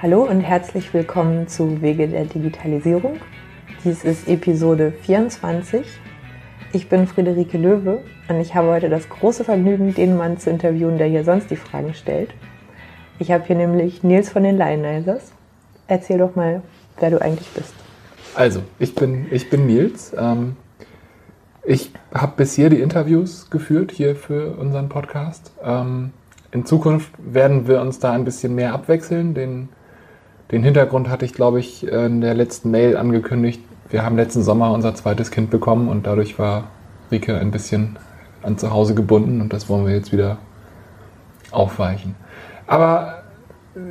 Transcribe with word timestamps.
Hallo 0.00 0.22
und 0.22 0.42
herzlich 0.42 0.94
willkommen 0.94 1.48
zu 1.48 1.82
Wege 1.82 2.06
der 2.06 2.24
Digitalisierung. 2.24 3.16
Dies 3.82 4.04
ist 4.04 4.28
Episode 4.28 4.92
24. 4.92 5.84
Ich 6.72 6.88
bin 6.88 7.08
Friederike 7.08 7.58
Löwe 7.58 8.04
und 8.28 8.38
ich 8.38 8.54
habe 8.54 8.68
heute 8.68 8.90
das 8.90 9.08
große 9.08 9.42
Vergnügen, 9.42 9.96
den 9.96 10.16
Mann 10.16 10.38
zu 10.38 10.50
interviewen, 10.50 10.98
der 10.98 11.08
hier 11.08 11.24
sonst 11.24 11.50
die 11.50 11.56
Fragen 11.56 11.94
stellt. 11.94 12.32
Ich 13.18 13.32
habe 13.32 13.42
hier 13.44 13.56
nämlich 13.56 14.04
Nils 14.04 14.28
von 14.28 14.44
den 14.44 14.56
Lionizers. 14.56 15.32
Erzähl 15.88 16.18
doch 16.18 16.36
mal, 16.36 16.62
wer 17.00 17.10
du 17.10 17.20
eigentlich 17.20 17.48
bist. 17.48 17.74
Also, 18.36 18.62
ich 18.78 18.94
bin, 18.94 19.26
ich 19.32 19.50
bin 19.50 19.66
Nils. 19.66 20.14
Ähm, 20.16 20.54
ich 21.64 21.90
habe 22.14 22.34
bisher 22.36 22.70
die 22.70 22.80
Interviews 22.80 23.50
geführt 23.50 23.90
hier 23.90 24.14
für 24.14 24.58
unseren 24.58 24.88
Podcast. 24.88 25.50
Ähm, 25.60 26.12
in 26.52 26.64
Zukunft 26.64 27.10
werden 27.18 27.66
wir 27.66 27.80
uns 27.80 27.98
da 27.98 28.12
ein 28.12 28.24
bisschen 28.24 28.54
mehr 28.54 28.72
abwechseln. 28.74 29.34
Den 29.34 29.70
den 30.50 30.62
Hintergrund 30.62 31.08
hatte 31.08 31.24
ich, 31.24 31.34
glaube 31.34 31.60
ich, 31.60 31.86
in 31.86 32.20
der 32.20 32.34
letzten 32.34 32.70
Mail 32.70 32.96
angekündigt. 32.96 33.60
Wir 33.90 34.04
haben 34.04 34.16
letzten 34.16 34.42
Sommer 34.42 34.72
unser 34.72 34.94
zweites 34.94 35.30
Kind 35.30 35.50
bekommen 35.50 35.88
und 35.88 36.06
dadurch 36.06 36.38
war 36.38 36.64
Rike 37.10 37.38
ein 37.38 37.50
bisschen 37.50 37.98
an 38.42 38.58
zu 38.58 38.70
Hause 38.70 38.94
gebunden 38.94 39.40
und 39.40 39.52
das 39.52 39.68
wollen 39.68 39.86
wir 39.86 39.94
jetzt 39.94 40.12
wieder 40.12 40.38
aufweichen. 41.50 42.14
Aber 42.66 43.22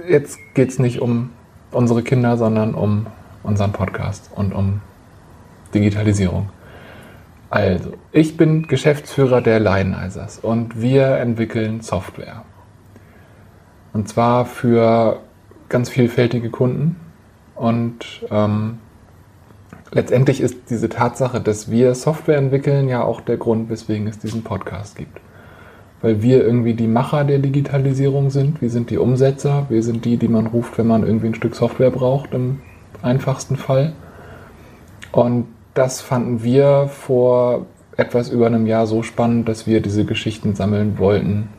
jetzt 0.08 0.40
geht 0.54 0.70
es 0.70 0.80
nicht 0.80 1.02
um 1.02 1.32
unsere 1.72 2.04
Kinder, 2.04 2.38
sondern 2.38 2.74
um 2.74 3.08
unseren 3.44 3.72
Podcast 3.72 4.30
und 4.36 4.54
um 4.54 4.82
Digitalisierung. 5.74 6.50
Also, 7.50 7.94
ich 8.12 8.36
bin 8.36 8.68
Geschäftsführer 8.68 9.42
der 9.42 9.60
Lionizers 9.60 10.40
und 10.40 10.82
wir 10.82 11.18
entwickeln 11.18 11.82
Software. 11.82 12.44
Und 13.94 14.10
zwar 14.10 14.46
für 14.46 15.22
ganz 15.70 15.90
vielfältige 15.90 16.50
Kunden 16.50 16.96
und 17.56 18.24
ähm, 18.30 18.78
letztendlich 19.92 20.42
ist 20.42 20.70
diese 20.70 20.90
Tatsache, 20.90 21.42
dass 21.42 21.72
wir 21.72 21.96
Software 21.96 22.38
entwickeln, 22.38 22.88
ja 22.88 23.04
auch 23.04 23.22
der 23.22 23.38
Grund, 23.38 23.70
weswegen 23.70 24.08
es 24.08 24.20
diesen 24.20 24.44
Podcast 24.44 24.96
gibt. 24.96 25.20
Weil 26.02 26.22
wir 26.22 26.46
irgendwie 26.46 26.76
die 26.76 26.88
Macher 26.88 27.24
der 27.24 27.40
Digitalisierung 27.40 28.30
sind, 28.30 28.62
wir 28.62 28.70
sind 28.70 28.92
die 28.92 29.00
Umsetzer, 29.00 29.66
wir 29.70 29.82
sind 29.82 30.06
die, 30.06 30.18
die 30.18 30.28
man 30.28 30.46
ruft, 30.46 30.78
wenn 30.78 30.88
man 30.88 31.04
irgendwie 31.04 31.28
ein 31.28 31.36
Stück 31.36 31.56
Software 31.56 31.90
braucht, 31.90 32.34
im 32.34 32.62
einfachsten 33.02 33.56
Fall. 33.56 33.94
Und 35.12 35.48
das 35.74 36.02
fanden 36.02 36.44
wir 36.44 36.88
vor 36.90 37.66
etwas 37.96 38.30
über 38.30 38.46
einem 38.46 38.68
Jahr 38.68 38.86
so 38.86 39.02
spannend, 39.02 39.50
dass 39.50 39.66
wir 39.66 39.82
diese 39.82 40.06
Geschichten 40.06 40.54
sammeln 40.54 41.00
wollten, 41.00 41.50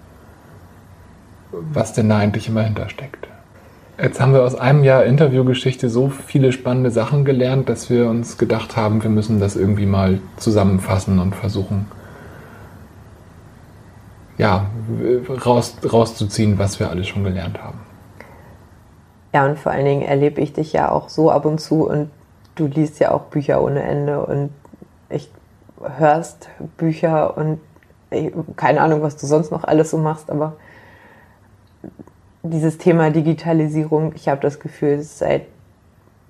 was 1.50 1.92
denn 1.92 2.08
da 2.08 2.18
eigentlich 2.18 2.48
immer 2.48 2.62
hintersteckt. 2.62 3.28
Jetzt 4.00 4.20
haben 4.20 4.32
wir 4.32 4.44
aus 4.44 4.54
einem 4.54 4.84
Jahr 4.84 5.04
Interviewgeschichte 5.04 5.88
so 5.88 6.08
viele 6.08 6.52
spannende 6.52 6.92
Sachen 6.92 7.24
gelernt, 7.24 7.68
dass 7.68 7.90
wir 7.90 8.08
uns 8.08 8.38
gedacht 8.38 8.76
haben, 8.76 9.02
wir 9.02 9.10
müssen 9.10 9.40
das 9.40 9.56
irgendwie 9.56 9.86
mal 9.86 10.20
zusammenfassen 10.36 11.18
und 11.18 11.34
versuchen, 11.34 11.86
ja, 14.36 14.66
raus, 15.44 15.76
rauszuziehen, 15.92 16.60
was 16.60 16.78
wir 16.78 16.90
alles 16.90 17.08
schon 17.08 17.24
gelernt 17.24 17.60
haben. 17.60 17.80
Ja, 19.34 19.44
und 19.44 19.58
vor 19.58 19.72
allen 19.72 19.84
Dingen 19.84 20.02
erlebe 20.02 20.40
ich 20.42 20.52
dich 20.52 20.72
ja 20.72 20.92
auch 20.92 21.08
so 21.08 21.32
ab 21.32 21.44
und 21.44 21.60
zu 21.60 21.88
und 21.88 22.08
du 22.54 22.66
liest 22.66 23.00
ja 23.00 23.10
auch 23.10 23.22
Bücher 23.22 23.60
ohne 23.60 23.82
Ende 23.82 24.24
und 24.24 24.50
ich 25.10 25.28
hörst 25.98 26.48
Bücher 26.76 27.36
und 27.36 27.60
ich, 28.10 28.32
keine 28.54 28.80
Ahnung, 28.80 29.02
was 29.02 29.16
du 29.16 29.26
sonst 29.26 29.50
noch 29.50 29.64
alles 29.64 29.90
so 29.90 29.98
machst, 29.98 30.30
aber 30.30 30.54
dieses 32.42 32.78
Thema 32.78 33.10
Digitalisierung, 33.10 34.12
ich 34.14 34.28
habe 34.28 34.40
das 34.40 34.60
Gefühl, 34.60 35.02
seit 35.02 35.42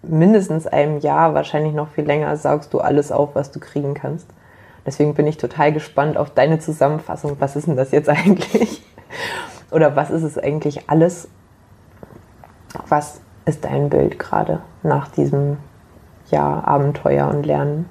mindestens 0.03 0.67
einem 0.67 0.99
Jahr, 0.99 1.35
wahrscheinlich 1.35 1.75
noch 1.75 1.89
viel 1.89 2.05
länger, 2.05 2.37
saugst 2.37 2.73
du 2.73 2.81
alles 2.81 3.13
auf, 3.13 3.35
was 3.35 3.51
du 3.51 3.61
kriegen 3.61 3.95
kannst. 3.95 4.29
Deswegen 4.87 5.15
bin 5.15 5.27
ich 5.27 5.37
total 5.37 5.73
gespannt 5.73 6.17
auf 6.17 6.31
deine 6.31 6.61
Zusammenfassung. 6.61 7.37
Was 7.41 7.57
ist 7.57 7.67
denn 7.67 7.77
das 7.77 7.91
jetzt 7.91 8.09
eigentlich? 8.09 8.83
Oder 9.71 9.97
was 9.97 10.11
ist 10.11 10.23
es 10.23 10.39
eigentlich 10.39 10.89
alles? 10.89 11.29
Was 12.89 13.21
ist 13.45 13.65
dein 13.65 13.91
Bild 13.91 14.19
gerade 14.19 14.63
nach 14.83 15.09
diesem 15.09 15.59
Jahr 16.31 16.67
Abenteuer 16.67 17.29
und 17.29 17.45
Lernen? 17.45 17.87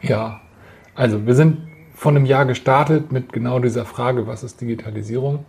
Ja, 0.00 0.40
also 0.94 1.26
wir 1.26 1.34
sind 1.34 1.66
von 1.94 2.16
einem 2.16 2.26
Jahr 2.26 2.46
gestartet 2.46 3.10
mit 3.10 3.32
genau 3.32 3.58
dieser 3.58 3.84
Frage, 3.84 4.26
was 4.26 4.44
ist 4.44 4.60
Digitalisierung? 4.60 5.44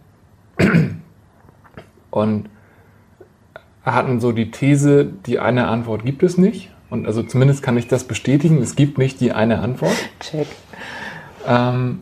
Und 2.12 2.50
hatten 3.84 4.20
so 4.20 4.32
die 4.32 4.52
These, 4.52 5.06
die 5.06 5.40
eine 5.40 5.68
Antwort 5.68 6.06
gibt 6.06 6.24
es 6.24 6.38
nicht. 6.38 6.72
Und 6.90 7.06
also 7.06 7.24
zumindest 7.24 7.62
kann 7.64 7.78
ich 7.78 7.88
das 7.88 8.04
bestätigen, 8.04 8.62
es 8.62 8.76
gibt 8.76 8.98
nicht 8.98 9.20
die 9.22 9.32
eine 9.32 9.60
Antwort. 9.60 9.96
Check. 10.20 10.48
Ähm, 11.48 12.02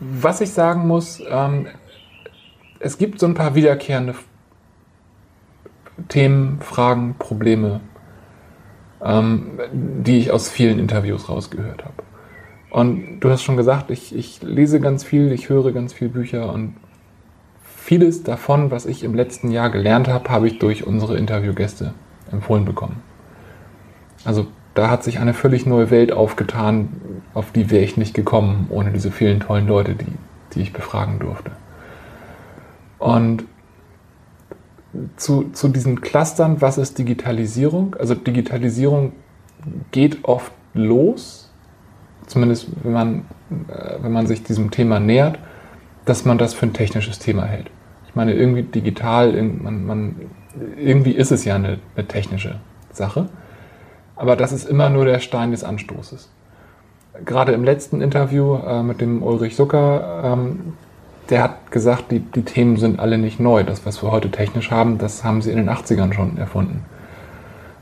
was 0.00 0.40
ich 0.40 0.50
sagen 0.50 0.86
muss, 0.86 1.22
ähm, 1.28 1.66
es 2.80 2.98
gibt 2.98 3.18
so 3.18 3.26
ein 3.26 3.34
paar 3.34 3.54
wiederkehrende 3.54 4.14
Themen, 6.08 6.60
Fragen, 6.60 7.16
Probleme, 7.18 7.80
ähm, 9.02 9.58
die 9.72 10.18
ich 10.18 10.30
aus 10.30 10.48
vielen 10.48 10.78
Interviews 10.78 11.28
rausgehört 11.28 11.84
habe. 11.84 12.02
Und 12.70 13.20
du 13.20 13.30
hast 13.30 13.42
schon 13.42 13.56
gesagt, 13.56 13.90
ich, 13.90 14.14
ich 14.14 14.42
lese 14.42 14.80
ganz 14.80 15.02
viel, 15.02 15.32
ich 15.32 15.48
höre 15.48 15.72
ganz 15.72 15.92
viel 15.92 16.08
Bücher 16.08 16.52
und 16.52 16.74
vieles 17.88 18.22
davon, 18.22 18.70
was 18.70 18.84
ich 18.84 19.02
im 19.02 19.14
letzten 19.14 19.50
Jahr 19.50 19.70
gelernt 19.70 20.08
habe, 20.08 20.28
habe 20.28 20.46
ich 20.46 20.58
durch 20.58 20.86
unsere 20.86 21.16
Interviewgäste 21.16 21.94
empfohlen 22.30 22.66
bekommen. 22.66 23.02
Also 24.26 24.46
da 24.74 24.90
hat 24.90 25.02
sich 25.02 25.20
eine 25.20 25.32
völlig 25.32 25.64
neue 25.64 25.90
Welt 25.90 26.12
aufgetan, 26.12 26.90
auf 27.32 27.50
die 27.50 27.70
wäre 27.70 27.82
ich 27.82 27.96
nicht 27.96 28.12
gekommen, 28.12 28.66
ohne 28.68 28.92
diese 28.92 29.10
vielen 29.10 29.40
tollen 29.40 29.66
Leute, 29.66 29.94
die, 29.94 30.12
die 30.52 30.60
ich 30.60 30.74
befragen 30.74 31.18
durfte. 31.18 31.52
Und 32.98 33.44
zu, 35.16 35.44
zu 35.54 35.68
diesen 35.68 36.02
Clustern, 36.02 36.60
was 36.60 36.76
ist 36.76 36.98
Digitalisierung? 36.98 37.96
Also 37.98 38.14
Digitalisierung 38.14 39.12
geht 39.92 40.26
oft 40.26 40.52
los, 40.74 41.50
zumindest 42.26 42.68
wenn 42.82 42.92
man, 42.92 43.18
äh, 43.68 43.94
wenn 44.02 44.12
man 44.12 44.26
sich 44.26 44.42
diesem 44.42 44.70
Thema 44.70 45.00
nähert, 45.00 45.38
dass 46.04 46.26
man 46.26 46.36
das 46.36 46.52
für 46.52 46.66
ein 46.66 46.74
technisches 46.74 47.18
Thema 47.18 47.44
hält 47.44 47.70
meine, 48.18 48.34
irgendwie 48.34 48.62
digital, 48.62 49.32
man, 49.42 49.86
man, 49.86 50.16
irgendwie 50.76 51.12
ist 51.12 51.30
es 51.30 51.44
ja 51.44 51.54
eine, 51.54 51.78
eine 51.94 52.08
technische 52.08 52.56
Sache. 52.92 53.28
Aber 54.16 54.34
das 54.34 54.50
ist 54.50 54.68
immer 54.68 54.90
nur 54.90 55.04
der 55.04 55.20
Stein 55.20 55.52
des 55.52 55.62
Anstoßes. 55.62 56.28
Gerade 57.24 57.52
im 57.52 57.62
letzten 57.62 58.00
Interview 58.00 58.56
äh, 58.56 58.82
mit 58.82 59.00
dem 59.00 59.22
Ulrich 59.22 59.54
Zucker, 59.54 60.22
ähm, 60.24 60.74
der 61.30 61.44
hat 61.44 61.70
gesagt, 61.70 62.10
die, 62.10 62.18
die 62.18 62.42
Themen 62.42 62.76
sind 62.76 62.98
alle 62.98 63.18
nicht 63.18 63.38
neu. 63.38 63.62
Das, 63.62 63.86
was 63.86 64.02
wir 64.02 64.10
heute 64.10 64.30
technisch 64.30 64.72
haben, 64.72 64.98
das 64.98 65.22
haben 65.22 65.40
sie 65.40 65.52
in 65.52 65.58
den 65.58 65.70
80ern 65.70 66.12
schon 66.12 66.38
erfunden. 66.38 66.84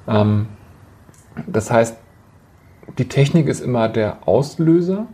Ähm, 0.06 0.48
das 1.47 1.70
heißt, 1.70 1.97
die 2.98 3.08
Technik 3.08 3.48
ist 3.48 3.60
immer 3.60 3.88
der 3.88 4.28
Auslöser 4.28 5.06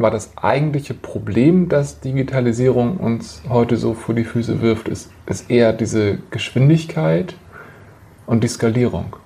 aber 0.00 0.10
das 0.10 0.30
eigentliche 0.38 0.94
Problem, 0.94 1.68
das 1.68 2.00
Digitalisierung 2.00 2.96
uns 2.96 3.42
heute 3.50 3.76
so 3.76 3.92
vor 3.92 4.14
die 4.14 4.24
Füße 4.24 4.62
wirft, 4.62 4.88
ist, 4.88 5.10
ist 5.26 5.50
eher 5.50 5.74
diese 5.74 6.16
Geschwindigkeit 6.30 7.34
und 8.24 8.42
die 8.42 8.48
Skalierung. 8.48 9.16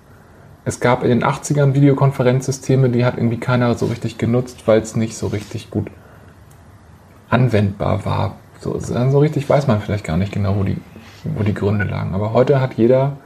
Es 0.65 0.81
gab 0.81 1.05
in 1.05 1.11
den 1.11 1.23
80ern 1.23 1.75
Videokonferenzsysteme, 1.75 2.91
die 2.91 3.05
hat 3.05 3.19
irgendwie 3.19 3.39
keiner 3.39 3.73
so 3.77 3.87
richtig 3.87 4.19
genutzt, 4.19 4.67
weil 4.67 4.81
es 4.81 4.97
nicht 4.97 5.17
so 5.17 5.29
richtig 5.29 5.71
gut 5.71 5.93
anwendbar 7.31 8.05
war. 8.05 8.35
So, 8.59 8.77
so 8.81 9.19
richtig 9.21 9.49
weiß 9.49 9.69
man 9.69 9.81
vielleicht 9.81 10.05
gar 10.05 10.17
nicht 10.17 10.33
genau, 10.33 10.57
wo 10.57 10.65
die, 10.65 10.79
wo 11.37 11.45
die 11.45 11.55
Gründe 11.55 11.85
lagen. 11.85 12.15
Aber 12.15 12.33
heute 12.33 12.61
hat 12.61 12.75
jeder 12.75 13.19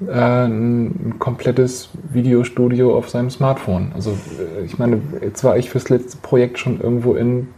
äh, 0.00 0.46
ein 0.46 1.14
komplettes 1.18 1.90
Videostudio 2.10 2.96
auf 2.96 3.08
seinem 3.08 3.30
Smartphone. 3.30 3.92
Also 3.94 4.10
äh, 4.10 4.64
ich 4.64 4.78
meine, 4.78 5.00
jetzt 5.22 5.42
war 5.44 5.56
ich 5.56 5.70
fürs 5.70 5.88
letzte 5.88 6.18
Projekt 6.18 6.58
schon 6.58 6.80
irgendwo 6.80 7.14
in 7.14 7.48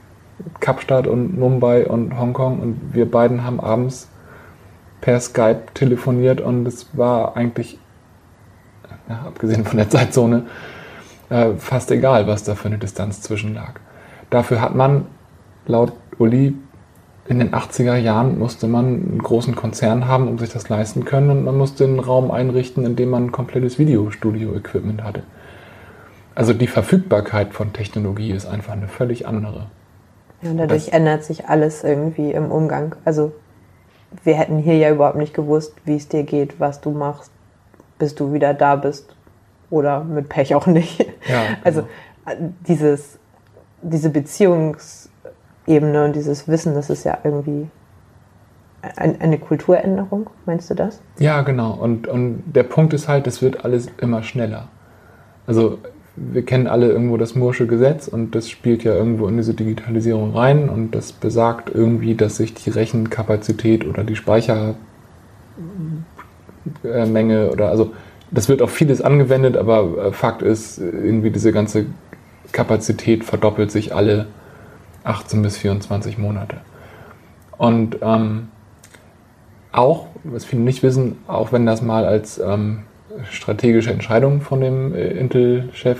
Kapstadt 0.60 1.06
und 1.06 1.38
Mumbai 1.38 1.86
und 1.86 2.16
Hongkong 2.18 2.60
und 2.60 2.94
wir 2.94 3.10
beiden 3.10 3.44
haben 3.44 3.58
abends 3.58 4.08
per 5.00 5.20
Skype 5.20 5.62
telefoniert 5.74 6.40
und 6.40 6.66
es 6.66 6.96
war 6.96 7.36
eigentlich, 7.36 7.78
ja, 9.08 9.22
abgesehen 9.26 9.64
von 9.64 9.76
der 9.76 9.90
Zeitzone, 9.90 10.46
äh, 11.30 11.54
fast 11.58 11.90
egal, 11.90 12.26
was 12.26 12.44
da 12.44 12.54
für 12.54 12.68
eine 12.68 12.78
Distanz 12.78 13.20
zwischen 13.20 13.54
lag. 13.54 13.74
Dafür 14.30 14.60
hat 14.60 14.74
man 14.74 15.06
laut 15.66 15.92
Uli 16.18 16.54
in 17.28 17.38
den 17.38 17.52
80er 17.52 17.96
Jahren 17.96 18.38
musste 18.38 18.66
man 18.68 18.86
einen 18.86 19.22
großen 19.22 19.54
Konzern 19.54 20.08
haben, 20.08 20.28
um 20.28 20.38
sich 20.38 20.50
das 20.50 20.68
leisten 20.68 21.04
können 21.04 21.30
und 21.30 21.44
man 21.44 21.56
musste 21.56 21.84
einen 21.84 22.00
Raum 22.00 22.30
einrichten, 22.30 22.86
in 22.86 22.96
dem 22.96 23.10
man 23.10 23.26
ein 23.26 23.32
komplettes 23.32 23.78
Videostudio-Equipment 23.78 25.04
hatte. 25.04 25.22
Also 26.34 26.54
die 26.54 26.66
Verfügbarkeit 26.66 27.52
von 27.52 27.72
Technologie 27.72 28.30
ist 28.30 28.46
einfach 28.46 28.72
eine 28.72 28.88
völlig 28.88 29.26
andere. 29.26 29.66
Ja, 30.40 30.52
und 30.52 30.58
dadurch 30.58 30.86
das, 30.86 30.94
ändert 30.94 31.24
sich 31.24 31.48
alles 31.48 31.84
irgendwie 31.84 32.30
im 32.30 32.50
Umgang. 32.50 32.94
Also 33.04 33.32
wir 34.24 34.34
hätten 34.34 34.58
hier 34.58 34.76
ja 34.76 34.90
überhaupt 34.90 35.18
nicht 35.18 35.34
gewusst, 35.34 35.74
wie 35.84 35.96
es 35.96 36.08
dir 36.08 36.22
geht, 36.22 36.58
was 36.60 36.80
du 36.80 36.92
machst, 36.92 37.30
bis 37.98 38.14
du 38.14 38.32
wieder 38.32 38.54
da 38.54 38.76
bist. 38.76 39.14
Oder 39.68 40.02
mit 40.02 40.30
Pech 40.30 40.54
auch 40.54 40.66
nicht. 40.66 41.00
Ja, 41.00 41.06
genau. 41.28 41.58
Also 41.62 41.88
dieses, 42.66 43.18
diese 43.82 44.08
Beziehungsebene 45.68 46.04
und 46.04 46.16
dieses 46.16 46.48
Wissen, 46.48 46.74
das 46.74 46.90
ist 46.90 47.04
ja 47.04 47.18
irgendwie 47.24 47.68
eine 48.96 49.38
Kulturänderung, 49.38 50.30
meinst 50.46 50.70
du 50.70 50.74
das? 50.74 51.00
Ja, 51.18 51.42
genau. 51.42 51.72
Und, 51.72 52.06
und 52.06 52.42
der 52.46 52.62
Punkt 52.62 52.94
ist 52.94 53.08
halt, 53.08 53.26
es 53.26 53.42
wird 53.42 53.64
alles 53.64 53.88
immer 54.00 54.22
schneller. 54.22 54.68
Also 55.46 55.78
wir 56.16 56.44
kennen 56.44 56.66
alle 56.68 56.88
irgendwo 56.88 57.16
das 57.16 57.34
Mursche 57.34 57.66
Gesetz 57.66 58.08
und 58.08 58.34
das 58.34 58.48
spielt 58.48 58.84
ja 58.84 58.94
irgendwo 58.94 59.26
in 59.28 59.36
diese 59.36 59.54
Digitalisierung 59.54 60.34
rein 60.34 60.68
und 60.68 60.94
das 60.94 61.12
besagt 61.12 61.70
irgendwie, 61.74 62.14
dass 62.14 62.36
sich 62.36 62.54
die 62.54 62.70
Rechenkapazität 62.70 63.86
oder 63.86 64.04
die 64.04 64.16
Speichermenge 64.16 64.78
oder 67.50 67.68
also 67.68 67.92
das 68.30 68.48
wird 68.48 68.62
auf 68.62 68.70
vieles 68.70 69.00
angewendet, 69.00 69.56
aber 69.56 70.06
äh, 70.06 70.12
Fakt 70.12 70.42
ist, 70.42 70.78
irgendwie 70.78 71.30
diese 71.30 71.50
ganze 71.52 71.86
Kapazität 72.52 73.24
verdoppelt 73.24 73.70
sich 73.70 73.94
alle 73.94 74.26
18 75.08 75.42
bis 75.42 75.56
24 75.56 76.18
Monate. 76.18 76.58
Und 77.56 77.98
ähm, 78.02 78.48
auch, 79.72 80.06
was 80.24 80.44
viele 80.44 80.62
nicht 80.62 80.82
wissen, 80.82 81.18
auch 81.26 81.52
wenn 81.52 81.66
das 81.66 81.82
mal 81.82 82.04
als 82.04 82.38
ähm, 82.38 82.84
strategische 83.30 83.90
Entscheidung 83.90 84.40
von 84.40 84.60
dem 84.60 84.94
äh, 84.94 85.08
Intel-Chef 85.08 85.98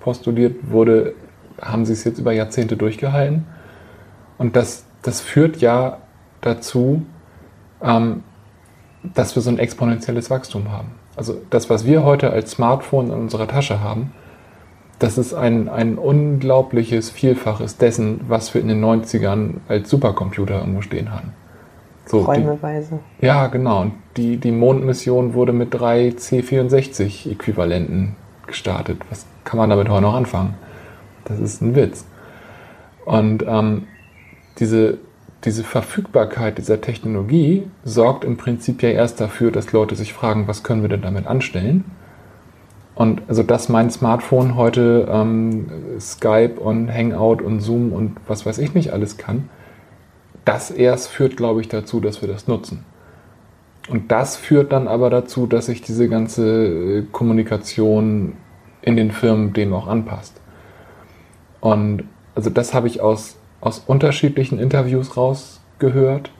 postuliert 0.00 0.56
wurde, 0.70 1.14
haben 1.60 1.86
sie 1.86 1.92
es 1.92 2.04
jetzt 2.04 2.18
über 2.18 2.32
Jahrzehnte 2.32 2.76
durchgehalten. 2.76 3.46
Und 4.38 4.56
das, 4.56 4.84
das 5.02 5.20
führt 5.20 5.58
ja 5.58 5.98
dazu, 6.40 7.06
ähm, 7.82 8.22
dass 9.02 9.34
wir 9.34 9.42
so 9.42 9.50
ein 9.50 9.58
exponentielles 9.58 10.30
Wachstum 10.30 10.70
haben. 10.70 10.92
Also 11.16 11.40
das, 11.50 11.70
was 11.70 11.84
wir 11.84 12.04
heute 12.04 12.30
als 12.30 12.52
Smartphone 12.52 13.06
in 13.06 13.12
unserer 13.12 13.46
Tasche 13.46 13.80
haben, 13.80 14.12
das 15.02 15.18
ist 15.18 15.34
ein, 15.34 15.68
ein 15.68 15.98
unglaubliches 15.98 17.10
Vielfaches 17.10 17.76
dessen, 17.76 18.20
was 18.28 18.54
wir 18.54 18.60
in 18.60 18.68
den 18.68 18.84
90ern 18.84 19.54
als 19.66 19.90
Supercomputer 19.90 20.60
irgendwo 20.60 20.80
stehen 20.80 21.12
hatten. 21.12 21.32
So, 22.06 22.20
Räumeweise. 22.20 23.00
Die, 23.20 23.26
ja, 23.26 23.48
genau. 23.48 23.82
Und 23.82 23.94
die, 24.16 24.36
die 24.36 24.52
Mondmission 24.52 25.34
wurde 25.34 25.52
mit 25.52 25.74
drei 25.74 26.10
C64-Äquivalenten 26.10 28.14
gestartet. 28.46 28.98
Was 29.10 29.26
kann 29.42 29.58
man 29.58 29.70
damit 29.70 29.88
heute 29.88 30.02
noch 30.02 30.14
anfangen? 30.14 30.54
Das 31.24 31.40
ist 31.40 31.62
ein 31.62 31.74
Witz. 31.74 32.04
Und 33.04 33.44
ähm, 33.46 33.88
diese, 34.58 34.98
diese 35.44 35.64
Verfügbarkeit 35.64 36.58
dieser 36.58 36.80
Technologie 36.80 37.68
sorgt 37.84 38.24
im 38.24 38.36
Prinzip 38.36 38.82
ja 38.82 38.90
erst 38.90 39.20
dafür, 39.20 39.50
dass 39.50 39.72
Leute 39.72 39.96
sich 39.96 40.12
fragen, 40.12 40.46
was 40.46 40.62
können 40.62 40.82
wir 40.82 40.88
denn 40.88 41.02
damit 41.02 41.26
anstellen? 41.26 41.84
Und 43.02 43.22
also 43.26 43.42
dass 43.42 43.68
mein 43.68 43.90
Smartphone 43.90 44.54
heute 44.54 45.08
ähm, 45.10 45.66
Skype 45.98 46.60
und 46.60 46.88
Hangout 46.88 47.42
und 47.42 47.58
Zoom 47.58 47.92
und 47.92 48.14
was 48.28 48.46
weiß 48.46 48.58
ich 48.58 48.74
nicht 48.74 48.92
alles 48.92 49.16
kann, 49.16 49.48
das 50.44 50.70
erst 50.70 51.08
führt, 51.08 51.36
glaube 51.36 51.60
ich, 51.60 51.66
dazu, 51.66 51.98
dass 51.98 52.22
wir 52.22 52.28
das 52.28 52.46
nutzen. 52.46 52.84
Und 53.88 54.12
das 54.12 54.36
führt 54.36 54.70
dann 54.70 54.86
aber 54.86 55.10
dazu, 55.10 55.48
dass 55.48 55.66
sich 55.66 55.82
diese 55.82 56.08
ganze 56.08 56.66
äh, 56.66 57.02
Kommunikation 57.10 58.34
in 58.82 58.96
den 58.96 59.10
Firmen 59.10 59.52
dem 59.52 59.74
auch 59.74 59.88
anpasst. 59.88 60.40
Und 61.60 62.04
also 62.36 62.50
das 62.50 62.72
habe 62.72 62.86
ich 62.86 63.00
aus, 63.00 63.36
aus 63.60 63.82
unterschiedlichen 63.84 64.60
Interviews 64.60 65.16
rausgehört. 65.16 66.30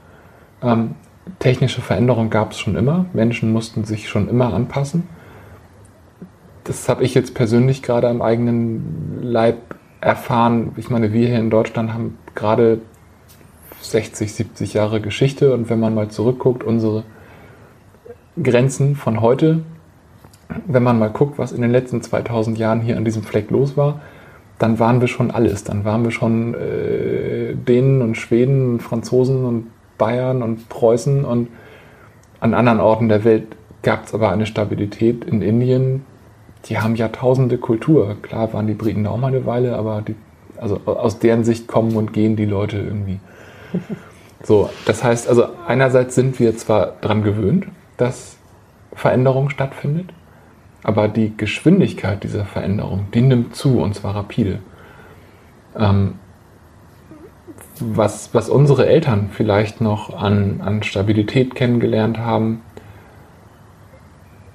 Ähm, 0.62 0.94
technische 1.41 1.81
Veränderungen 1.81 2.31
gab 2.31 2.53
es 2.53 2.61
schon 2.61 2.76
immer. 2.76 3.06
Menschen 3.12 3.50
mussten 3.50 3.82
sich 3.82 4.09
schon 4.09 4.29
immer 4.29 4.55
anpassen. 4.55 5.09
Das 6.64 6.88
habe 6.88 7.03
ich 7.05 7.14
jetzt 7.14 7.35
persönlich 7.35 7.82
gerade 7.82 8.09
am 8.09 8.23
eigenen 8.23 9.19
Leib 9.23 9.59
erfahren. 10.00 10.73
Ich 10.76 10.91
meine, 10.91 11.12
wir 11.12 11.26
hier 11.26 11.38
in 11.38 11.50
Deutschland 11.50 11.93
haben 11.93 12.19
gerade 12.35 12.81
60, 13.81 14.32
70 14.32 14.75
Jahre 14.75 15.00
Geschichte 15.00 15.55
und 15.55 15.70
wenn 15.70 15.81
man 15.81 15.94
mal 15.94 16.09
zurückguckt, 16.09 16.62
unsere 16.62 17.05
Grenzen 18.41 18.97
von 18.97 19.20
heute, 19.20 19.61
wenn 20.67 20.82
man 20.82 20.99
mal 20.99 21.11
guckt, 21.11 21.38
was 21.38 21.53
in 21.53 21.62
den 21.62 21.70
letzten 21.70 22.03
2000 22.03 22.59
Jahren 22.59 22.81
hier 22.81 22.97
an 22.97 23.05
diesem 23.05 23.23
Fleck 23.23 23.50
los 23.50 23.76
war, 23.76 24.00
dann 24.59 24.79
waren 24.79 25.00
wir 25.00 25.09
schon 25.09 25.31
alles. 25.31 25.64
Dann 25.64 25.85
waren 25.85 26.05
wir 26.05 26.12
schon 26.12 26.55
äh, 26.55 27.55
Dänen 27.55 28.03
und 28.03 28.17
Schweden 28.17 28.75
und 28.75 28.82
Franzosen 28.82 29.44
und 29.44 29.67
Bayern 29.99 30.43
und 30.43 30.69
Preußen 30.69 31.25
und 31.25 31.49
an 32.41 32.55
anderen 32.55 32.81
Orten 32.81 33.09
der 33.09 33.25
Welt 33.25 33.56
gab 33.82 34.06
es 34.06 34.14
aber 34.14 34.31
eine 34.31 34.47
Stabilität 34.47 35.25
in 35.25 35.43
Indien. 35.43 36.05
Die 36.67 36.79
haben 36.79 36.94
Jahrtausende 36.94 37.59
Kultur. 37.59 38.17
Klar 38.23 38.53
waren 38.53 38.67
die 38.67 38.75
Briten 38.75 39.06
auch 39.06 39.17
mal 39.17 39.29
eine 39.29 39.47
Weile, 39.47 39.76
aber 39.76 40.03
die, 40.03 40.14
also 40.56 40.81
aus 40.85 41.19
deren 41.19 41.44
Sicht 41.44 41.67
kommen 41.67 41.97
und 41.97 42.12
gehen 42.12 42.37
die 42.37 42.47
Leute 42.47 42.79
irgendwie. 42.79 43.20
So, 44.44 44.70
das 44.87 45.05
heißt 45.05 45.29
also, 45.29 45.47
einerseits 45.69 46.17
sind 46.17 46.41
wir 46.41 46.56
zwar 46.56 46.94
daran 47.00 47.23
gewöhnt, 47.23 47.67
dass 47.97 48.38
Veränderung 48.93 49.50
stattfindet, 49.50 50.12
aber 50.82 51.06
die 51.06 51.37
Geschwindigkeit 51.37 52.25
dieser 52.25 52.44
Veränderung, 52.44 53.06
die 53.14 53.20
nimmt 53.20 53.55
zu 53.55 53.81
und 53.81 53.94
zwar 53.94 54.17
rapide. 54.17 54.59
Ähm, 55.79 56.14
was, 57.79 58.35
was 58.35 58.49
unsere 58.49 58.87
Eltern 58.87 59.31
vielleicht 59.32 59.81
noch 59.81 60.12
an, 60.17 60.61
an 60.61 60.82
Stabilität 60.82 61.55
kennengelernt 61.55 62.19
haben, 62.19 62.62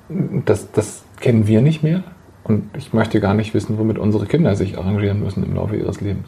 das, 0.09 0.71
das 0.71 1.03
kennen 1.19 1.47
wir 1.47 1.61
nicht 1.61 1.83
mehr. 1.83 2.03
Und 2.43 2.69
ich 2.77 2.93
möchte 2.93 3.19
gar 3.19 3.33
nicht 3.33 3.53
wissen, 3.53 3.77
womit 3.77 3.97
unsere 3.97 4.25
Kinder 4.25 4.55
sich 4.55 4.77
arrangieren 4.77 5.21
müssen 5.21 5.43
im 5.43 5.55
Laufe 5.55 5.75
ihres 5.75 5.99
Lebens. 5.99 6.27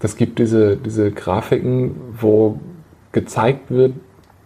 Es 0.00 0.16
gibt 0.16 0.38
diese, 0.38 0.76
diese 0.76 1.10
Grafiken, 1.10 1.94
wo 2.20 2.60
gezeigt 3.12 3.70
wird, 3.70 3.94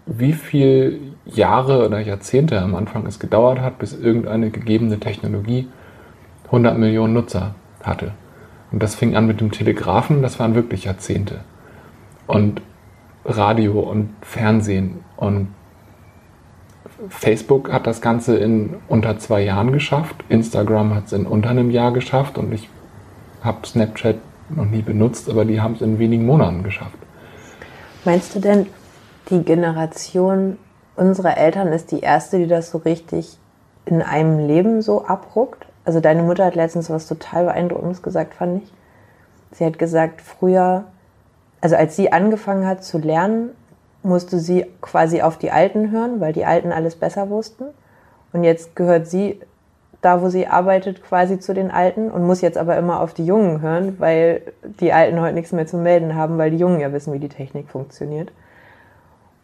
wie 0.07 0.33
viele 0.33 0.99
Jahre 1.27 1.85
oder 1.85 1.99
Jahrzehnte 1.99 2.63
am 2.63 2.77
Anfang 2.77 3.07
es 3.07 3.19
gedauert 3.19 3.61
hat, 3.61 3.81
bis 3.81 3.93
irgendeine 3.93 4.51
gegebene 4.51 5.01
Technologie 5.01 5.67
100 6.47 6.79
Millionen 6.79 7.13
Nutzer 7.13 7.57
hatte. 7.83 8.13
Und 8.71 8.83
das 8.83 8.95
fing 8.95 9.17
an 9.17 9.27
mit 9.27 9.41
dem 9.41 9.51
Telegrafen, 9.51 10.23
das 10.23 10.39
waren 10.39 10.55
wirklich 10.55 10.85
Jahrzehnte. 10.85 11.41
Und 12.29 12.63
Radio 13.25 13.81
und 13.81 14.11
Fernsehen 14.23 15.01
und 15.17 15.49
Facebook 17.09 17.73
hat 17.73 17.87
das 17.87 18.01
Ganze 18.01 18.37
in 18.37 18.77
unter 18.89 19.19
zwei 19.19 19.43
Jahren 19.43 19.73
geschafft. 19.73 20.17
Instagram 20.29 20.95
hat 20.95 21.07
es 21.07 21.13
in 21.13 21.27
unter 21.27 21.51
einem 21.51 21.71
Jahr 21.71 21.93
geschafft 21.93 22.39
und 22.39 22.53
ich 22.53 22.69
habe 23.43 23.67
Snapchat 23.67 24.17
noch 24.51 24.65
nie 24.65 24.83
benutzt, 24.83 25.31
aber 25.31 25.45
die 25.45 25.61
haben 25.61 25.75
es 25.75 25.81
in 25.81 25.99
wenigen 25.99 26.27
Monaten 26.27 26.63
geschafft. 26.63 26.99
Meinst 28.05 28.35
du 28.35 28.41
denn, 28.41 28.67
die 29.31 29.43
Generation 29.43 30.59
unserer 30.97 31.37
Eltern 31.37 31.69
ist 31.69 31.93
die 31.93 32.01
erste, 32.01 32.39
die 32.39 32.47
das 32.47 32.71
so 32.71 32.79
richtig 32.79 33.39
in 33.85 34.03
einem 34.03 34.47
Leben 34.47 34.83
so 34.83 35.05
abruckt? 35.05 35.67
Also 35.85 36.01
deine 36.01 36.23
Mutter 36.23 36.45
hat 36.45 36.55
letztens 36.55 36.91
was 36.91 37.07
total 37.07 37.45
beeindruckendes 37.45 38.03
gesagt, 38.03 38.35
fand 38.35 38.63
ich. 38.63 38.73
Sie 39.53 39.65
hat 39.65 39.79
gesagt, 39.79 40.21
früher, 40.21 40.85
also 41.61 41.77
als 41.77 41.97
sie 41.97 42.13
angefangen 42.13 42.67
hat 42.67 42.85
zu 42.85 42.99
lernen, 42.99 43.51
musste 44.03 44.39
sie 44.39 44.67
quasi 44.81 45.23
auf 45.23 45.39
die 45.39 45.51
Alten 45.51 45.91
hören, 45.91 46.21
weil 46.21 46.33
die 46.33 46.45
Alten 46.45 46.73
alles 46.73 46.97
besser 46.97 47.31
wussten. 47.31 47.65
Und 48.33 48.45
jetzt 48.45 48.77
gehört 48.77 49.07
sie 49.07 49.41
da, 50.01 50.23
wo 50.23 50.29
sie 50.29 50.47
arbeitet, 50.47 51.03
quasi 51.03 51.41
zu 51.41 51.55
den 51.55 51.71
Alten 51.71 52.11
und 52.11 52.27
muss 52.27 52.41
jetzt 52.41 52.59
aber 52.59 52.77
immer 52.77 53.01
auf 53.01 53.15
die 53.15 53.27
Jungen 53.27 53.61
hören, 53.61 53.97
weil 53.99 54.43
die 54.81 54.93
Alten 54.93 55.21
heute 55.21 55.35
nichts 55.35 55.53
mehr 55.53 55.67
zu 55.67 55.77
melden 55.77 56.15
haben, 56.15 56.39
weil 56.39 56.51
die 56.51 56.59
Jungen 56.59 56.81
ja 56.81 56.93
wissen, 56.93 57.13
wie 57.13 57.19
die 57.19 57.29
Technik 57.29 57.69
funktioniert. 57.69 58.31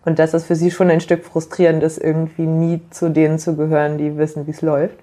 Und 0.05 0.19
dass 0.19 0.31
das 0.33 0.45
für 0.45 0.55
sie 0.55 0.71
schon 0.71 0.91
ein 0.91 1.01
Stück 1.01 1.25
frustrierend 1.25 1.83
ist, 1.83 1.99
irgendwie 1.99 2.47
nie 2.47 2.83
zu 2.91 3.11
denen 3.11 3.39
zu 3.39 3.57
gehören, 3.57 3.99
die 3.99 4.17
wissen, 4.17 4.47
wie 4.47 4.53
es 4.53 4.63
läuft. 4.63 4.99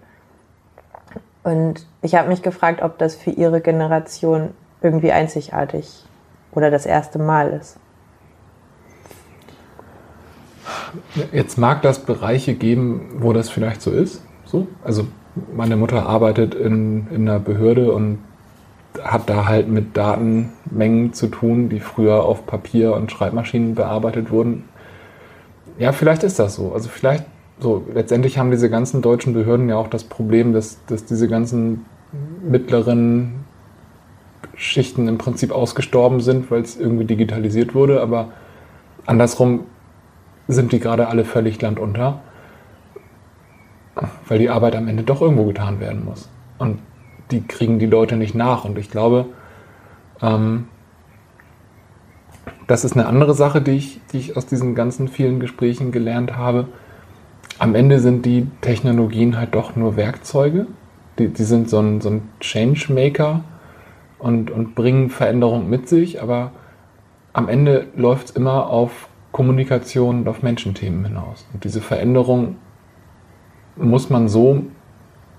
Und 1.43 1.87
ich 2.01 2.15
habe 2.15 2.29
mich 2.29 2.43
gefragt, 2.43 2.81
ob 2.83 2.97
das 2.99 3.15
für 3.15 3.31
ihre 3.31 3.61
Generation 3.61 4.51
irgendwie 4.81 5.11
einzigartig 5.11 6.05
oder 6.51 6.69
das 6.69 6.85
erste 6.85 7.19
Mal 7.19 7.49
ist. 7.49 7.77
Jetzt 11.31 11.57
mag 11.57 11.81
das 11.81 11.99
Bereiche 11.99 12.53
geben, 12.53 13.17
wo 13.19 13.33
das 13.33 13.49
vielleicht 13.49 13.81
so 13.81 13.91
ist. 13.91 14.21
So. 14.45 14.67
Also 14.83 15.07
meine 15.55 15.77
Mutter 15.77 16.05
arbeitet 16.05 16.55
in, 16.55 17.07
in 17.07 17.27
einer 17.27 17.39
Behörde 17.39 17.91
und 17.91 18.19
hat 19.01 19.29
da 19.29 19.45
halt 19.47 19.69
mit 19.69 19.95
Datenmengen 19.95 21.13
zu 21.13 21.27
tun, 21.27 21.69
die 21.69 21.79
früher 21.79 22.23
auf 22.23 22.45
Papier 22.45 22.93
und 22.93 23.11
Schreibmaschinen 23.11 23.75
bearbeitet 23.75 24.31
wurden. 24.31 24.65
Ja, 25.79 25.93
vielleicht 25.93 26.23
ist 26.23 26.39
das 26.39 26.55
so. 26.55 26.73
Also 26.73 26.89
vielleicht 26.89 27.25
so, 27.59 27.85
letztendlich 27.93 28.37
haben 28.37 28.51
diese 28.51 28.69
ganzen 28.69 29.01
deutschen 29.01 29.33
Behörden 29.33 29.69
ja 29.69 29.77
auch 29.77 29.87
das 29.87 30.03
Problem, 30.03 30.51
dass, 30.51 30.79
dass 30.87 31.05
diese 31.05 31.27
ganzen 31.27 31.85
mittleren 32.43 33.45
Schichten 34.55 35.07
im 35.07 35.17
Prinzip 35.17 35.51
ausgestorben 35.51 36.19
sind, 36.19 36.51
weil 36.51 36.61
es 36.61 36.77
irgendwie 36.77 37.05
digitalisiert 37.05 37.73
wurde. 37.73 38.01
Aber 38.01 38.29
andersrum 39.05 39.61
sind 40.53 40.71
die 40.71 40.79
gerade 40.79 41.07
alle 41.07 41.25
völlig 41.25 41.61
landunter, 41.61 42.21
weil 44.27 44.39
die 44.39 44.49
Arbeit 44.49 44.75
am 44.75 44.87
Ende 44.87 45.03
doch 45.03 45.21
irgendwo 45.21 45.45
getan 45.45 45.79
werden 45.79 46.05
muss. 46.05 46.29
Und 46.57 46.79
die 47.31 47.41
kriegen 47.41 47.79
die 47.79 47.85
Leute 47.85 48.15
nicht 48.15 48.35
nach. 48.35 48.65
Und 48.65 48.77
ich 48.77 48.89
glaube, 48.89 49.25
ähm, 50.21 50.67
das 52.67 52.85
ist 52.85 52.93
eine 52.93 53.07
andere 53.07 53.33
Sache, 53.33 53.61
die 53.61 53.71
ich, 53.71 53.99
die 54.11 54.17
ich 54.17 54.37
aus 54.37 54.45
diesen 54.45 54.75
ganzen 54.75 55.07
vielen 55.07 55.39
Gesprächen 55.39 55.91
gelernt 55.91 56.37
habe. 56.37 56.67
Am 57.59 57.75
Ende 57.75 57.99
sind 57.99 58.25
die 58.25 58.47
Technologien 58.61 59.37
halt 59.37 59.53
doch 59.55 59.75
nur 59.75 59.97
Werkzeuge. 59.97 60.67
Die, 61.19 61.27
die 61.27 61.43
sind 61.43 61.69
so 61.69 61.79
ein, 61.79 62.01
so 62.01 62.09
ein 62.09 62.29
Changemaker 62.39 63.43
und, 64.19 64.51
und 64.51 64.75
bringen 64.75 65.09
Veränderung 65.09 65.69
mit 65.69 65.89
sich, 65.89 66.21
aber 66.21 66.51
am 67.33 67.49
Ende 67.49 67.87
läuft 67.95 68.29
es 68.29 68.35
immer 68.35 68.67
auf 68.67 69.07
Kommunikation 69.31 70.19
und 70.19 70.27
auf 70.27 70.43
Menschenthemen 70.43 71.05
hinaus. 71.05 71.45
Und 71.53 71.63
diese 71.63 71.81
Veränderung 71.81 72.57
muss 73.75 74.09
man 74.09 74.27
so 74.27 74.63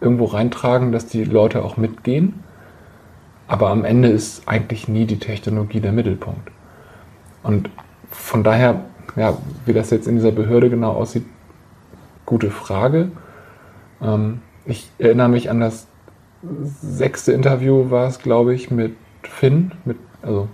irgendwo 0.00 0.24
reintragen, 0.24 0.92
dass 0.92 1.06
die 1.06 1.24
Leute 1.24 1.64
auch 1.64 1.76
mitgehen. 1.76 2.42
Aber 3.46 3.70
am 3.70 3.84
Ende 3.84 4.08
ist 4.08 4.48
eigentlich 4.48 4.88
nie 4.88 5.04
die 5.04 5.18
Technologie 5.18 5.80
der 5.80 5.92
Mittelpunkt. 5.92 6.50
Und 7.42 7.70
von 8.10 8.42
daher, 8.42 8.84
ja, 9.16 9.36
wie 9.66 9.72
das 9.72 9.90
jetzt 9.90 10.08
in 10.08 10.16
dieser 10.16 10.32
Behörde 10.32 10.70
genau 10.70 10.92
aussieht, 10.92 11.24
gute 12.24 12.50
Frage. 12.50 13.10
Ähm, 14.00 14.40
ich 14.64 14.88
erinnere 14.98 15.28
mich 15.28 15.50
an 15.50 15.60
das 15.60 15.86
sechste 16.80 17.32
Interview, 17.32 17.90
war 17.90 18.08
es, 18.08 18.20
glaube 18.20 18.54
ich, 18.54 18.70
mit 18.70 18.96
Finn, 19.22 19.72
mit, 19.84 19.98
also 20.22 20.48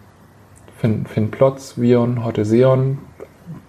Finn, 0.78 1.06
Finn 1.06 1.30
Plotz, 1.30 1.78
Vion, 1.78 2.24
heute 2.24 2.44
Seon, 2.44 2.98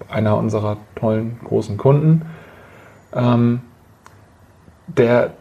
einer 0.09 0.37
unserer 0.37 0.77
tollen 0.95 1.39
großen 1.43 1.77
Kunden. 1.77 2.23
Ähm, 3.13 3.61
der, 4.87 5.33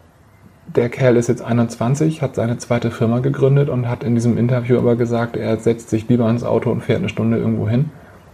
der 0.67 0.89
Kerl 0.89 1.17
ist 1.17 1.27
jetzt 1.27 1.41
21, 1.41 2.21
hat 2.21 2.35
seine 2.35 2.57
zweite 2.57 2.91
Firma 2.91 3.19
gegründet 3.19 3.69
und 3.69 3.87
hat 3.89 4.03
in 4.03 4.15
diesem 4.15 4.37
Interview 4.37 4.77
aber 4.77 4.95
gesagt, 4.95 5.37
er 5.37 5.57
setzt 5.57 5.89
sich 5.89 6.07
lieber 6.07 6.29
ins 6.29 6.43
Auto 6.43 6.71
und 6.71 6.81
fährt 6.81 6.99
eine 6.99 7.09
Stunde 7.09 7.37
irgendwo 7.37 7.67
hin, 7.67 7.91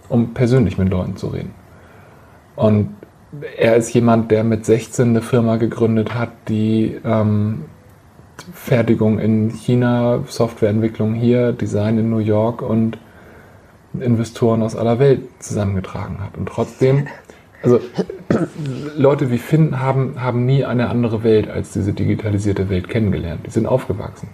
um 0.10 0.34
persönlich 0.34 0.78
mit 0.78 0.90
Leuten 0.90 1.16
zu 1.16 1.28
reden. 1.28 1.54
Und 2.56 2.90
er 3.58 3.76
ist 3.76 3.94
jemand, 3.94 4.32
der 4.32 4.44
mit 4.44 4.66
16 4.66 5.10
eine 5.10 5.22
Firma 5.22 5.58
gegründet 5.58 6.14
hat, 6.14 6.30
die 6.48 6.98
ähm, 7.04 7.66
Fertigung 8.54 9.20
in 9.20 9.50
China, 9.50 10.24
Softwareentwicklung 10.28 11.14
hier, 11.14 11.52
Design 11.52 11.98
in 11.98 12.10
New 12.10 12.20
York 12.20 12.62
und 12.62 12.98
Investoren 14.02 14.62
aus 14.62 14.76
aller 14.76 15.00
Welt 15.00 15.22
zusammengetragen 15.40 16.20
hat. 16.20 16.38
Und 16.38 16.48
trotzdem 16.48 17.08
also 17.66 17.80
Leute 18.96 19.32
wie 19.32 19.40
Finn 19.40 19.80
haben, 19.80 20.22
haben 20.22 20.46
nie 20.46 20.64
eine 20.64 20.90
andere 20.90 21.24
Welt 21.24 21.50
als 21.50 21.72
diese 21.72 21.94
digitalisierte 21.94 22.70
Welt 22.70 22.90
kennengelernt. 22.90 23.42
Die 23.46 23.50
sind 23.50 23.66
aufgewachsen. 23.66 24.30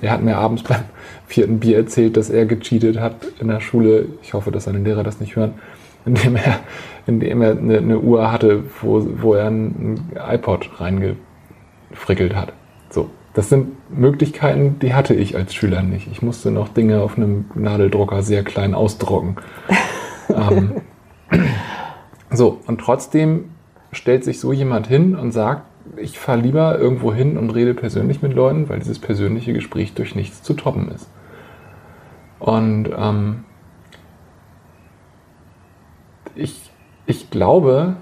Er 0.00 0.12
hat 0.12 0.22
mir 0.22 0.36
abends 0.36 0.62
beim 0.62 0.84
vierten 1.26 1.58
Bier 1.58 1.78
erzählt, 1.78 2.16
dass 2.16 2.30
er 2.30 2.46
gecheatet 2.46 3.00
hat 3.00 3.16
in 3.40 3.48
der 3.48 3.60
Schule. 3.60 4.06
Ich 4.22 4.34
hoffe, 4.34 4.52
dass 4.52 4.64
seine 4.64 4.78
Lehrer 4.78 5.02
das 5.02 5.20
nicht 5.20 5.36
hören. 5.36 5.54
Indem 6.04 6.36
er, 6.36 6.60
indem 7.08 7.42
er 7.42 7.50
eine, 7.50 7.78
eine 7.78 7.98
Uhr 7.98 8.30
hatte, 8.30 8.62
wo, 8.80 9.04
wo 9.20 9.34
er 9.34 9.48
ein 9.48 10.00
iPod 10.30 10.70
reingefrickelt 10.78 12.36
hat. 12.36 12.52
So. 12.90 13.10
Das 13.34 13.48
sind 13.48 13.75
Möglichkeiten, 13.88 14.78
die 14.80 14.94
hatte 14.94 15.14
ich 15.14 15.36
als 15.36 15.54
Schüler 15.54 15.82
nicht. 15.82 16.08
Ich 16.10 16.22
musste 16.22 16.50
noch 16.50 16.68
Dinge 16.68 17.00
auf 17.02 17.16
einem 17.16 17.46
Nadeldrucker 17.54 18.22
sehr 18.22 18.42
klein 18.42 18.74
ausdrucken. 18.74 19.36
ähm, 20.28 20.80
so, 22.30 22.60
und 22.66 22.80
trotzdem 22.80 23.50
stellt 23.92 24.24
sich 24.24 24.40
so 24.40 24.52
jemand 24.52 24.86
hin 24.86 25.14
und 25.14 25.32
sagt, 25.32 25.62
ich 25.96 26.18
fahre 26.18 26.40
lieber 26.40 26.78
irgendwo 26.78 27.14
hin 27.14 27.38
und 27.38 27.50
rede 27.50 27.74
persönlich 27.74 28.22
mit 28.22 28.32
Leuten, 28.34 28.68
weil 28.68 28.80
dieses 28.80 28.98
persönliche 28.98 29.52
Gespräch 29.52 29.94
durch 29.94 30.14
nichts 30.14 30.42
zu 30.42 30.54
toppen 30.54 30.90
ist. 30.90 31.08
Und 32.38 32.90
ähm, 32.96 33.44
ich, 36.34 36.70
ich 37.06 37.30
glaube, 37.30 37.96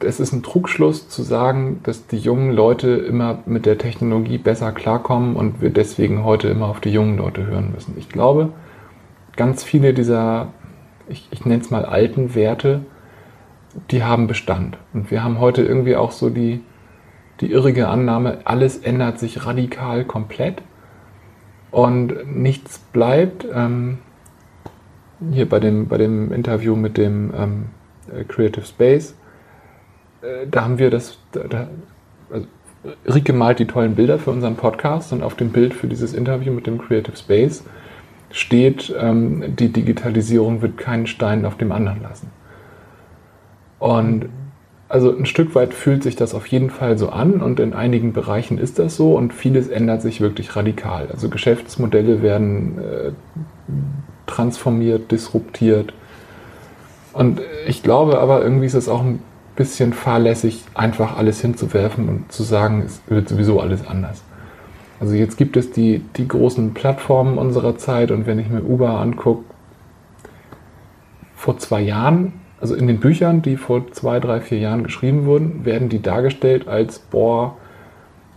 es 0.00 0.18
ist 0.18 0.32
ein 0.32 0.42
Trugschluss 0.42 1.08
zu 1.08 1.22
sagen, 1.22 1.80
dass 1.84 2.06
die 2.06 2.18
jungen 2.18 2.50
Leute 2.50 2.88
immer 2.90 3.38
mit 3.46 3.66
der 3.66 3.78
Technologie 3.78 4.38
besser 4.38 4.72
klarkommen 4.72 5.36
und 5.36 5.60
wir 5.60 5.70
deswegen 5.70 6.24
heute 6.24 6.48
immer 6.48 6.66
auf 6.66 6.80
die 6.80 6.90
jungen 6.90 7.16
Leute 7.16 7.46
hören 7.46 7.72
müssen. 7.72 7.94
Ich 7.96 8.08
glaube, 8.08 8.50
ganz 9.36 9.62
viele 9.62 9.94
dieser, 9.94 10.48
ich, 11.08 11.28
ich 11.30 11.44
nenne 11.44 11.62
es 11.62 11.70
mal 11.70 11.84
alten 11.84 12.34
Werte, 12.34 12.80
die 13.90 14.02
haben 14.02 14.26
Bestand. 14.26 14.76
Und 14.92 15.10
wir 15.10 15.22
haben 15.22 15.38
heute 15.38 15.62
irgendwie 15.62 15.96
auch 15.96 16.10
so 16.10 16.30
die, 16.30 16.62
die 17.40 17.52
irrige 17.52 17.88
Annahme, 17.88 18.38
alles 18.44 18.78
ändert 18.78 19.20
sich 19.20 19.46
radikal 19.46 20.04
komplett 20.04 20.62
und 21.70 22.34
nichts 22.34 22.78
bleibt. 22.78 23.46
Ähm, 23.52 23.98
hier 25.32 25.48
bei 25.48 25.60
dem, 25.60 25.86
bei 25.86 25.98
dem 25.98 26.32
Interview 26.32 26.74
mit 26.74 26.98
dem 26.98 27.32
ähm, 27.36 27.64
äh, 28.12 28.24
Creative 28.24 28.64
Space, 28.64 29.14
da 30.50 30.64
haben 30.64 30.78
wir 30.78 30.90
das, 30.90 31.18
da, 31.32 31.68
also 32.30 32.46
Rike 33.06 33.32
malt 33.32 33.58
die 33.58 33.66
tollen 33.66 33.94
Bilder 33.94 34.18
für 34.18 34.30
unseren 34.30 34.56
Podcast 34.56 35.12
und 35.12 35.22
auf 35.22 35.34
dem 35.34 35.50
Bild 35.50 35.74
für 35.74 35.86
dieses 35.86 36.14
Interview 36.14 36.52
mit 36.52 36.66
dem 36.66 36.78
Creative 36.78 37.16
Space 37.16 37.64
steht, 38.30 38.94
ähm, 38.98 39.56
die 39.56 39.72
Digitalisierung 39.72 40.62
wird 40.62 40.76
keinen 40.76 41.06
Stein 41.06 41.44
auf 41.44 41.56
dem 41.56 41.72
anderen 41.72 42.02
lassen. 42.02 42.30
Und 43.78 44.28
also 44.88 45.16
ein 45.16 45.26
Stück 45.26 45.54
weit 45.54 45.74
fühlt 45.74 46.02
sich 46.02 46.14
das 46.14 46.32
auf 46.34 46.46
jeden 46.46 46.70
Fall 46.70 46.96
so 46.96 47.08
an 47.08 47.40
und 47.40 47.58
in 47.58 47.74
einigen 47.74 48.12
Bereichen 48.12 48.58
ist 48.58 48.78
das 48.78 48.96
so 48.96 49.16
und 49.16 49.32
vieles 49.32 49.68
ändert 49.68 50.00
sich 50.00 50.20
wirklich 50.20 50.54
radikal. 50.54 51.08
Also 51.10 51.28
Geschäftsmodelle 51.28 52.22
werden 52.22 52.78
äh, 52.78 53.10
transformiert, 54.26 55.10
disruptiert. 55.10 55.92
Und 57.12 57.40
ich 57.66 57.82
glaube 57.82 58.20
aber 58.20 58.42
irgendwie 58.42 58.66
ist 58.66 58.74
es 58.74 58.88
auch 58.88 59.02
ein 59.02 59.20
bisschen 59.56 59.92
fahrlässig, 59.92 60.64
einfach 60.74 61.16
alles 61.16 61.40
hinzuwerfen 61.40 62.08
und 62.08 62.32
zu 62.32 62.42
sagen, 62.42 62.82
es 62.84 63.00
wird 63.08 63.28
sowieso 63.28 63.60
alles 63.60 63.86
anders. 63.86 64.22
Also 65.00 65.14
jetzt 65.14 65.36
gibt 65.36 65.56
es 65.56 65.72
die, 65.72 66.02
die 66.16 66.28
großen 66.28 66.74
Plattformen 66.74 67.38
unserer 67.38 67.76
Zeit 67.76 68.10
und 68.10 68.26
wenn 68.26 68.38
ich 68.38 68.48
mir 68.48 68.62
Uber 68.62 69.00
angucke, 69.00 69.44
vor 71.34 71.58
zwei 71.58 71.80
Jahren 71.80 72.32
also 72.60 72.74
in 72.74 72.86
den 72.86 73.00
Büchern, 73.00 73.42
die 73.42 73.56
vor 73.56 73.90
zwei, 73.92 74.20
drei, 74.20 74.40
vier 74.40 74.58
Jahren 74.58 74.82
geschrieben 74.82 75.26
wurden, 75.26 75.64
werden 75.64 75.88
die 75.88 76.00
dargestellt 76.00 76.68
als, 76.68 76.98
boah, 76.98 77.56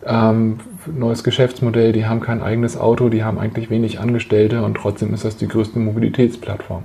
ähm, 0.06 0.60
neues 0.86 1.24
Geschäftsmodell, 1.24 1.92
die 1.92 2.06
haben 2.06 2.20
kein 2.20 2.42
eigenes 2.42 2.78
Auto, 2.78 3.10
die 3.10 3.24
haben 3.24 3.38
eigentlich 3.38 3.70
wenig 3.70 4.00
Angestellte 4.00 4.64
und 4.64 4.76
trotzdem 4.76 5.14
ist 5.14 5.26
das 5.26 5.38
die 5.38 5.48
größte 5.48 5.80
Mobilitätsplattform. 5.80 6.84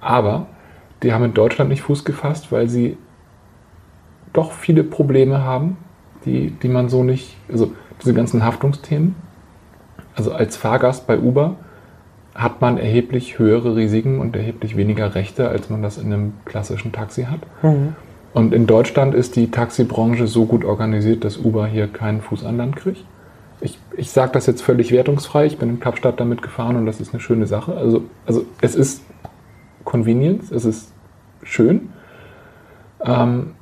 Aber 0.00 0.46
die 1.02 1.12
haben 1.12 1.24
in 1.24 1.34
Deutschland 1.34 1.70
nicht 1.70 1.82
Fuß 1.82 2.04
gefasst, 2.04 2.50
weil 2.50 2.68
sie 2.68 2.96
doch 4.34 4.52
viele 4.52 4.84
Probleme 4.84 5.42
haben, 5.42 5.78
die, 6.26 6.50
die 6.50 6.68
man 6.68 6.90
so 6.90 7.02
nicht, 7.02 7.36
also 7.50 7.72
diese 8.02 8.12
ganzen 8.12 8.44
Haftungsthemen. 8.44 9.14
Also 10.14 10.32
als 10.32 10.56
Fahrgast 10.56 11.06
bei 11.06 11.18
Uber 11.18 11.56
hat 12.34 12.60
man 12.60 12.78
erheblich 12.78 13.38
höhere 13.38 13.76
Risiken 13.76 14.18
und 14.18 14.36
erheblich 14.36 14.76
weniger 14.76 15.14
Rechte, 15.14 15.48
als 15.48 15.70
man 15.70 15.82
das 15.82 15.98
in 15.98 16.12
einem 16.12 16.32
klassischen 16.44 16.92
Taxi 16.92 17.24
hat. 17.24 17.40
Mhm. 17.62 17.94
Und 18.32 18.52
in 18.52 18.66
Deutschland 18.66 19.14
ist 19.14 19.36
die 19.36 19.50
Taxibranche 19.50 20.26
so 20.26 20.44
gut 20.44 20.64
organisiert, 20.64 21.24
dass 21.24 21.38
Uber 21.38 21.68
hier 21.68 21.86
keinen 21.86 22.20
Fuß 22.20 22.44
an 22.44 22.56
Land 22.56 22.74
kriegt. 22.74 23.04
Ich, 23.60 23.78
ich 23.96 24.10
sage 24.10 24.32
das 24.32 24.46
jetzt 24.46 24.62
völlig 24.62 24.90
wertungsfrei. 24.90 25.46
Ich 25.46 25.58
bin 25.58 25.70
in 25.70 25.80
Kapstadt 25.80 26.18
damit 26.18 26.42
gefahren 26.42 26.74
und 26.74 26.86
das 26.86 27.00
ist 27.00 27.14
eine 27.14 27.20
schöne 27.20 27.46
Sache. 27.46 27.76
Also, 27.76 28.02
also 28.26 28.44
es 28.60 28.74
ist 28.74 29.02
Convenience, 29.84 30.50
es 30.50 30.64
ist 30.64 30.92
schön. 31.44 31.90
Ähm, 33.04 33.52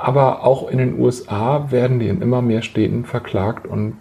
aber 0.00 0.44
auch 0.44 0.70
in 0.70 0.78
den 0.78 1.00
USA 1.00 1.70
werden 1.72 1.98
die 1.98 2.08
in 2.08 2.22
immer 2.22 2.40
mehr 2.40 2.62
Städten 2.62 3.04
verklagt 3.04 3.66
und 3.66 3.94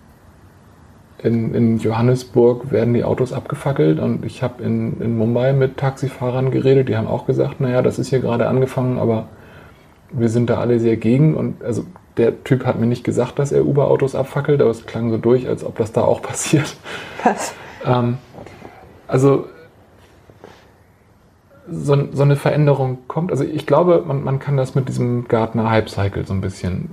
in, 1.23 1.55
in 1.55 1.79
Johannesburg 1.79 2.71
werden 2.71 2.93
die 2.93 3.03
Autos 3.03 3.33
abgefackelt 3.33 3.99
und 3.99 4.23
ich 4.23 4.43
habe 4.43 4.63
in, 4.63 5.01
in 5.01 5.17
Mumbai 5.17 5.53
mit 5.53 5.77
Taxifahrern 5.77 6.51
geredet, 6.51 6.89
die 6.89 6.95
haben 6.95 7.07
auch 7.07 7.25
gesagt, 7.25 7.59
naja, 7.59 7.81
das 7.81 7.97
ist 7.97 8.09
hier 8.09 8.19
gerade 8.19 8.47
angefangen, 8.47 8.99
aber 8.99 9.27
wir 10.11 10.29
sind 10.29 10.51
da 10.51 10.59
alle 10.59 10.79
sehr 10.79 10.97
gegen 10.97 11.35
und 11.35 11.63
also 11.63 11.85
der 12.17 12.43
Typ 12.43 12.65
hat 12.65 12.79
mir 12.79 12.85
nicht 12.85 13.03
gesagt, 13.03 13.39
dass 13.39 13.51
er 13.51 13.65
Uber-Autos 13.65 14.13
abfackelt, 14.13 14.61
aber 14.61 14.69
es 14.69 14.85
klang 14.85 15.09
so 15.09 15.17
durch, 15.17 15.47
als 15.47 15.63
ob 15.63 15.77
das 15.77 15.91
da 15.93 16.01
auch 16.01 16.21
passiert. 16.21 16.75
Was? 17.23 17.55
Ähm, 17.83 18.19
also 19.07 19.45
so, 21.69 22.11
so, 22.11 22.23
eine 22.23 22.35
Veränderung 22.35 22.99
kommt. 23.07 23.31
Also 23.31 23.43
ich 23.43 23.65
glaube, 23.65 24.03
man, 24.05 24.23
man 24.23 24.39
kann 24.39 24.57
das 24.57 24.75
mit 24.75 24.87
diesem 24.87 25.27
Gartner 25.27 25.69
Hype 25.69 25.89
Cycle 25.89 26.25
so 26.25 26.33
ein 26.33 26.41
bisschen 26.41 26.89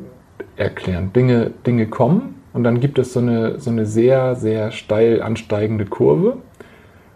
erklären. 0.57 1.13
Dinge, 1.13 1.51
Dinge 1.67 1.87
kommen 1.87 2.43
und 2.53 2.65
dann 2.65 2.81
gibt 2.81 2.99
es 2.99 3.13
so 3.13 3.21
eine, 3.21 3.59
so 3.61 3.71
eine 3.71 3.87
sehr, 3.87 4.37
sehr 4.37 4.71
steil 4.71 5.23
ansteigende 5.23 5.85
Kurve. 5.85 6.39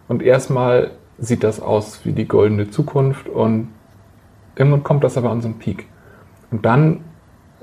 Und 0.09 0.23
erstmal 0.23 0.93
sieht 1.19 1.45
das 1.45 1.61
aus 1.61 2.05
wie 2.05 2.13
die 2.13 2.27
goldene 2.27 2.71
Zukunft 2.71 3.29
und 3.29 3.69
Irgendwann 4.59 4.83
kommt 4.83 5.05
das 5.05 5.17
aber 5.17 5.31
an 5.31 5.41
so 5.41 5.49
einen 5.49 5.59
Peak. 5.59 5.87
Und 6.51 6.67
dann 6.67 7.01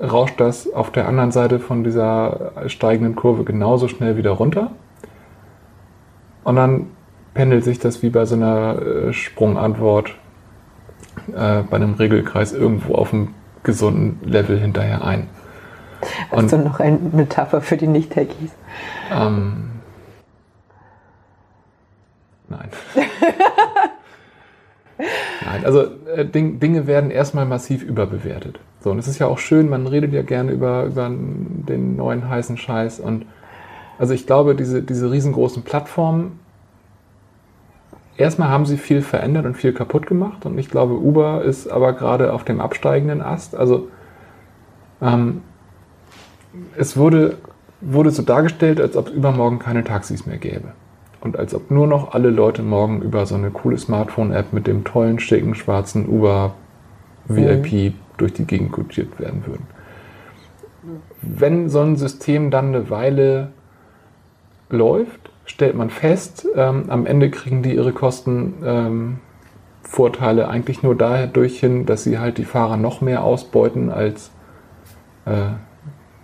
rauscht 0.00 0.40
das 0.40 0.72
auf 0.72 0.90
der 0.90 1.06
anderen 1.06 1.30
Seite 1.30 1.60
von 1.60 1.84
dieser 1.84 2.52
steigenden 2.68 3.16
Kurve 3.16 3.44
genauso 3.44 3.86
schnell 3.88 4.16
wieder 4.16 4.30
runter. 4.30 4.70
Und 6.42 6.56
dann 6.56 6.86
pendelt 7.36 7.64
sich 7.64 7.78
das 7.78 8.02
wie 8.02 8.08
bei 8.08 8.24
so 8.24 8.34
einer 8.34 8.80
äh, 8.80 9.12
Sprungantwort 9.12 10.14
äh, 11.28 11.62
bei 11.62 11.76
einem 11.76 11.94
Regelkreis 11.94 12.52
irgendwo 12.52 12.94
auf 12.94 13.12
einem 13.12 13.34
gesunden 13.62 14.18
Level 14.28 14.58
hinterher 14.58 15.04
ein. 15.04 15.28
Hast 16.30 16.38
Und, 16.38 16.52
du 16.52 16.58
noch 16.58 16.80
eine 16.80 16.98
Metapher 16.98 17.60
für 17.60 17.76
die 17.76 17.88
Nicht-Techies? 17.88 18.52
Ähm, 19.12 19.70
nein. 22.48 22.68
nein, 24.98 25.64
also 25.64 25.88
äh, 26.14 26.24
Ding, 26.24 26.58
Dinge 26.58 26.86
werden 26.86 27.10
erstmal 27.10 27.44
massiv 27.44 27.82
überbewertet. 27.82 28.60
So, 28.80 28.92
und 28.92 28.98
es 28.98 29.08
ist 29.08 29.18
ja 29.18 29.26
auch 29.26 29.38
schön, 29.38 29.68
man 29.68 29.86
redet 29.86 30.14
ja 30.14 30.22
gerne 30.22 30.52
über, 30.52 30.84
über 30.84 31.10
den 31.10 31.96
neuen 31.96 32.28
heißen 32.30 32.56
Scheiß. 32.56 33.00
Und 33.00 33.26
also 33.98 34.14
ich 34.14 34.26
glaube, 34.26 34.54
diese, 34.54 34.82
diese 34.82 35.10
riesengroßen 35.10 35.64
Plattformen, 35.64 36.38
erstmal 38.16 38.48
haben 38.48 38.66
sie 38.66 38.76
viel 38.76 39.02
verändert 39.02 39.46
und 39.46 39.56
viel 39.56 39.72
kaputt 39.72 40.06
gemacht. 40.06 40.46
Und 40.46 40.58
ich 40.58 40.70
glaube, 40.70 40.94
Uber 40.94 41.42
ist 41.42 41.68
aber 41.68 41.92
gerade 41.92 42.32
auf 42.32 42.44
dem 42.44 42.60
absteigenden 42.60 43.22
Ast. 43.22 43.54
Also 43.56 43.88
ähm, 45.02 45.42
es 46.76 46.96
wurde, 46.96 47.36
wurde 47.80 48.10
so 48.10 48.22
dargestellt, 48.22 48.80
als 48.80 48.96
ob 48.96 49.08
es 49.08 49.14
übermorgen 49.14 49.58
keine 49.58 49.84
Taxis 49.84 50.26
mehr 50.26 50.38
gäbe. 50.38 50.72
Und 51.20 51.38
als 51.38 51.54
ob 51.54 51.70
nur 51.70 51.86
noch 51.86 52.12
alle 52.12 52.30
Leute 52.30 52.62
morgen 52.62 53.02
über 53.02 53.26
so 53.26 53.34
eine 53.34 53.50
coole 53.50 53.78
Smartphone-App 53.78 54.52
mit 54.52 54.66
dem 54.66 54.84
tollen, 54.84 55.18
schicken, 55.18 55.54
schwarzen 55.54 56.08
Uber 56.08 56.54
VIP 57.28 57.72
mhm 57.72 58.06
durch 58.16 58.32
die 58.32 58.44
Gegend 58.44 58.72
kutschiert 58.72 59.18
werden 59.18 59.46
würden. 59.46 59.66
Wenn 61.20 61.68
so 61.68 61.80
ein 61.80 61.96
System 61.96 62.50
dann 62.50 62.68
eine 62.68 62.90
Weile 62.90 63.48
läuft, 64.70 65.25
stellt 65.46 65.76
man 65.76 65.90
fest, 65.90 66.46
ähm, 66.54 66.84
am 66.88 67.06
Ende 67.06 67.30
kriegen 67.30 67.62
die 67.62 67.74
ihre 67.74 67.92
Kostenvorteile 67.92 70.42
ähm, 70.42 70.50
eigentlich 70.50 70.82
nur 70.82 70.94
dadurch 70.94 71.60
hin, 71.60 71.86
dass 71.86 72.04
sie 72.04 72.18
halt 72.18 72.38
die 72.38 72.44
Fahrer 72.44 72.76
noch 72.76 73.00
mehr 73.00 73.24
ausbeuten, 73.24 73.90
als 73.90 74.30
äh, 75.24 75.52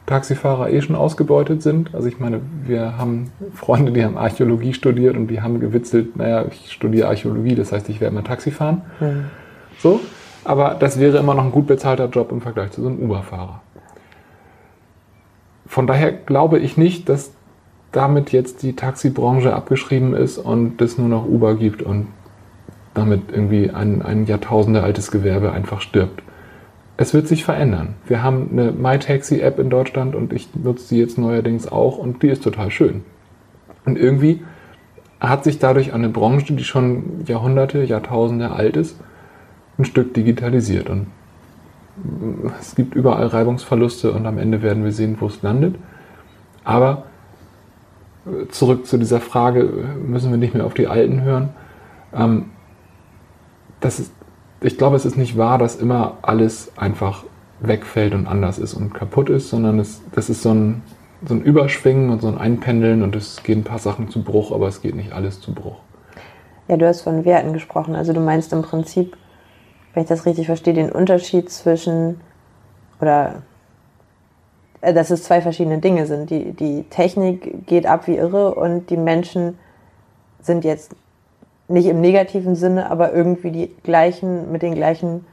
Taxifahrer 0.06 0.70
eh 0.70 0.82
schon 0.82 0.96
ausgebeutet 0.96 1.62
sind. 1.62 1.94
Also 1.94 2.08
ich 2.08 2.18
meine, 2.18 2.40
wir 2.64 2.98
haben 2.98 3.30
Freunde, 3.54 3.92
die 3.92 4.04
haben 4.04 4.18
Archäologie 4.18 4.74
studiert 4.74 5.16
und 5.16 5.28
die 5.28 5.40
haben 5.40 5.60
gewitzelt, 5.60 6.16
naja, 6.16 6.44
ich 6.50 6.72
studiere 6.72 7.08
Archäologie, 7.08 7.54
das 7.54 7.72
heißt, 7.72 7.88
ich 7.88 8.00
werde 8.00 8.14
mal 8.14 8.22
Taxi 8.22 8.50
fahren. 8.50 8.82
Mhm. 9.00 9.26
So, 9.78 10.00
aber 10.44 10.76
das 10.78 10.98
wäre 10.98 11.18
immer 11.18 11.34
noch 11.34 11.44
ein 11.44 11.52
gut 11.52 11.68
bezahlter 11.68 12.06
Job 12.06 12.32
im 12.32 12.40
Vergleich 12.40 12.72
zu 12.72 12.82
so 12.82 12.88
einem 12.88 12.98
Uber-Fahrer. 12.98 13.60
Von 15.66 15.86
daher 15.86 16.12
glaube 16.12 16.58
ich 16.58 16.76
nicht, 16.76 17.08
dass 17.08 17.32
damit 17.92 18.32
jetzt 18.32 18.62
die 18.62 18.74
Taxibranche 18.74 19.54
abgeschrieben 19.54 20.14
ist 20.14 20.38
und 20.38 20.80
es 20.80 20.98
nur 20.98 21.08
noch 21.08 21.26
Uber 21.26 21.54
gibt 21.54 21.82
und 21.82 22.08
damit 22.94 23.30
irgendwie 23.30 23.70
ein, 23.70 24.02
ein 24.02 24.26
Jahrtausende 24.26 24.82
altes 24.82 25.10
Gewerbe 25.10 25.52
einfach 25.52 25.80
stirbt. 25.80 26.22
Es 26.96 27.14
wird 27.14 27.28
sich 27.28 27.44
verändern. 27.44 27.94
Wir 28.06 28.22
haben 28.22 28.48
eine 28.52 28.72
MyTaxi-App 28.72 29.58
in 29.58 29.70
Deutschland 29.70 30.14
und 30.14 30.32
ich 30.32 30.48
nutze 30.54 30.86
sie 30.86 30.98
jetzt 30.98 31.18
neuerdings 31.18 31.70
auch 31.70 31.98
und 31.98 32.22
die 32.22 32.28
ist 32.28 32.42
total 32.42 32.70
schön. 32.70 33.02
Und 33.84 33.98
irgendwie 33.98 34.42
hat 35.20 35.44
sich 35.44 35.58
dadurch 35.58 35.92
eine 35.92 36.08
Branche, 36.08 36.52
die 36.52 36.64
schon 36.64 37.24
Jahrhunderte, 37.26 37.82
Jahrtausende 37.84 38.50
alt 38.50 38.76
ist, 38.76 38.98
ein 39.78 39.84
Stück 39.84 40.14
digitalisiert. 40.14 40.90
Und 40.90 41.06
es 42.60 42.74
gibt 42.74 42.94
überall 42.94 43.26
Reibungsverluste 43.26 44.12
und 44.12 44.26
am 44.26 44.38
Ende 44.38 44.62
werden 44.62 44.84
wir 44.84 44.92
sehen, 44.92 45.16
wo 45.18 45.26
es 45.26 45.42
landet. 45.42 45.76
Aber 46.64 47.04
zurück 48.50 48.86
zu 48.86 48.98
dieser 48.98 49.20
Frage, 49.20 49.64
müssen 50.04 50.30
wir 50.30 50.38
nicht 50.38 50.54
mehr 50.54 50.64
auf 50.64 50.74
die 50.74 50.86
Alten 50.86 51.22
hören. 51.22 51.50
Ähm, 52.14 52.50
das 53.80 53.98
ist, 53.98 54.12
ich 54.60 54.78
glaube, 54.78 54.96
es 54.96 55.04
ist 55.04 55.16
nicht 55.16 55.36
wahr, 55.36 55.58
dass 55.58 55.76
immer 55.76 56.18
alles 56.22 56.72
einfach 56.76 57.24
wegfällt 57.60 58.14
und 58.14 58.26
anders 58.26 58.58
ist 58.58 58.74
und 58.74 58.94
kaputt 58.94 59.28
ist, 59.28 59.50
sondern 59.50 59.78
es, 59.78 60.02
das 60.12 60.30
ist 60.30 60.42
so 60.42 60.52
ein, 60.52 60.82
so 61.26 61.34
ein 61.34 61.42
Überschwingen 61.42 62.10
und 62.10 62.22
so 62.22 62.28
ein 62.28 62.38
Einpendeln 62.38 63.02
und 63.02 63.14
es 63.16 63.42
gehen 63.42 63.60
ein 63.60 63.64
paar 63.64 63.78
Sachen 63.78 64.08
zu 64.08 64.22
Bruch, 64.22 64.52
aber 64.52 64.68
es 64.68 64.82
geht 64.82 64.94
nicht 64.94 65.12
alles 65.12 65.40
zu 65.40 65.52
Bruch. 65.52 65.78
Ja, 66.68 66.76
du 66.76 66.86
hast 66.86 67.02
von 67.02 67.24
Werten 67.24 67.52
gesprochen. 67.52 67.96
Also 67.96 68.12
du 68.12 68.20
meinst 68.20 68.52
im 68.52 68.62
Prinzip, 68.62 69.16
wenn 69.94 70.04
ich 70.04 70.08
das 70.08 70.26
richtig 70.26 70.46
verstehe, 70.46 70.74
den 70.74 70.90
Unterschied 70.90 71.50
zwischen 71.50 72.20
oder 73.00 73.42
dass 74.82 75.10
es 75.10 75.22
zwei 75.22 75.40
verschiedene 75.40 75.78
Dinge 75.78 76.06
sind. 76.06 76.30
Die, 76.30 76.52
die 76.52 76.82
Technik 76.90 77.66
geht 77.66 77.86
ab 77.86 78.08
wie 78.08 78.16
irre 78.16 78.54
und 78.54 78.90
die 78.90 78.96
Menschen 78.96 79.58
sind 80.40 80.64
jetzt 80.64 80.96
nicht 81.68 81.86
im 81.86 82.00
negativen 82.00 82.56
Sinne, 82.56 82.90
aber 82.90 83.12
irgendwie 83.12 83.52
die 83.52 83.68
gleichen, 83.84 84.50
mit 84.50 84.62
den 84.62 84.74
gleichen 84.74 85.24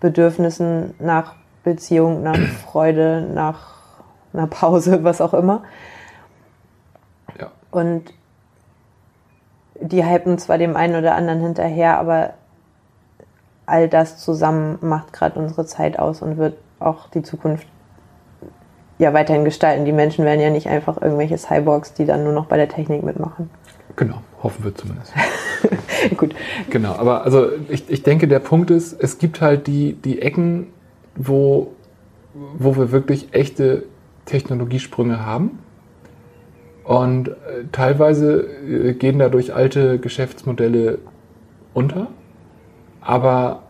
Bedürfnissen 0.00 0.94
nach 0.98 1.36
Beziehung, 1.62 2.22
nach 2.24 2.36
Freude, 2.66 3.28
nach 3.32 3.76
einer 4.32 4.48
Pause, 4.48 5.04
was 5.04 5.20
auch 5.20 5.34
immer. 5.34 5.62
Ja. 7.38 7.52
Und 7.70 8.12
die 9.80 10.04
hypen 10.04 10.38
zwar 10.38 10.58
dem 10.58 10.74
einen 10.74 10.96
oder 10.96 11.14
anderen 11.14 11.40
hinterher, 11.40 11.98
aber 11.98 12.30
all 13.66 13.88
das 13.88 14.18
zusammen 14.18 14.78
macht 14.80 15.12
gerade 15.12 15.38
unsere 15.38 15.64
Zeit 15.64 15.98
aus 15.98 16.22
und 16.22 16.38
wird 16.38 16.56
auch 16.80 17.08
die 17.08 17.22
Zukunft 17.22 17.66
ja 18.98 19.12
weiterhin 19.12 19.44
gestalten. 19.44 19.84
Die 19.84 19.92
Menschen 19.92 20.24
werden 20.24 20.40
ja 20.40 20.50
nicht 20.50 20.68
einfach 20.68 21.00
irgendwelche 21.00 21.38
Cyborgs, 21.38 21.92
die 21.92 22.06
dann 22.06 22.24
nur 22.24 22.32
noch 22.32 22.46
bei 22.46 22.56
der 22.56 22.68
Technik 22.68 23.02
mitmachen. 23.02 23.50
Genau, 23.96 24.20
hoffen 24.42 24.64
wir 24.64 24.74
zumindest. 24.74 25.12
Gut. 26.16 26.34
Genau, 26.70 26.94
aber 26.94 27.24
also 27.24 27.48
ich, 27.68 27.88
ich 27.88 28.02
denke, 28.02 28.28
der 28.28 28.38
Punkt 28.38 28.70
ist, 28.70 28.92
es 28.92 29.18
gibt 29.18 29.40
halt 29.40 29.66
die, 29.66 29.94
die 29.94 30.20
Ecken, 30.20 30.68
wo, 31.14 31.72
wo 32.34 32.76
wir 32.76 32.92
wirklich 32.92 33.28
echte 33.32 33.84
Technologiesprünge 34.26 35.24
haben. 35.24 35.58
Und 36.84 37.28
äh, 37.28 37.32
teilweise 37.72 38.42
äh, 38.42 38.92
gehen 38.92 39.18
dadurch 39.18 39.54
alte 39.54 39.98
Geschäftsmodelle 39.98 40.98
unter. 41.74 42.08
Aber 43.00 43.62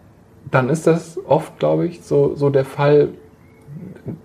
dann 0.51 0.69
ist 0.69 0.87
das 0.87 1.19
oft, 1.27 1.59
glaube 1.59 1.87
ich, 1.87 2.03
so, 2.03 2.35
so 2.35 2.51
der 2.51 2.65
Fall, 2.65 3.09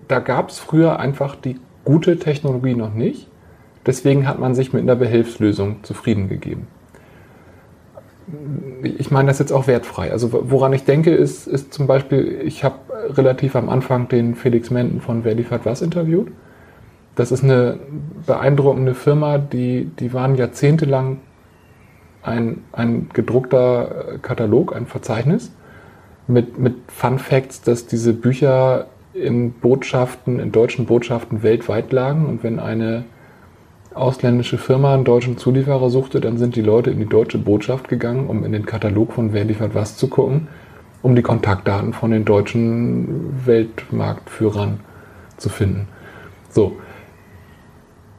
da 0.08 0.18
gab 0.20 0.50
es 0.50 0.58
früher 0.58 0.98
einfach 0.98 1.36
die 1.36 1.58
gute 1.84 2.18
Technologie 2.18 2.74
noch 2.74 2.94
nicht. 2.94 3.28
Deswegen 3.84 4.28
hat 4.28 4.38
man 4.38 4.54
sich 4.54 4.72
mit 4.72 4.82
einer 4.82 4.96
Behelfslösung 4.96 5.82
zufrieden 5.82 6.28
gegeben. 6.28 6.68
Ich 8.82 9.10
meine 9.10 9.28
das 9.28 9.40
jetzt 9.40 9.52
auch 9.52 9.66
wertfrei. 9.66 10.12
Also 10.12 10.30
woran 10.50 10.72
ich 10.72 10.84
denke, 10.84 11.10
ist, 11.10 11.48
ist 11.48 11.74
zum 11.74 11.86
Beispiel, 11.86 12.40
ich 12.44 12.62
habe 12.62 12.76
relativ 13.08 13.56
am 13.56 13.68
Anfang 13.68 14.08
den 14.08 14.36
Felix 14.36 14.70
Menden 14.70 15.00
von 15.00 15.24
Wer 15.24 15.34
liefert 15.34 15.66
was 15.66 15.82
interviewt. 15.82 16.28
Das 17.16 17.32
ist 17.32 17.42
eine 17.42 17.78
beeindruckende 18.26 18.94
Firma, 18.94 19.38
die, 19.38 19.90
die 19.98 20.12
waren 20.12 20.36
jahrzehntelang 20.36 21.18
ein, 22.22 22.62
ein 22.72 23.10
gedruckter 23.12 24.18
Katalog, 24.22 24.74
ein 24.74 24.86
Verzeichnis 24.86 25.52
mit, 26.26 26.58
mit 26.58 26.76
Fun 26.88 27.18
Facts, 27.18 27.62
dass 27.62 27.86
diese 27.86 28.12
Bücher 28.12 28.86
in 29.14 29.52
Botschaften, 29.52 30.40
in 30.40 30.52
deutschen 30.52 30.86
Botschaften 30.86 31.42
weltweit 31.42 31.92
lagen 31.92 32.26
und 32.26 32.42
wenn 32.42 32.58
eine 32.58 33.04
ausländische 33.94 34.58
Firma 34.58 34.94
einen 34.94 35.04
deutschen 35.04 35.36
Zulieferer 35.36 35.90
suchte, 35.90 36.20
dann 36.20 36.38
sind 36.38 36.56
die 36.56 36.62
Leute 36.62 36.90
in 36.90 36.98
die 36.98 37.08
deutsche 37.08 37.38
Botschaft 37.38 37.88
gegangen, 37.88 38.26
um 38.26 38.44
in 38.44 38.52
den 38.52 38.66
Katalog 38.66 39.12
von 39.12 39.32
Wer 39.32 39.44
liefert 39.44 39.74
was 39.74 39.96
zu 39.96 40.08
gucken, 40.08 40.48
um 41.02 41.14
die 41.14 41.22
Kontaktdaten 41.22 41.92
von 41.92 42.10
den 42.10 42.24
deutschen 42.24 43.46
Weltmarktführern 43.46 44.80
zu 45.36 45.48
finden. 45.48 45.88
So. 46.48 46.76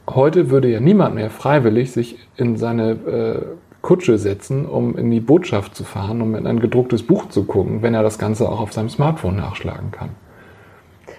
Heute 0.08 0.50
würde 0.50 0.68
ja 0.68 0.80
niemand 0.80 1.14
mehr 1.14 1.30
freiwillig 1.30 1.90
sich 1.90 2.18
in 2.36 2.56
seine 2.56 2.90
äh, 2.90 3.42
Kutsche 3.80 4.18
setzen, 4.18 4.66
um 4.66 4.98
in 4.98 5.10
die 5.10 5.20
Botschaft 5.20 5.74
zu 5.74 5.82
fahren, 5.82 6.20
um 6.20 6.34
in 6.34 6.46
ein 6.46 6.60
gedrucktes 6.60 7.02
Buch 7.02 7.30
zu 7.30 7.44
gucken, 7.44 7.82
wenn 7.82 7.94
er 7.94 8.02
das 8.02 8.18
Ganze 8.18 8.48
auch 8.48 8.60
auf 8.60 8.72
seinem 8.72 8.90
Smartphone 8.90 9.36
nachschlagen 9.36 9.92
kann. 9.92 10.10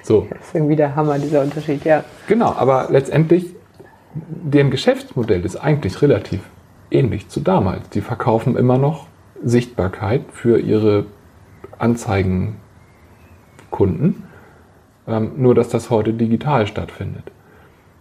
So. 0.06 0.28
Das 0.30 0.48
ist 0.48 0.56
irgendwie 0.56 0.76
der 0.76 0.96
Hammer, 0.96 1.18
dieser 1.18 1.42
Unterschied, 1.42 1.84
ja. 1.84 2.04
Genau, 2.28 2.54
aber 2.54 2.90
letztendlich, 2.92 3.48
deren 4.14 4.70
Geschäftsmodell 4.70 5.44
ist 5.44 5.56
eigentlich 5.56 6.00
relativ 6.00 6.42
ähnlich 6.92 7.28
zu 7.30 7.40
damals. 7.40 7.90
Die 7.90 8.02
verkaufen 8.02 8.56
immer 8.56 8.78
noch 8.78 9.08
Sichtbarkeit 9.44 10.22
für 10.32 10.60
ihre 10.60 11.08
Anzeigenkunden, 11.80 12.54
ähm, 15.08 15.32
nur 15.38 15.56
dass 15.56 15.70
das 15.70 15.90
heute 15.90 16.14
digital 16.14 16.68
stattfindet. 16.68 17.24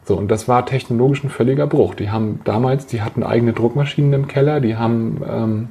So, 0.04 0.18
und 0.18 0.30
das 0.30 0.46
war 0.46 0.66
technologisch 0.66 1.24
ein 1.24 1.30
völliger 1.30 1.66
Bruch. 1.66 1.94
Die 1.94 2.10
haben 2.10 2.40
damals, 2.44 2.84
die 2.86 3.00
hatten 3.00 3.22
eigene 3.22 3.54
Druckmaschinen 3.54 4.12
im 4.12 4.28
Keller, 4.28 4.60
die 4.60 4.76
haben 4.76 5.22
ähm, 5.26 5.68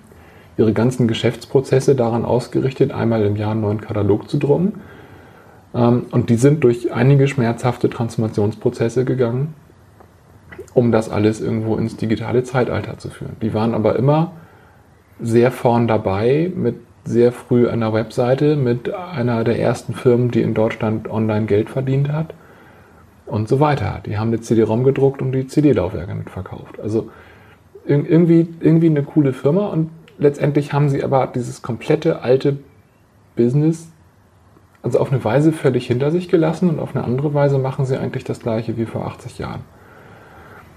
ihre 0.57 0.73
ganzen 0.73 1.07
Geschäftsprozesse 1.07 1.93
daran 1.93 2.25
ausgerichtet, 2.25 2.91
einmal 2.91 3.23
im 3.23 3.35
Jahr 3.35 3.51
einen 3.51 3.61
neuen 3.61 3.81
Katalog 3.81 4.27
zu 4.31 4.39
drucken. 4.39 4.81
Ähm, 5.73 6.05
und 6.11 6.29
die 6.29 6.35
sind 6.35 6.63
durch 6.63 6.93
einige 6.93 7.27
schmerzhafte 7.27 7.89
Transformationsprozesse 7.89 9.05
gegangen, 9.05 9.53
um 10.73 10.91
das 10.91 11.09
alles 11.09 11.41
irgendwo 11.41 11.77
ins 11.77 11.97
digitale 11.97 12.43
Zeitalter 12.43 12.97
zu 12.97 13.09
führen. 13.09 13.35
Die 13.41 13.53
waren 13.53 13.73
aber 13.73 13.95
immer 13.95 14.33
sehr 15.19 15.51
vorn 15.51 15.87
dabei 15.87 16.51
mit 16.55 16.75
sehr 17.05 17.31
früh 17.31 17.67
einer 17.67 17.93
Webseite, 17.93 18.55
mit 18.55 18.93
einer 18.93 19.43
der 19.43 19.59
ersten 19.59 19.93
Firmen, 19.93 20.31
die 20.31 20.41
in 20.41 20.53
Deutschland 20.53 21.09
online 21.09 21.45
Geld 21.45 21.69
verdient 21.69 22.11
hat 22.11 22.33
und 23.25 23.49
so 23.49 23.59
weiter. 23.59 24.01
Die 24.05 24.17
haben 24.17 24.29
eine 24.29 24.41
CD-ROM 24.41 24.83
gedruckt 24.83 25.21
und 25.21 25.33
die 25.33 25.47
CD-Laufwerke 25.47 26.15
mitverkauft. 26.15 26.79
Also 26.81 27.09
irgendwie, 27.85 28.47
irgendwie 28.61 28.89
eine 28.89 29.03
coole 29.03 29.33
Firma 29.33 29.67
und 29.67 29.89
letztendlich 30.17 30.71
haben 30.71 30.89
sie 30.89 31.03
aber 31.03 31.27
dieses 31.27 31.61
komplette 31.61 32.21
alte 32.21 32.57
Business 33.35 33.89
also 34.83 34.99
auf 34.99 35.11
eine 35.11 35.23
Weise 35.23 35.53
völlig 35.53 35.87
hinter 35.87 36.11
sich 36.11 36.27
gelassen 36.27 36.69
und 36.69 36.79
auf 36.79 36.95
eine 36.95 37.05
andere 37.05 37.33
Weise 37.33 37.57
machen 37.57 37.85
sie 37.85 37.97
eigentlich 37.97 38.25
das 38.25 38.41
gleiche 38.41 38.77
wie 38.77 38.85
vor 38.85 39.07
80 39.07 39.39
Jahren. 39.39 39.61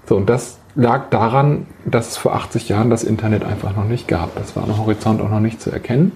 So, 0.05 0.15
und 0.15 0.29
das 0.29 0.59
lag 0.75 1.09
daran, 1.09 1.67
dass 1.85 2.11
es 2.11 2.17
vor 2.17 2.33
80 2.33 2.69
Jahren 2.69 2.89
das 2.89 3.03
Internet 3.03 3.43
einfach 3.43 3.75
noch 3.75 3.83
nicht 3.83 4.07
gab. 4.07 4.33
Das 4.35 4.55
war 4.55 4.63
am 4.63 4.77
Horizont 4.77 5.21
auch 5.21 5.29
noch 5.29 5.41
nicht 5.41 5.61
zu 5.61 5.69
erkennen. 5.69 6.13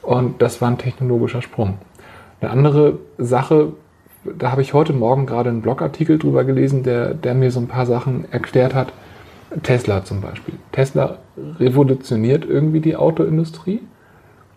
Und 0.00 0.40
das 0.40 0.62
war 0.62 0.70
ein 0.70 0.78
technologischer 0.78 1.42
Sprung. 1.42 1.74
Eine 2.40 2.50
andere 2.50 2.98
Sache, 3.18 3.72
da 4.38 4.50
habe 4.50 4.62
ich 4.62 4.72
heute 4.72 4.94
Morgen 4.94 5.26
gerade 5.26 5.50
einen 5.50 5.62
Blogartikel 5.62 6.18
drüber 6.18 6.44
gelesen, 6.44 6.82
der, 6.82 7.12
der 7.12 7.34
mir 7.34 7.50
so 7.50 7.60
ein 7.60 7.68
paar 7.68 7.86
Sachen 7.86 8.24
erklärt 8.32 8.74
hat. 8.74 8.92
Tesla 9.62 10.04
zum 10.04 10.22
Beispiel. 10.22 10.54
Tesla 10.72 11.18
revolutioniert 11.60 12.44
irgendwie 12.44 12.80
die 12.80 12.96
Autoindustrie. 12.96 13.82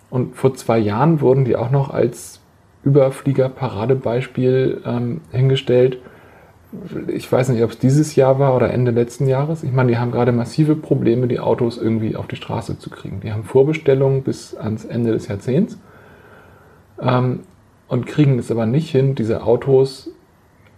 Und 0.09 0.35
vor 0.35 0.53
zwei 0.55 0.79
Jahren 0.79 1.21
wurden 1.21 1.45
die 1.45 1.55
auch 1.55 1.71
noch 1.71 1.91
als 1.91 2.41
Überflieger-Paradebeispiel 2.83 4.81
ähm, 4.85 5.21
hingestellt 5.31 5.99
ich 7.07 7.31
weiß 7.31 7.49
nicht, 7.49 7.63
ob 7.63 7.71
es 7.71 7.79
dieses 7.79 8.15
Jahr 8.15 8.37
war 8.37 8.55
oder 8.55 8.71
Ende 8.71 8.91
letzten 8.91 9.27
Jahres. 9.27 9.63
Ich 9.63 9.71
meine, 9.71 9.91
die 9.91 9.97
haben 9.97 10.11
gerade 10.11 10.31
massive 10.31 10.75
Probleme, 10.75 11.27
die 11.27 11.39
Autos 11.39 11.77
irgendwie 11.77 12.15
auf 12.15 12.27
die 12.27 12.35
Straße 12.35 12.77
zu 12.77 12.89
kriegen. 12.89 13.21
Die 13.21 13.33
haben 13.33 13.43
Vorbestellungen 13.43 14.21
bis 14.21 14.55
ans 14.55 14.85
Ende 14.85 15.11
des 15.11 15.27
Jahrzehnts 15.27 15.79
ähm, 17.01 17.41
und 17.87 18.05
kriegen 18.05 18.37
es 18.37 18.51
aber 18.51 18.67
nicht 18.67 18.91
hin, 18.91 19.15
diese 19.15 19.43
Autos 19.43 20.11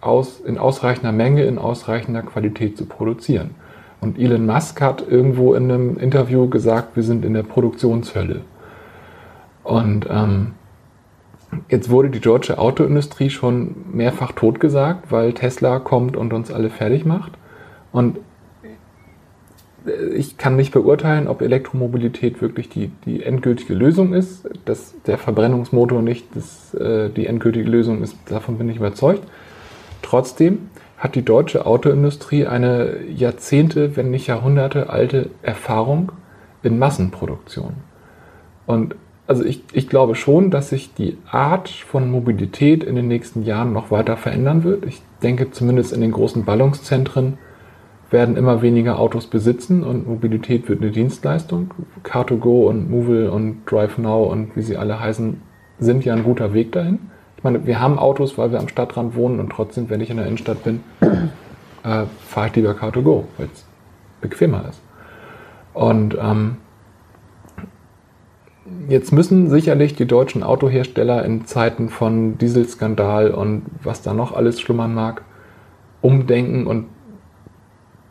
aus, 0.00 0.40
in 0.40 0.56
ausreichender 0.56 1.12
Menge, 1.12 1.44
in 1.44 1.58
ausreichender 1.58 2.22
Qualität 2.22 2.78
zu 2.78 2.86
produzieren. 2.86 3.50
Und 4.00 4.18
Elon 4.18 4.46
Musk 4.46 4.80
hat 4.80 5.06
irgendwo 5.06 5.54
in 5.54 5.70
einem 5.70 5.98
Interview 5.98 6.48
gesagt, 6.48 6.96
wir 6.96 7.02
sind 7.02 7.24
in 7.24 7.34
der 7.34 7.44
Produktionshölle. 7.44 8.40
Und 9.62 10.06
ähm, 10.10 10.54
Jetzt 11.68 11.90
wurde 11.90 12.08
die 12.08 12.20
deutsche 12.20 12.58
Autoindustrie 12.58 13.28
schon 13.28 13.74
mehrfach 13.92 14.32
totgesagt, 14.32 15.12
weil 15.12 15.34
Tesla 15.34 15.78
kommt 15.80 16.16
und 16.16 16.32
uns 16.32 16.50
alle 16.50 16.70
fertig 16.70 17.04
macht. 17.04 17.32
Und 17.92 18.18
ich 20.14 20.38
kann 20.38 20.56
nicht 20.56 20.72
beurteilen, 20.72 21.28
ob 21.28 21.42
Elektromobilität 21.42 22.40
wirklich 22.40 22.68
die, 22.68 22.90
die 23.04 23.22
endgültige 23.22 23.74
Lösung 23.74 24.14
ist. 24.14 24.48
Dass 24.64 24.94
der 25.06 25.18
Verbrennungsmotor 25.18 26.00
nicht 26.00 26.26
das, 26.34 26.72
äh, 26.74 27.10
die 27.10 27.26
endgültige 27.26 27.68
Lösung 27.68 28.02
ist, 28.02 28.16
davon 28.26 28.58
bin 28.58 28.68
ich 28.68 28.76
überzeugt. 28.76 29.22
Trotzdem 30.00 30.70
hat 30.96 31.16
die 31.16 31.24
deutsche 31.24 31.66
Autoindustrie 31.66 32.46
eine 32.46 33.04
Jahrzehnte, 33.08 33.96
wenn 33.96 34.10
nicht 34.10 34.28
Jahrhunderte 34.28 34.88
alte 34.88 35.30
Erfahrung 35.42 36.12
in 36.62 36.78
Massenproduktion. 36.78 37.74
Und 38.66 38.94
also 39.32 39.44
ich, 39.46 39.62
ich 39.72 39.88
glaube 39.88 40.14
schon, 40.14 40.50
dass 40.50 40.68
sich 40.68 40.92
die 40.92 41.16
Art 41.30 41.70
von 41.70 42.10
Mobilität 42.10 42.84
in 42.84 42.96
den 42.96 43.08
nächsten 43.08 43.44
Jahren 43.44 43.72
noch 43.72 43.90
weiter 43.90 44.18
verändern 44.18 44.62
wird. 44.62 44.84
Ich 44.84 45.00
denke 45.22 45.50
zumindest 45.50 45.94
in 45.94 46.02
den 46.02 46.12
großen 46.12 46.44
Ballungszentren 46.44 47.38
werden 48.10 48.36
immer 48.36 48.60
weniger 48.60 48.98
Autos 48.98 49.28
besitzen 49.28 49.84
und 49.84 50.06
Mobilität 50.06 50.68
wird 50.68 50.82
eine 50.82 50.90
Dienstleistung. 50.90 51.72
Car2Go 52.04 52.66
und 52.66 52.90
Movil 52.90 53.30
und 53.30 53.62
DriveNow 53.64 54.30
und 54.30 54.54
wie 54.54 54.60
sie 54.60 54.76
alle 54.76 55.00
heißen, 55.00 55.40
sind 55.78 56.04
ja 56.04 56.12
ein 56.12 56.24
guter 56.24 56.52
Weg 56.52 56.72
dahin. 56.72 56.98
Ich 57.38 57.42
meine, 57.42 57.66
wir 57.66 57.80
haben 57.80 57.98
Autos, 57.98 58.36
weil 58.36 58.52
wir 58.52 58.60
am 58.60 58.68
Stadtrand 58.68 59.16
wohnen 59.16 59.40
und 59.40 59.48
trotzdem, 59.48 59.88
wenn 59.88 60.02
ich 60.02 60.10
in 60.10 60.18
der 60.18 60.26
Innenstadt 60.26 60.62
bin, 60.62 60.80
äh, 61.00 62.04
fahre 62.26 62.48
ich 62.48 62.56
lieber 62.56 62.72
Car2Go, 62.72 63.24
weil 63.38 63.48
es 63.50 63.64
bequemer 64.20 64.66
ist. 64.68 64.82
Und 65.72 66.18
ähm, 66.20 66.58
Jetzt 68.88 69.12
müssen 69.12 69.50
sicherlich 69.50 69.94
die 69.94 70.06
deutschen 70.06 70.42
Autohersteller 70.42 71.24
in 71.24 71.46
Zeiten 71.46 71.88
von 71.88 72.38
Dieselskandal 72.38 73.32
und 73.32 73.62
was 73.82 74.02
da 74.02 74.14
noch 74.14 74.32
alles 74.32 74.60
schlummern 74.60 74.94
mag, 74.94 75.22
umdenken 76.00 76.66
und 76.66 76.86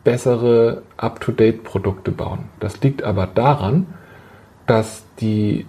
bessere 0.04 0.82
Up-to-Date-Produkte 0.96 2.10
bauen. 2.10 2.50
Das 2.60 2.82
liegt 2.82 3.02
aber 3.02 3.26
daran, 3.26 3.86
dass 4.66 5.04
die 5.20 5.66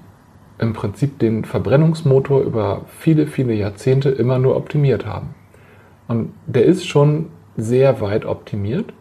im 0.60 0.74
Prinzip 0.74 1.20
den 1.20 1.46
Verbrennungsmotor 1.46 2.42
über 2.42 2.82
viele, 2.88 3.28
viele 3.28 3.54
Jahrzehnte 3.54 4.10
immer 4.10 4.40
nur 4.40 4.56
optimiert 4.56 5.06
haben. 5.06 5.36
Und 6.08 6.34
der 6.46 6.66
ist 6.66 6.86
schon 6.88 7.28
sehr 7.56 8.02
weit 8.02 8.26
optimiert. 8.26 8.94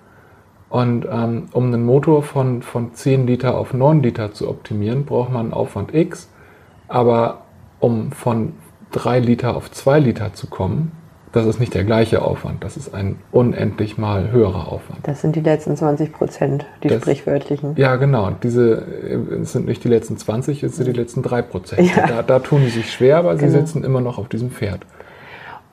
Und 0.73 1.07
ähm, 1.13 1.49
um 1.53 1.67
einen 1.67 1.85
Motor 1.85 2.23
von, 2.23 2.63
von 2.63 2.95
10 2.95 3.27
Liter 3.27 3.59
auf 3.59 3.75
9 3.75 4.03
Liter 4.03 4.33
zu 4.33 4.49
optimieren, 4.49 5.05
braucht 5.05 5.31
man 5.31 5.43
einen 5.43 5.53
Aufwand 5.53 5.95
X. 5.95 6.31
Aber 6.89 7.43
um 7.79 8.11
von 8.11 8.55
3 8.93 9.21
Liter 9.21 9.55
auf 9.55 9.71
2 9.71 10.01
Liter 10.01 10.33
zu 10.33 10.47
kommen, 10.47 10.93
das 11.33 11.45
ist 11.45 11.61
nicht 11.61 11.75
der 11.75 11.85
gleiche 11.85 12.23
Aufwand. 12.23 12.65
Das 12.65 12.79
ist 12.79 12.95
ein 12.95 13.17
unendlich 13.33 13.99
mal 13.99 14.31
höherer 14.31 14.73
Aufwand. 14.73 15.01
Das 15.03 15.21
sind 15.21 15.37
die 15.37 15.41
letzten 15.41 15.77
20 15.77 16.11
Prozent, 16.11 16.65
die 16.83 16.89
das, 16.89 17.03
sprichwörtlichen. 17.03 17.75
Ja, 17.77 17.97
genau. 17.97 18.31
Diese 18.43 18.83
es 19.43 19.53
sind 19.53 19.67
nicht 19.67 19.85
die 19.85 19.89
letzten 19.89 20.17
20, 20.17 20.63
es 20.63 20.77
sind 20.77 20.87
die 20.87 20.93
letzten 20.93 21.21
3 21.21 21.43
Prozent. 21.43 21.95
Ja. 21.95 22.07
Da, 22.07 22.23
da, 22.23 22.39
tun 22.39 22.63
sie 22.63 22.71
sich 22.71 22.91
schwer, 22.91 23.19
aber 23.19 23.35
genau. 23.35 23.53
sie 23.53 23.59
sitzen 23.59 23.85
immer 23.85 24.01
noch 24.01 24.17
auf 24.17 24.29
diesem 24.31 24.51
Pferd. 24.51 24.87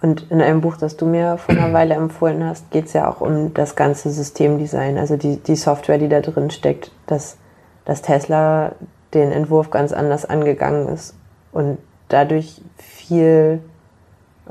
Und 0.01 0.31
in 0.31 0.41
einem 0.41 0.61
Buch, 0.61 0.77
das 0.77 0.95
du 0.95 1.05
mir 1.05 1.37
vor 1.37 1.55
einer 1.55 1.73
Weile 1.73 1.95
empfohlen 1.95 2.43
hast, 2.45 2.71
geht 2.71 2.85
es 2.85 2.93
ja 2.93 3.09
auch 3.09 3.19
um 3.19 3.53
das 3.53 3.75
ganze 3.75 4.09
Systemdesign, 4.09 4.97
also 4.97 5.17
die, 5.17 5.37
die 5.37 5.55
Software, 5.55 5.97
die 5.97 6.07
da 6.07 6.21
drin 6.21 6.51
steckt, 6.51 6.91
dass, 7.05 7.37
dass 7.83 8.01
Tesla 8.01 8.73
den 9.13 9.31
Entwurf 9.31 9.71
ganz 9.71 9.91
anders 9.91 10.25
angegangen 10.25 10.87
ist 10.87 11.15
und 11.51 11.79
dadurch 12.07 12.61
viel 12.77 13.59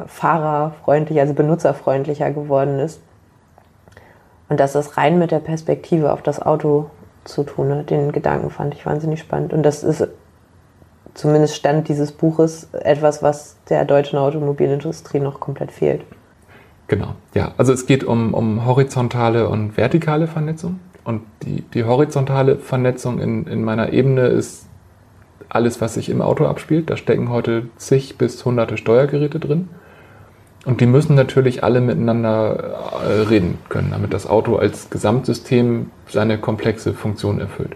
fahrerfreundlicher, 0.07 1.23
also 1.23 1.35
benutzerfreundlicher 1.35 2.31
geworden 2.31 2.79
ist. 2.79 3.01
Und 4.49 4.61
dass 4.61 4.73
das 4.73 4.97
rein 4.97 5.19
mit 5.19 5.31
der 5.31 5.41
Perspektive 5.41 6.13
auf 6.13 6.23
das 6.23 6.41
Auto 6.41 6.91
zu 7.25 7.45
tun 7.45 7.75
hat. 7.75 7.91
Den 7.91 8.13
Gedanken 8.13 8.51
fand 8.51 8.75
ich 8.75 8.87
wahnsinnig 8.87 9.21
spannend. 9.21 9.53
Und 9.53 9.63
das 9.63 9.85
ist 9.85 10.09
zumindest 11.19 11.57
Stand 11.57 11.89
dieses 11.89 12.13
Buches 12.13 12.69
etwas, 12.73 13.23
was 13.23 13.57
der 13.69 13.85
deutschen 13.85 14.19
Automobilindustrie 14.19 15.19
noch 15.19 15.41
komplett 15.41 15.73
fehlt. 15.73 16.03
Genau, 16.87 17.15
ja. 17.35 17.53
Also 17.59 17.73
es 17.73 17.87
geht 17.87 18.05
um, 18.05 18.33
um 18.33 18.65
horizontale 18.65 19.49
und 19.49 19.77
vertikale 19.77 20.29
Vernetzung. 20.29 20.79
Und 21.05 21.23
die, 21.43 21.63
die 21.75 21.85
horizontale 21.85 22.57
Vernetzung 22.57 23.19
in, 23.19 23.47
in 23.47 23.65
meiner 23.65 23.93
Ebene 23.93 24.29
ist 24.29 24.67
alles, 25.49 25.81
was 25.81 25.95
sich 25.95 26.09
im 26.09 26.23
Auto 26.23 26.47
abspielt. 26.47 26.89
Da 26.89 26.97
stecken 26.97 27.31
heute 27.31 27.69
zig 27.77 28.17
bis 28.17 28.45
hunderte 28.45 28.77
Steuergeräte 28.77 29.41
drin. 29.41 29.69
Und 30.67 30.81
die 30.81 30.87
müssen 30.87 31.17
natürlich 31.17 31.65
alle 31.65 31.81
miteinander 31.81 32.77
äh, 33.03 33.23
reden 33.23 33.59
können, 33.69 33.91
damit 33.91 34.13
das 34.13 34.27
Auto 34.29 34.57
als 34.57 34.91
Gesamtsystem 34.91 35.91
seine 36.09 36.39
komplexe 36.39 36.95
Funktion 36.95 37.41
erfüllt. 37.41 37.73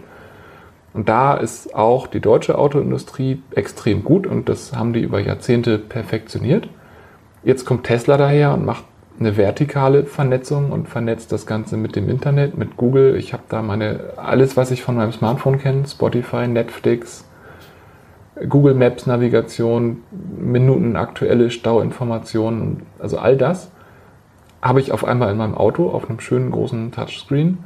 Und 0.93 1.09
da 1.09 1.33
ist 1.33 1.73
auch 1.73 2.07
die 2.07 2.19
deutsche 2.19 2.57
Autoindustrie 2.57 3.41
extrem 3.55 4.03
gut 4.03 4.27
und 4.27 4.47
das 4.47 4.75
haben 4.75 4.93
die 4.93 5.01
über 5.01 5.19
Jahrzehnte 5.19 5.79
perfektioniert. 5.79 6.69
Jetzt 7.43 7.65
kommt 7.65 7.85
Tesla 7.85 8.15
daher 8.17 8.53
und 8.53 8.63
macht 8.63 8.83
eine 9.19 9.37
vertikale 9.37 10.05
Vernetzung 10.05 10.71
und 10.71 10.87
vernetzt 10.87 11.31
das 11.31 11.45
Ganze 11.45 11.77
mit 11.77 11.95
dem 11.95 12.09
Internet, 12.09 12.57
mit 12.57 12.77
Google. 12.77 13.15
Ich 13.15 13.33
habe 13.33 13.43
da 13.49 13.61
meine 13.61 14.13
alles, 14.17 14.55
was 14.55 14.71
ich 14.71 14.83
von 14.83 14.95
meinem 14.95 15.11
Smartphone 15.11 15.59
kenne, 15.59 15.87
Spotify, 15.87 16.47
Netflix, 16.47 17.25
Google 18.47 18.73
Maps 18.73 19.05
Navigation, 19.05 20.03
Minuten 20.37 20.95
aktuelle 20.95 21.51
Stauinformationen, 21.51 22.83
also 22.99 23.17
all 23.17 23.37
das 23.37 23.71
habe 24.61 24.79
ich 24.79 24.91
auf 24.91 25.03
einmal 25.03 25.31
in 25.31 25.37
meinem 25.37 25.55
Auto 25.55 25.89
auf 25.89 26.09
einem 26.09 26.19
schönen 26.19 26.49
großen 26.49 26.91
Touchscreen 26.91 27.59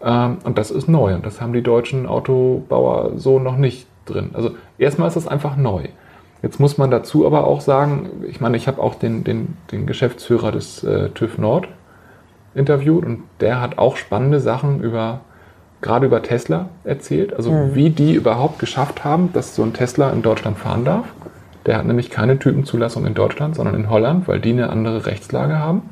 und 0.00 0.58
das 0.58 0.70
ist 0.70 0.88
neu 0.88 1.14
und 1.14 1.26
das 1.26 1.40
haben 1.40 1.52
die 1.52 1.62
deutschen 1.62 2.06
Autobauer 2.06 3.12
so 3.16 3.38
noch 3.38 3.56
nicht 3.56 3.86
drin. 4.06 4.30
Also 4.32 4.50
erstmal 4.78 5.08
ist 5.08 5.16
das 5.16 5.26
einfach 5.26 5.56
neu. 5.56 5.84
Jetzt 6.42 6.60
muss 6.60 6.78
man 6.78 6.90
dazu 6.90 7.26
aber 7.26 7.46
auch 7.46 7.60
sagen, 7.60 8.08
ich 8.28 8.40
meine, 8.40 8.56
ich 8.56 8.68
habe 8.68 8.80
auch 8.80 8.94
den, 8.94 9.24
den, 9.24 9.56
den 9.72 9.86
Geschäftsführer 9.86 10.52
des 10.52 10.84
äh, 10.84 11.10
TÜV 11.10 11.38
Nord 11.38 11.68
interviewt 12.54 13.04
und 13.04 13.22
der 13.40 13.60
hat 13.60 13.78
auch 13.78 13.96
spannende 13.96 14.40
Sachen 14.40 14.80
über 14.80 15.20
gerade 15.80 16.06
über 16.06 16.22
Tesla 16.22 16.68
erzählt, 16.84 17.34
also 17.34 17.52
mhm. 17.52 17.74
wie 17.74 17.90
die 17.90 18.14
überhaupt 18.14 18.58
geschafft 18.58 19.04
haben, 19.04 19.32
dass 19.32 19.54
so 19.54 19.62
ein 19.62 19.72
Tesla 19.72 20.10
in 20.10 20.22
Deutschland 20.22 20.58
fahren 20.58 20.84
darf. 20.84 21.06
Der 21.66 21.76
hat 21.76 21.86
nämlich 21.86 22.10
keine 22.10 22.38
Typenzulassung 22.38 23.06
in 23.06 23.14
Deutschland, 23.14 23.54
sondern 23.54 23.74
in 23.74 23.90
Holland, 23.90 24.26
weil 24.26 24.40
die 24.40 24.50
eine 24.50 24.70
andere 24.70 25.06
Rechtslage 25.06 25.58
haben. 25.58 25.82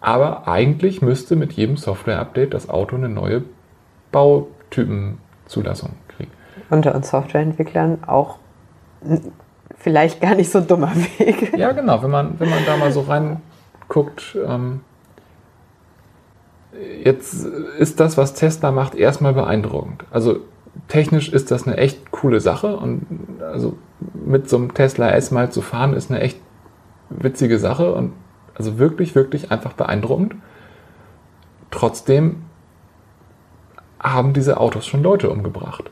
Aber 0.00 0.46
eigentlich 0.46 1.02
müsste 1.02 1.36
mit 1.36 1.52
jedem 1.52 1.76
Software-Update 1.76 2.54
das 2.54 2.68
Auto 2.68 2.96
eine 2.96 3.08
neue 3.08 3.42
Bautypenzulassung 4.12 5.90
kriegen. 6.08 6.30
Unter 6.70 6.94
uns 6.94 7.10
Softwareentwicklern 7.10 8.04
auch 8.06 8.38
vielleicht 9.76 10.20
gar 10.20 10.34
nicht 10.34 10.50
so 10.50 10.58
ein 10.58 10.66
dummer 10.66 10.94
Weg. 10.94 11.56
Ja, 11.56 11.72
genau. 11.72 12.02
Wenn 12.02 12.10
man, 12.10 12.38
wenn 12.38 12.50
man 12.50 12.64
da 12.66 12.76
mal 12.76 12.92
so 12.92 13.02
reinguckt, 13.02 14.36
ähm, 14.46 14.80
jetzt 17.04 17.44
ist 17.78 18.00
das, 18.00 18.16
was 18.16 18.34
Tesla 18.34 18.70
macht, 18.70 18.94
erstmal 18.94 19.32
beeindruckend. 19.32 20.04
Also 20.10 20.40
technisch 20.86 21.32
ist 21.32 21.50
das 21.50 21.66
eine 21.66 21.76
echt 21.76 22.10
coole 22.12 22.40
Sache 22.40 22.76
und 22.76 23.06
also 23.40 23.76
mit 24.14 24.48
so 24.48 24.56
einem 24.56 24.74
Tesla 24.74 25.10
S 25.10 25.30
mal 25.30 25.50
zu 25.50 25.60
fahren 25.60 25.92
ist 25.92 26.10
eine 26.10 26.20
echt 26.20 26.38
witzige 27.10 27.58
Sache 27.58 27.94
und 27.94 28.12
also 28.58 28.78
wirklich, 28.78 29.14
wirklich 29.14 29.50
einfach 29.50 29.72
beeindruckend. 29.72 30.34
Trotzdem 31.70 32.42
haben 34.00 34.32
diese 34.32 34.58
Autos 34.58 34.86
schon 34.86 35.02
Leute 35.02 35.30
umgebracht. 35.30 35.90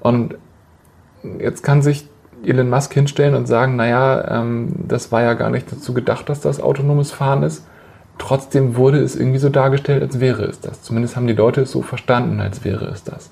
Und 0.00 0.36
jetzt 1.38 1.62
kann 1.62 1.82
sich 1.82 2.08
Elon 2.44 2.70
Musk 2.70 2.92
hinstellen 2.94 3.34
und 3.34 3.46
sagen, 3.46 3.76
naja, 3.76 4.40
ähm, 4.40 4.74
das 4.86 5.10
war 5.12 5.22
ja 5.22 5.34
gar 5.34 5.50
nicht 5.50 5.70
dazu 5.70 5.94
gedacht, 5.94 6.28
dass 6.28 6.40
das 6.40 6.60
autonomes 6.60 7.10
Fahren 7.10 7.42
ist. 7.42 7.66
Trotzdem 8.18 8.76
wurde 8.76 9.00
es 9.00 9.16
irgendwie 9.16 9.38
so 9.38 9.48
dargestellt, 9.48 10.02
als 10.02 10.20
wäre 10.20 10.44
es 10.44 10.60
das. 10.60 10.82
Zumindest 10.82 11.16
haben 11.16 11.26
die 11.26 11.34
Leute 11.34 11.62
es 11.62 11.72
so 11.72 11.82
verstanden, 11.82 12.40
als 12.40 12.64
wäre 12.64 12.86
es 12.86 13.04
das. 13.04 13.30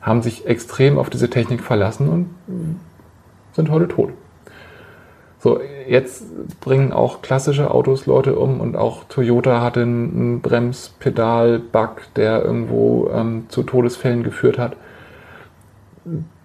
Haben 0.00 0.22
sich 0.22 0.46
extrem 0.46 0.98
auf 0.98 1.10
diese 1.10 1.30
Technik 1.30 1.62
verlassen 1.62 2.08
und 2.08 2.30
sind 3.52 3.70
heute 3.70 3.88
tot. 3.88 4.10
So, 5.44 5.60
jetzt 5.86 6.24
bringen 6.60 6.94
auch 6.94 7.20
klassische 7.20 7.70
Autos 7.70 8.06
Leute 8.06 8.34
um 8.38 8.62
und 8.62 8.76
auch 8.76 9.04
Toyota 9.04 9.60
hatte 9.60 9.82
einen 9.82 10.40
Bremspedal-Bug, 10.40 12.00
der 12.16 12.42
irgendwo 12.42 13.10
ähm, 13.12 13.44
zu 13.50 13.62
Todesfällen 13.62 14.22
geführt 14.22 14.58
hat. 14.58 14.74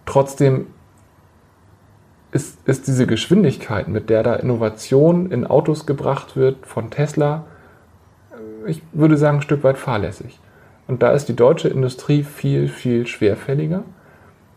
Trotzdem 0.05 0.67
ist, 2.33 2.57
ist 2.67 2.87
diese 2.87 3.07
Geschwindigkeit, 3.07 3.87
mit 3.87 4.09
der 4.09 4.21
da 4.21 4.35
Innovation 4.35 5.31
in 5.31 5.47
Autos 5.47 5.85
gebracht 5.85 6.35
wird 6.35 6.67
von 6.67 6.89
Tesla, 6.89 7.45
ich 8.67 8.81
würde 8.91 9.15
sagen, 9.15 9.37
ein 9.37 9.43
Stück 9.43 9.63
weit 9.63 9.77
fahrlässig. 9.77 10.41
Und 10.89 11.03
da 11.03 11.13
ist 11.13 11.29
die 11.29 11.37
deutsche 11.37 11.69
Industrie 11.69 12.23
viel, 12.23 12.67
viel 12.67 13.07
schwerfälliger. 13.07 13.83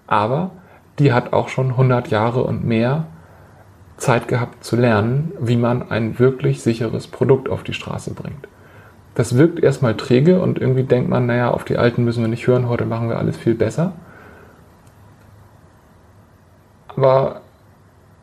Aber 0.09 0.51
die 0.99 1.13
hat 1.13 1.33
auch 1.33 1.49
schon 1.49 1.69
100 1.69 2.09
Jahre 2.09 2.43
und 2.43 2.65
mehr 2.65 3.07
Zeit 4.03 4.27
gehabt 4.27 4.65
zu 4.65 4.75
lernen, 4.75 5.31
wie 5.39 5.57
man 5.57 5.91
ein 5.91 6.19
wirklich 6.19 6.61
sicheres 6.61 7.07
Produkt 7.07 7.49
auf 7.49 7.63
die 7.63 7.73
Straße 7.73 8.13
bringt. 8.15 8.49
Das 9.15 9.37
wirkt 9.37 9.63
erstmal 9.63 9.97
träge 9.97 10.41
und 10.41 10.59
irgendwie 10.59 10.83
denkt 10.83 11.09
man, 11.09 11.27
naja, 11.27 11.53
auf 11.53 11.63
die 11.63 11.79
Alten 11.79 12.03
müssen 12.03 12.21
wir 12.21 12.29
nicht 12.29 12.49
hören, 12.49 12.69
heute 12.69 12.85
machen 12.85 13.09
wir 13.09 13.19
alles 13.19 13.37
viel 13.37 13.55
besser. 13.55 13.93
Aber 16.89 17.43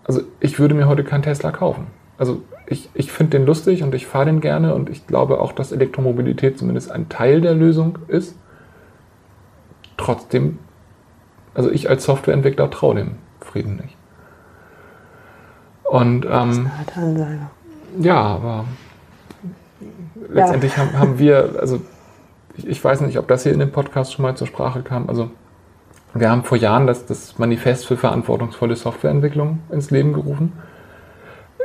also 0.03 0.21
ich 0.41 0.59
würde 0.59 0.75
mir 0.75 0.89
heute 0.89 1.05
keinen 1.05 1.23
Tesla 1.23 1.51
kaufen. 1.51 1.87
Also 2.17 2.41
ich, 2.65 2.89
ich 2.93 3.13
finde 3.13 3.37
den 3.37 3.45
lustig 3.45 3.81
und 3.81 3.95
ich 3.95 4.05
fahre 4.05 4.25
den 4.25 4.41
gerne 4.41 4.75
und 4.75 4.89
ich 4.89 5.07
glaube 5.07 5.39
auch, 5.39 5.53
dass 5.53 5.71
Elektromobilität 5.71 6.59
zumindest 6.59 6.91
ein 6.91 7.07
Teil 7.07 7.39
der 7.39 7.53
Lösung 7.53 7.99
ist. 8.09 8.35
Trotzdem, 9.95 10.59
also 11.53 11.71
ich 11.71 11.89
als 11.89 12.03
Softwareentwickler 12.03 12.69
traue 12.69 12.95
dem 12.95 13.11
Frieden 13.39 13.77
nicht. 13.77 13.98
Und 15.89 16.27
ähm, 16.29 16.69
ja, 17.99 18.21
aber 18.21 18.65
letztendlich 20.29 20.77
ja. 20.77 20.83
Haben, 20.83 20.99
haben 20.99 21.19
wir, 21.19 21.55
also 21.59 21.81
ich, 22.55 22.67
ich 22.67 22.83
weiß 22.83 23.01
nicht, 23.01 23.17
ob 23.17 23.27
das 23.27 23.41
hier 23.41 23.53
in 23.53 23.59
dem 23.59 23.71
Podcast 23.71 24.13
schon 24.13 24.21
mal 24.21 24.35
zur 24.35 24.45
Sprache 24.45 24.83
kam. 24.83 25.09
Also 25.09 25.31
wir 26.13 26.29
haben 26.29 26.43
vor 26.43 26.59
Jahren 26.59 26.85
das, 26.85 27.07
das 27.07 27.39
Manifest 27.39 27.87
für 27.87 27.97
verantwortungsvolle 27.97 28.75
Softwareentwicklung 28.75 29.61
ins 29.71 29.89
Leben 29.89 30.13
gerufen. 30.13 30.53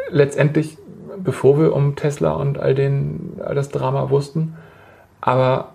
Letztendlich, 0.09 0.79
bevor 1.19 1.59
wir 1.59 1.75
um 1.75 1.95
Tesla 1.95 2.33
und 2.33 2.59
all, 2.59 2.75
den, 2.75 3.39
all 3.45 3.55
das 3.55 3.69
Drama 3.69 4.09
wussten. 4.09 4.57
Aber 5.21 5.73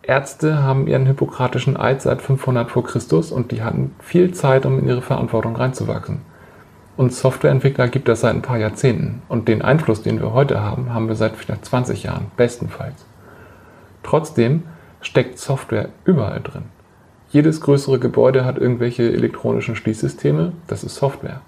Ärzte 0.00 0.62
haben 0.62 0.86
ihren 0.86 1.04
hippokratischen 1.04 1.76
Eid 1.76 2.00
seit 2.00 2.22
500 2.22 2.70
vor 2.70 2.82
Christus 2.84 3.30
und 3.30 3.52
die 3.52 3.62
hatten 3.62 3.94
viel 4.00 4.32
Zeit, 4.32 4.64
um 4.64 4.78
in 4.78 4.88
ihre 4.88 5.02
Verantwortung 5.02 5.54
reinzuwachsen. 5.54 6.22
Und 6.96 7.12
Softwareentwickler 7.12 7.88
gibt 7.88 8.08
das 8.08 8.20
seit 8.20 8.34
ein 8.34 8.42
paar 8.42 8.58
Jahrzehnten. 8.58 9.22
Und 9.28 9.48
den 9.48 9.62
Einfluss, 9.62 10.02
den 10.02 10.20
wir 10.20 10.32
heute 10.32 10.60
haben, 10.60 10.92
haben 10.92 11.08
wir 11.08 11.14
seit 11.14 11.36
vielleicht 11.36 11.64
20 11.64 12.02
Jahren, 12.02 12.26
bestenfalls. 12.36 13.06
Trotzdem 14.02 14.64
steckt 15.00 15.38
Software 15.38 15.88
überall 16.04 16.40
drin. 16.40 16.64
Jedes 17.30 17.62
größere 17.62 17.98
Gebäude 17.98 18.44
hat 18.44 18.58
irgendwelche 18.58 19.10
elektronischen 19.10 19.74
Schließsysteme. 19.74 20.52
Das 20.66 20.84
ist 20.84 20.96
Software. 20.96 21.40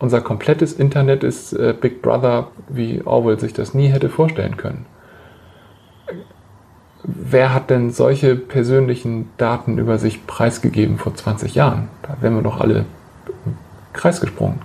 Unser 0.00 0.20
komplettes 0.20 0.72
Internet 0.72 1.22
ist 1.22 1.52
äh, 1.52 1.74
Big 1.80 2.02
Brother, 2.02 2.48
wie 2.68 3.02
Orwell 3.04 3.38
sich 3.38 3.52
das 3.52 3.72
nie 3.72 3.86
hätte 3.86 4.08
vorstellen 4.08 4.56
können. 4.56 4.84
Wer 7.04 7.54
hat 7.54 7.70
denn 7.70 7.90
solche 7.90 8.34
persönlichen 8.34 9.30
Daten 9.36 9.78
über 9.78 9.98
sich 9.98 10.26
preisgegeben 10.26 10.98
vor 10.98 11.14
20 11.14 11.54
Jahren? 11.54 11.88
Da 12.02 12.16
wären 12.20 12.34
wir 12.34 12.42
doch 12.42 12.60
alle 12.60 12.84
im 13.46 13.56
Kreis 13.92 14.20
gesprungen. 14.20 14.60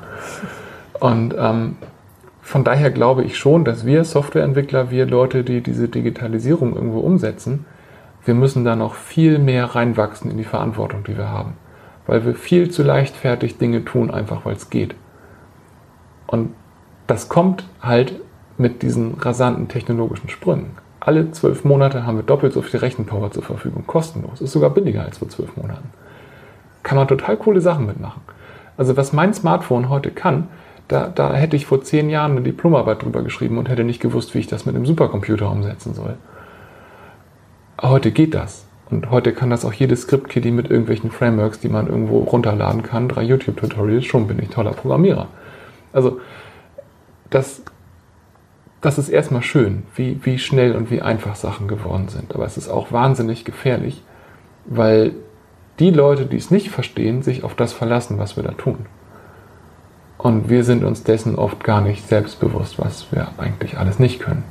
Und 0.99 1.35
ähm, 1.37 1.75
von 2.41 2.63
daher 2.63 2.91
glaube 2.91 3.23
ich 3.23 3.37
schon, 3.37 3.65
dass 3.65 3.85
wir 3.85 4.03
Softwareentwickler, 4.03 4.89
wir 4.89 5.05
Leute, 5.05 5.43
die 5.43 5.61
diese 5.61 5.89
Digitalisierung 5.89 6.75
irgendwo 6.75 6.99
umsetzen, 6.99 7.65
wir 8.23 8.33
müssen 8.33 8.65
da 8.65 8.75
noch 8.75 8.95
viel 8.95 9.39
mehr 9.39 9.75
reinwachsen 9.75 10.31
in 10.31 10.37
die 10.37 10.43
Verantwortung, 10.43 11.03
die 11.03 11.17
wir 11.17 11.29
haben. 11.29 11.53
Weil 12.05 12.25
wir 12.25 12.35
viel 12.35 12.71
zu 12.71 12.83
leichtfertig 12.83 13.57
Dinge 13.57 13.85
tun, 13.85 14.11
einfach 14.11 14.45
weil 14.45 14.55
es 14.55 14.69
geht. 14.69 14.95
Und 16.25 16.53
das 17.05 17.29
kommt 17.29 17.67
halt 17.81 18.19
mit 18.57 18.81
diesen 18.81 19.15
rasanten 19.15 19.67
technologischen 19.67 20.29
Sprüngen. 20.29 20.71
Alle 20.99 21.31
zwölf 21.31 21.63
Monate 21.63 22.05
haben 22.05 22.17
wir 22.17 22.23
doppelt 22.23 22.53
so 22.53 22.61
viel 22.61 22.79
Rechenpower 22.79 23.31
zur 23.31 23.43
Verfügung, 23.43 23.85
kostenlos. 23.87 24.41
Ist 24.41 24.51
sogar 24.51 24.71
billiger 24.71 25.03
als 25.03 25.19
vor 25.19 25.29
zwölf 25.29 25.55
Monaten. 25.55 25.89
Kann 26.83 26.97
man 26.97 27.07
total 27.07 27.37
coole 27.37 27.61
Sachen 27.61 27.85
mitmachen. 27.85 28.21
Also 28.77 28.95
was 28.95 29.13
mein 29.13 29.33
Smartphone 29.33 29.89
heute 29.89 30.11
kann, 30.11 30.47
da, 30.87 31.07
da 31.07 31.33
hätte 31.33 31.55
ich 31.55 31.65
vor 31.65 31.83
zehn 31.83 32.09
Jahren 32.09 32.31
eine 32.31 32.41
Diplomarbeit 32.41 33.03
drüber 33.03 33.23
geschrieben 33.23 33.57
und 33.57 33.69
hätte 33.69 33.83
nicht 33.83 33.99
gewusst, 33.99 34.33
wie 34.33 34.39
ich 34.39 34.47
das 34.47 34.65
mit 34.65 34.75
einem 34.75 34.85
Supercomputer 34.85 35.51
umsetzen 35.51 35.93
soll. 35.93 36.15
Heute 37.81 38.11
geht 38.11 38.33
das. 38.33 38.65
Und 38.89 39.11
heute 39.11 39.33
kann 39.33 39.49
das 39.49 39.65
auch 39.65 39.73
jedes 39.73 40.03
Script-Kiddie 40.03 40.51
mit 40.51 40.69
irgendwelchen 40.69 41.11
Frameworks, 41.11 41.59
die 41.59 41.67
man 41.67 41.87
irgendwo 41.87 42.19
runterladen 42.19 42.83
kann, 42.83 43.09
drei 43.09 43.23
YouTube-Tutorials, 43.23 44.05
schon 44.05 44.27
bin 44.27 44.39
ich 44.41 44.47
toller 44.49 44.71
Programmierer. 44.71 45.27
Also, 45.91 46.21
das, 47.29 47.63
das 48.79 48.97
ist 48.97 49.09
erstmal 49.09 49.41
schön, 49.41 49.83
wie, 49.95 50.21
wie 50.23 50.39
schnell 50.39 50.73
und 50.73 50.89
wie 50.89 51.01
einfach 51.01 51.35
Sachen 51.35 51.67
geworden 51.67 52.07
sind. 52.07 52.33
Aber 52.33 52.45
es 52.45 52.55
ist 52.55 52.69
auch 52.69 52.93
wahnsinnig 52.93 53.43
gefährlich, 53.43 54.03
weil 54.65 55.15
die 55.79 55.91
Leute, 55.91 56.25
die 56.25 56.37
es 56.37 56.51
nicht 56.51 56.69
verstehen, 56.69 57.21
sich 57.21 57.43
auf 57.43 57.55
das 57.55 57.73
verlassen, 57.73 58.17
was 58.17 58.35
wir 58.35 58.43
da 58.43 58.51
tun. 58.51 58.85
Und 60.17 60.49
wir 60.49 60.63
sind 60.63 60.83
uns 60.83 61.03
dessen 61.03 61.35
oft 61.35 61.63
gar 61.63 61.81
nicht 61.81 62.07
selbstbewusst, 62.07 62.79
was 62.79 63.11
wir 63.11 63.27
eigentlich 63.37 63.77
alles 63.77 63.99
nicht 63.99 64.19
können. 64.19 64.43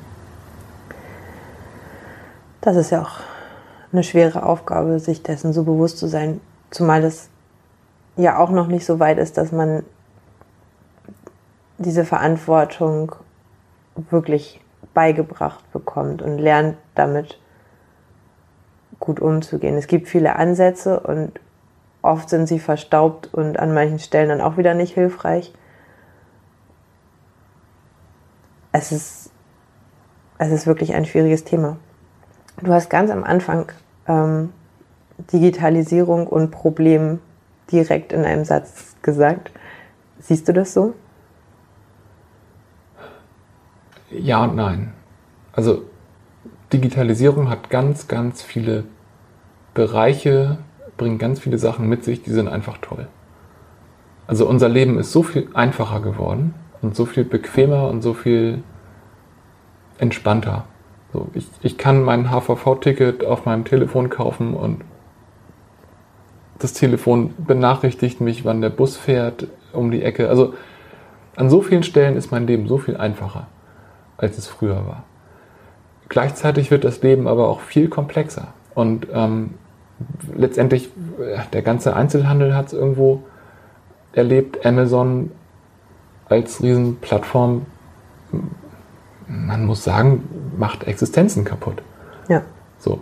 Das 2.60 2.76
ist 2.76 2.90
ja 2.90 3.02
auch 3.02 3.20
eine 3.92 4.02
schwere 4.02 4.44
Aufgabe, 4.44 4.98
sich 5.00 5.22
dessen 5.22 5.52
so 5.52 5.64
bewusst 5.64 5.98
zu 5.98 6.06
sein, 6.06 6.40
zumal 6.70 7.02
es 7.04 7.28
ja 8.16 8.38
auch 8.38 8.50
noch 8.50 8.66
nicht 8.68 8.86
so 8.86 9.00
weit 9.00 9.18
ist, 9.18 9.36
dass 9.36 9.52
man 9.52 9.82
diese 11.78 12.04
Verantwortung 12.04 13.12
wirklich 14.10 14.60
beigebracht 14.94 15.70
bekommt 15.72 16.22
und 16.22 16.38
lernt 16.38 16.76
damit 16.94 17.38
gut 19.00 19.20
umzugehen. 19.20 19.76
Es 19.76 19.86
gibt 19.86 20.08
viele 20.08 20.36
Ansätze 20.36 21.00
und 21.00 21.32
oft 22.02 22.28
sind 22.28 22.46
sie 22.46 22.58
verstaubt 22.58 23.32
und 23.32 23.58
an 23.58 23.74
manchen 23.74 23.98
Stellen 23.98 24.28
dann 24.28 24.40
auch 24.40 24.56
wieder 24.56 24.74
nicht 24.74 24.94
hilfreich. 24.94 25.52
Es 28.72 28.92
ist, 28.92 29.30
es 30.38 30.52
ist 30.52 30.66
wirklich 30.66 30.94
ein 30.94 31.04
schwieriges 31.04 31.44
Thema. 31.44 31.76
Du 32.62 32.72
hast 32.72 32.90
ganz 32.90 33.10
am 33.10 33.24
Anfang 33.24 33.72
ähm, 34.06 34.52
Digitalisierung 35.32 36.26
und 36.26 36.50
Problem 36.50 37.20
direkt 37.70 38.12
in 38.12 38.24
einem 38.24 38.44
Satz 38.44 38.96
gesagt. 39.02 39.50
Siehst 40.20 40.48
du 40.48 40.52
das 40.52 40.72
so? 40.72 40.94
Ja 44.10 44.44
und 44.44 44.54
nein. 44.54 44.92
Also 45.52 45.84
Digitalisierung 46.72 47.48
hat 47.48 47.70
ganz, 47.70 48.08
ganz 48.08 48.42
viele 48.42 48.84
Bereiche, 49.74 50.58
bringt 50.96 51.18
ganz 51.18 51.40
viele 51.40 51.58
Sachen 51.58 51.88
mit 51.88 52.04
sich, 52.04 52.22
die 52.22 52.30
sind 52.30 52.48
einfach 52.48 52.78
toll. 52.78 53.06
Also 54.26 54.48
unser 54.48 54.68
Leben 54.68 54.98
ist 54.98 55.12
so 55.12 55.22
viel 55.22 55.48
einfacher 55.54 56.00
geworden 56.00 56.54
und 56.82 56.96
so 56.96 57.06
viel 57.06 57.24
bequemer 57.24 57.88
und 57.88 58.02
so 58.02 58.14
viel 58.14 58.62
entspannter. 59.98 60.64
So, 61.12 61.28
ich, 61.34 61.46
ich 61.62 61.78
kann 61.78 62.02
mein 62.02 62.30
HVV-Ticket 62.30 63.24
auf 63.24 63.44
meinem 63.44 63.64
Telefon 63.64 64.10
kaufen 64.10 64.54
und 64.54 64.82
das 66.58 66.72
Telefon 66.72 67.34
benachrichtigt 67.38 68.20
mich, 68.20 68.44
wann 68.44 68.60
der 68.60 68.70
Bus 68.70 68.96
fährt 68.96 69.46
um 69.72 69.90
die 69.90 70.02
Ecke. 70.02 70.28
Also 70.28 70.54
an 71.36 71.50
so 71.50 71.60
vielen 71.60 71.82
Stellen 71.82 72.16
ist 72.16 72.32
mein 72.32 72.46
Leben 72.46 72.66
so 72.66 72.78
viel 72.78 72.96
einfacher, 72.96 73.46
als 74.16 74.38
es 74.38 74.48
früher 74.48 74.86
war. 74.86 75.04
Gleichzeitig 76.08 76.70
wird 76.70 76.84
das 76.84 77.02
Leben 77.02 77.26
aber 77.26 77.48
auch 77.48 77.60
viel 77.60 77.88
komplexer. 77.88 78.48
Und 78.74 79.08
ähm, 79.12 79.54
letztendlich, 80.34 80.90
der 81.52 81.62
ganze 81.62 81.96
Einzelhandel 81.96 82.54
hat 82.54 82.66
es 82.66 82.72
irgendwo 82.72 83.22
erlebt. 84.12 84.64
Amazon 84.64 85.30
als 86.28 86.62
Riesenplattform, 86.62 87.66
man 89.28 89.64
muss 89.64 89.84
sagen, 89.84 90.52
macht 90.56 90.84
Existenzen 90.84 91.44
kaputt. 91.44 91.82
Ja. 92.28 92.42
So. 92.78 93.00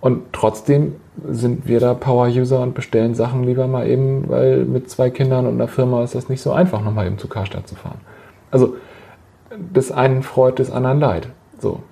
Und 0.00 0.32
trotzdem 0.32 0.96
sind 1.26 1.66
wir 1.66 1.80
da 1.80 1.94
Power-User 1.94 2.60
und 2.60 2.74
bestellen 2.74 3.14
Sachen 3.14 3.42
lieber 3.42 3.66
mal 3.66 3.88
eben, 3.88 4.28
weil 4.28 4.64
mit 4.64 4.88
zwei 4.88 5.10
Kindern 5.10 5.46
und 5.46 5.54
einer 5.54 5.68
Firma 5.68 6.04
ist 6.04 6.14
das 6.14 6.28
nicht 6.28 6.40
so 6.40 6.52
einfach, 6.52 6.82
nochmal 6.82 7.06
eben 7.06 7.18
zu 7.18 7.28
Karstadt 7.28 7.66
zu 7.66 7.74
fahren. 7.74 8.00
Also, 8.50 8.76
des 9.50 9.90
einen 9.90 10.22
freut, 10.22 10.60
des 10.60 10.70
anderen 10.70 11.00
leid. 11.00 11.28
So. 11.58 11.82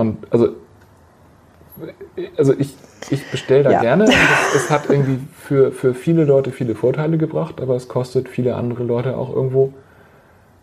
Und 0.00 0.16
also, 0.30 0.48
also 2.36 2.54
ich, 2.58 2.74
ich 3.10 3.30
bestelle 3.30 3.64
da 3.64 3.70
ja. 3.70 3.80
gerne. 3.80 4.04
Es, 4.54 4.64
es, 4.64 4.70
hat 4.70 4.88
irgendwie 4.88 5.18
für, 5.32 5.72
für 5.72 5.94
viele 5.94 6.24
Leute 6.24 6.50
viele 6.50 6.74
Vorteile 6.74 7.18
gebracht, 7.18 7.60
aber 7.60 7.76
es 7.76 7.86
kostet 7.86 8.28
viele 8.28 8.56
andere 8.56 8.82
Leute 8.82 9.16
auch 9.16 9.34
irgendwo 9.34 9.72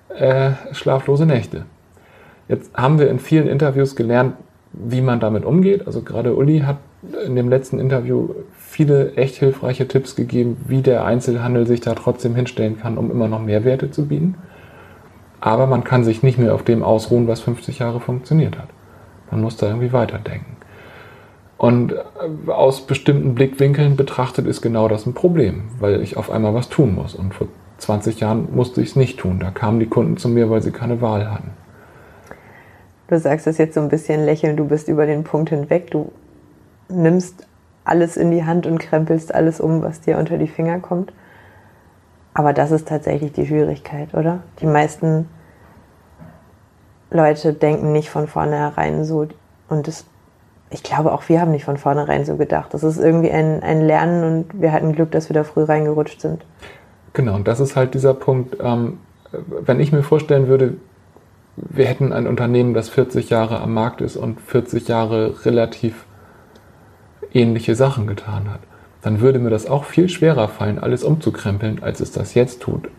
äh, 0.09 0.51
schlaflose 0.71 1.25
Nächte. 1.25 1.65
Jetzt 2.47 2.73
haben 2.73 2.97
wir 2.99 3.09
in 3.09 3.19
vielen 3.19 3.47
Interviews 3.47 3.95
gelernt, 3.95 4.33
wie 4.73 5.01
man 5.01 5.19
damit 5.19 5.45
umgeht. 5.45 5.85
Also 5.85 6.01
gerade 6.01 6.35
Uli 6.35 6.61
hat 6.61 6.77
in 7.25 7.35
dem 7.35 7.47
letzten 7.49 7.79
Interview 7.79 8.29
viele 8.57 9.13
echt 9.13 9.35
hilfreiche 9.35 9.87
Tipps 9.87 10.15
gegeben, 10.15 10.57
wie 10.67 10.81
der 10.81 11.05
Einzelhandel 11.05 11.67
sich 11.67 11.81
da 11.81 11.93
trotzdem 11.93 12.35
hinstellen 12.35 12.79
kann, 12.79 12.97
um 12.97 13.11
immer 13.11 13.27
noch 13.27 13.41
Mehrwerte 13.41 13.91
zu 13.91 14.07
bieten. 14.07 14.35
Aber 15.39 15.67
man 15.67 15.83
kann 15.83 16.03
sich 16.03 16.23
nicht 16.23 16.39
mehr 16.39 16.55
auf 16.55 16.63
dem 16.63 16.83
ausruhen, 16.83 17.27
was 17.27 17.41
50 17.41 17.79
Jahre 17.79 17.99
funktioniert 17.99 18.57
hat. 18.57 18.69
Man 19.31 19.41
muss 19.41 19.57
da 19.57 19.67
irgendwie 19.67 19.93
weiterdenken. 19.93 20.57
Und 21.57 21.93
äh, 21.93 22.51
aus 22.51 22.85
bestimmten 22.85 23.35
Blickwinkeln 23.35 23.95
betrachtet 23.95 24.45
ist 24.45 24.61
genau 24.61 24.87
das 24.87 25.05
ein 25.05 25.13
Problem, 25.13 25.63
weil 25.79 26.01
ich 26.01 26.17
auf 26.17 26.29
einmal 26.29 26.53
was 26.53 26.69
tun 26.69 26.93
muss. 26.95 27.15
Und 27.15 27.33
vor 27.33 27.47
20 27.79 28.19
Jahren 28.19 28.47
musste 28.53 28.81
ich 28.81 28.89
es 28.89 28.95
nicht 28.95 29.19
tun. 29.19 29.39
Da 29.39 29.49
kamen 29.51 29.79
die 29.79 29.87
Kunden 29.87 30.17
zu 30.17 30.29
mir, 30.29 30.49
weil 30.49 30.61
sie 30.61 30.71
keine 30.71 31.01
Wahl 31.01 31.31
hatten. 31.31 31.51
Du 33.07 33.17
sagst 33.17 33.47
das 33.47 33.57
jetzt 33.57 33.75
so 33.75 33.81
ein 33.81 33.89
bisschen 33.89 34.25
lächeln, 34.25 34.57
du 34.57 34.65
bist 34.65 34.89
über 34.89 35.05
den 35.05 35.23
Punkt 35.23 35.49
hinweg, 35.49 35.91
du 35.91 36.11
nimmst 36.89 37.47
alles 37.85 38.17
in 38.17 38.31
die 38.31 38.43
Hand 38.43 38.67
und 38.67 38.79
krempelst 38.79 39.33
alles 39.33 39.61
um, 39.61 39.81
was 39.81 40.01
dir 40.01 40.17
unter 40.17 40.37
die 40.37 40.47
Finger 40.47 40.79
kommt. 40.79 41.13
Aber 42.33 42.51
das 42.51 42.71
ist 42.71 42.87
tatsächlich 42.87 43.31
die 43.31 43.47
Schwierigkeit, 43.47 44.13
oder? 44.13 44.41
Die 44.59 44.65
meisten 44.65 45.27
Leute 47.09 47.53
denken 47.53 47.91
nicht 47.91 48.09
von 48.09 48.27
vornherein 48.27 49.03
so. 49.05 49.27
Und 49.69 49.87
das, 49.87 50.05
ich 50.69 50.83
glaube, 50.83 51.13
auch 51.13 51.27
wir 51.29 51.41
haben 51.41 51.51
nicht 51.51 51.65
von 51.65 51.77
vornherein 51.77 52.25
so 52.25 52.35
gedacht. 52.35 52.73
Das 52.73 52.83
ist 52.83 52.97
irgendwie 52.97 53.31
ein, 53.31 53.63
ein 53.63 53.81
Lernen 53.81 54.23
und 54.23 54.61
wir 54.61 54.71
hatten 54.71 54.93
Glück, 54.93 55.11
dass 55.11 55.29
wir 55.29 55.33
da 55.33 55.43
früh 55.43 55.63
reingerutscht 55.63 56.21
sind. 56.21 56.45
Genau, 57.13 57.35
und 57.35 57.47
das 57.47 57.59
ist 57.59 57.75
halt 57.75 57.93
dieser 57.93 58.13
Punkt. 58.13 58.57
Ähm, 58.61 58.99
wenn 59.31 59.79
ich 59.79 59.91
mir 59.91 60.03
vorstellen 60.03 60.47
würde, 60.47 60.75
wir 61.55 61.85
hätten 61.85 62.13
ein 62.13 62.27
Unternehmen, 62.27 62.73
das 62.73 62.89
40 62.89 63.29
Jahre 63.29 63.59
am 63.59 63.73
Markt 63.73 64.01
ist 64.01 64.15
und 64.15 64.39
40 64.39 64.87
Jahre 64.87 65.45
relativ 65.45 66.05
ähnliche 67.33 67.75
Sachen 67.75 68.07
getan 68.07 68.51
hat, 68.51 68.59
dann 69.01 69.21
würde 69.21 69.39
mir 69.39 69.49
das 69.49 69.67
auch 69.67 69.83
viel 69.83 70.09
schwerer 70.09 70.47
fallen, 70.47 70.79
alles 70.79 71.03
umzukrempeln, 71.03 71.81
als 71.81 71.99
es 71.99 72.11
das 72.11 72.33
jetzt 72.33 72.61
tut, 72.61 72.89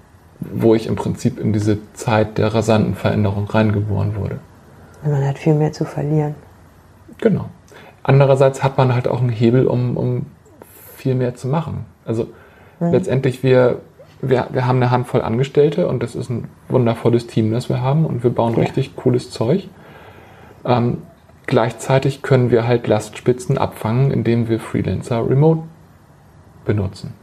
wo 0.40 0.74
ich 0.74 0.86
im 0.86 0.96
Prinzip 0.96 1.38
in 1.40 1.52
diese 1.52 1.78
Zeit 1.94 2.38
der 2.38 2.54
rasanten 2.54 2.94
Veränderung 2.94 3.46
reingeboren 3.46 4.16
wurde. 4.16 4.38
Man 5.02 5.26
hat 5.26 5.38
viel 5.38 5.54
mehr 5.54 5.72
zu 5.72 5.84
verlieren. 5.84 6.34
Genau. 7.18 7.46
Andererseits 8.02 8.62
hat 8.62 8.78
man 8.78 8.94
halt 8.94 9.08
auch 9.08 9.20
einen 9.20 9.30
Hebel, 9.30 9.66
um, 9.66 9.96
um 9.96 10.26
viel 10.96 11.14
mehr 11.14 11.34
zu 11.34 11.48
machen. 11.48 11.86
Also 12.04 12.28
mhm. 12.80 12.92
letztendlich, 12.92 13.42
wir, 13.42 13.80
wir, 14.20 14.48
wir 14.50 14.66
haben 14.66 14.76
eine 14.76 14.90
Handvoll 14.90 15.22
Angestellte 15.22 15.88
und 15.88 16.02
das 16.02 16.14
ist 16.14 16.30
ein 16.30 16.48
wundervolles 16.68 17.26
Team, 17.26 17.52
das 17.52 17.68
wir 17.68 17.80
haben 17.80 18.06
und 18.06 18.22
wir 18.22 18.30
bauen 18.30 18.54
ja. 18.54 18.60
richtig 18.60 18.96
cooles 18.96 19.30
Zeug. 19.30 19.68
Ähm, 20.64 20.98
gleichzeitig 21.46 22.22
können 22.22 22.50
wir 22.50 22.66
halt 22.66 22.86
Lastspitzen 22.86 23.58
abfangen, 23.58 24.10
indem 24.10 24.48
wir 24.48 24.60
Freelancer 24.60 25.28
remote 25.28 25.62
benutzen 26.64 27.17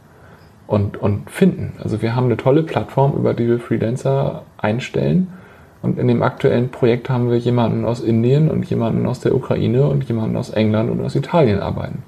und, 0.67 0.97
und 0.97 1.30
finden. 1.30 1.73
Also 1.82 2.01
wir 2.01 2.15
haben 2.15 2.25
eine 2.25 2.38
tolle 2.38 2.63
Plattform, 2.63 3.13
über 3.13 3.34
die 3.34 3.47
wir 3.47 3.60
Freelancer 3.60 4.43
einstellen. 4.58 5.34
Und 5.82 5.99
in 5.99 6.08
dem 6.08 6.23
aktuellen 6.23 6.69
Projekt 6.69 7.10
haben 7.10 7.30
wir 7.30 7.38
jemanden 7.38 7.86
aus 7.86 8.01
Indien 8.01 8.49
und 8.49 8.65
jemanden 8.65 9.06
aus 9.06 9.19
der 9.19 9.36
Ukraine 9.36 9.88
und 9.88 10.04
jemanden 10.06 10.36
aus 10.36 10.49
England 10.49 10.89
und 10.89 11.04
aus 11.04 11.15
Italien 11.15 11.60
arbeiten. 11.60 12.04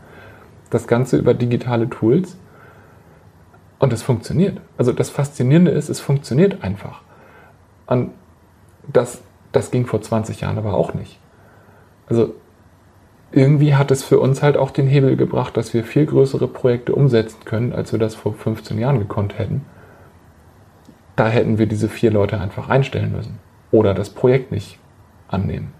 Das 0.71 0.87
Ganze 0.87 1.17
über 1.17 1.33
digitale 1.33 1.89
Tools. 1.89 2.37
Und 3.79 3.93
es 3.93 4.01
funktioniert. 4.01 4.59
Also 4.77 4.91
das 4.91 5.11
Faszinierende 5.11 5.69
ist, 5.69 5.89
es 5.89 5.99
funktioniert 5.99 6.63
einfach. 6.63 7.01
Und 7.85 8.09
das, 8.91 9.21
das 9.51 9.69
ging 9.69 9.85
vor 9.85 10.01
20 10.01 10.41
Jahren 10.41 10.57
aber 10.57 10.73
auch 10.73 10.95
nicht. 10.95 11.19
Also 12.09 12.33
irgendwie 13.37 13.75
hat 13.75 13.91
es 13.91 14.03
für 14.03 14.19
uns 14.19 14.41
halt 14.41 14.57
auch 14.57 14.71
den 14.71 14.87
Hebel 14.87 15.15
gebracht, 15.15 15.55
dass 15.55 15.73
wir 15.73 15.83
viel 15.83 16.05
größere 16.05 16.47
Projekte 16.47 16.95
umsetzen 16.95 17.45
können, 17.45 17.71
als 17.71 17.91
wir 17.91 17.99
das 17.99 18.15
vor 18.15 18.33
15 18.33 18.79
Jahren 18.79 18.99
gekonnt 18.99 19.37
hätten. 19.37 19.63
Da 21.15 21.27
hätten 21.27 21.57
wir 21.57 21.67
diese 21.67 21.87
vier 21.87 22.11
Leute 22.11 22.39
einfach 22.39 22.69
einstellen 22.69 23.11
müssen 23.11 23.39
oder 23.71 23.93
das 23.93 24.09
Projekt 24.09 24.51
nicht 24.51 24.79
annehmen. 25.27 25.71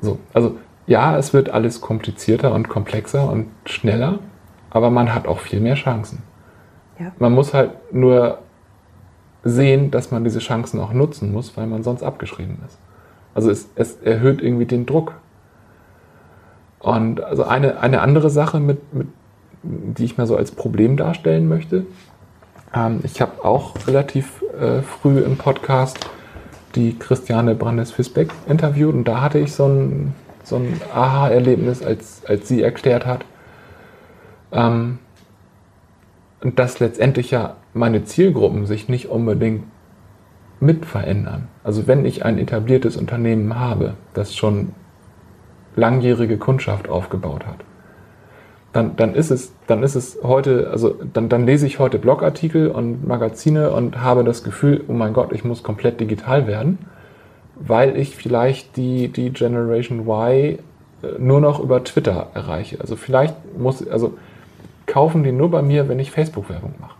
So, 0.00 0.18
also 0.32 0.56
ja, 0.86 1.18
es 1.18 1.34
wird 1.34 1.50
alles 1.50 1.80
komplizierter 1.80 2.54
und 2.54 2.68
komplexer 2.68 3.30
und 3.30 3.48
schneller, 3.66 4.20
aber 4.70 4.90
man 4.90 5.14
hat 5.14 5.28
auch 5.28 5.40
viel 5.40 5.60
mehr 5.60 5.74
Chancen. 5.74 6.22
Ja. 6.98 7.12
Man 7.18 7.32
muss 7.32 7.52
halt 7.52 7.92
nur 7.92 8.38
sehen, 9.44 9.90
dass 9.90 10.10
man 10.10 10.24
diese 10.24 10.38
Chancen 10.38 10.80
auch 10.80 10.92
nutzen 10.92 11.32
muss, 11.32 11.56
weil 11.56 11.66
man 11.66 11.82
sonst 11.82 12.02
abgeschrieben 12.02 12.58
ist. 12.66 12.78
Also 13.34 13.50
es, 13.50 13.68
es 13.74 13.96
erhöht 14.02 14.42
irgendwie 14.42 14.66
den 14.66 14.86
Druck. 14.86 15.14
Und 16.80 17.22
also 17.22 17.44
eine, 17.44 17.80
eine 17.80 18.00
andere 18.00 18.30
Sache, 18.30 18.60
mit, 18.60 18.94
mit, 18.94 19.08
die 19.62 20.04
ich 20.04 20.16
mal 20.16 20.26
so 20.26 20.36
als 20.36 20.52
Problem 20.52 20.96
darstellen 20.96 21.48
möchte, 21.48 21.86
ähm, 22.74 23.00
ich 23.02 23.20
habe 23.20 23.44
auch 23.44 23.74
relativ 23.86 24.42
äh, 24.60 24.82
früh 24.82 25.18
im 25.18 25.36
Podcast 25.36 25.98
die 26.74 26.98
Christiane 26.98 27.54
Brandes-Fisbeck 27.54 28.30
interviewt 28.48 28.94
und 28.94 29.04
da 29.08 29.20
hatte 29.20 29.38
ich 29.38 29.52
so 29.52 29.66
ein, 29.66 30.14
so 30.44 30.56
ein 30.56 30.80
Aha-Erlebnis, 30.94 31.82
als, 31.82 32.22
als 32.26 32.46
sie 32.46 32.62
erklärt 32.62 33.06
hat, 33.06 33.24
ähm, 34.52 34.98
dass 36.40 36.78
letztendlich 36.78 37.30
ja 37.30 37.56
meine 37.74 38.04
Zielgruppen 38.04 38.66
sich 38.66 38.88
nicht 38.88 39.08
unbedingt 39.08 39.64
mit 40.60 40.86
verändern. 40.86 41.48
Also 41.64 41.86
wenn 41.86 42.04
ich 42.04 42.24
ein 42.24 42.38
etabliertes 42.38 42.96
Unternehmen 42.96 43.58
habe, 43.58 43.94
das 44.14 44.34
schon 44.34 44.72
langjährige 45.78 46.36
Kundschaft 46.36 46.88
aufgebaut 46.88 47.46
hat, 47.46 47.56
dann, 48.72 48.96
dann, 48.96 49.14
ist 49.14 49.30
es, 49.30 49.52
dann 49.66 49.82
ist 49.82 49.94
es 49.94 50.18
heute, 50.22 50.68
also 50.70 50.94
dann, 51.12 51.28
dann 51.28 51.46
lese 51.46 51.66
ich 51.66 51.78
heute 51.78 51.98
Blogartikel 51.98 52.68
und 52.68 53.06
Magazine 53.06 53.70
und 53.70 54.02
habe 54.02 54.24
das 54.24 54.44
Gefühl, 54.44 54.84
oh 54.88 54.92
mein 54.92 55.14
Gott, 55.14 55.32
ich 55.32 55.44
muss 55.44 55.62
komplett 55.62 56.00
digital 56.00 56.46
werden, 56.46 56.78
weil 57.54 57.96
ich 57.96 58.14
vielleicht 58.14 58.76
die, 58.76 59.08
die 59.08 59.30
Generation 59.30 60.00
Y 60.00 60.30
äh, 60.30 60.58
nur 61.18 61.40
noch 61.40 61.60
über 61.60 61.82
Twitter 61.82 62.28
erreiche. 62.34 62.80
Also 62.80 62.96
vielleicht 62.96 63.34
muss, 63.58 63.86
also 63.88 64.14
kaufen 64.86 65.22
die 65.22 65.32
nur 65.32 65.50
bei 65.50 65.62
mir, 65.62 65.88
wenn 65.88 65.98
ich 65.98 66.10
Facebook-Werbung 66.10 66.74
mache. 66.80 66.96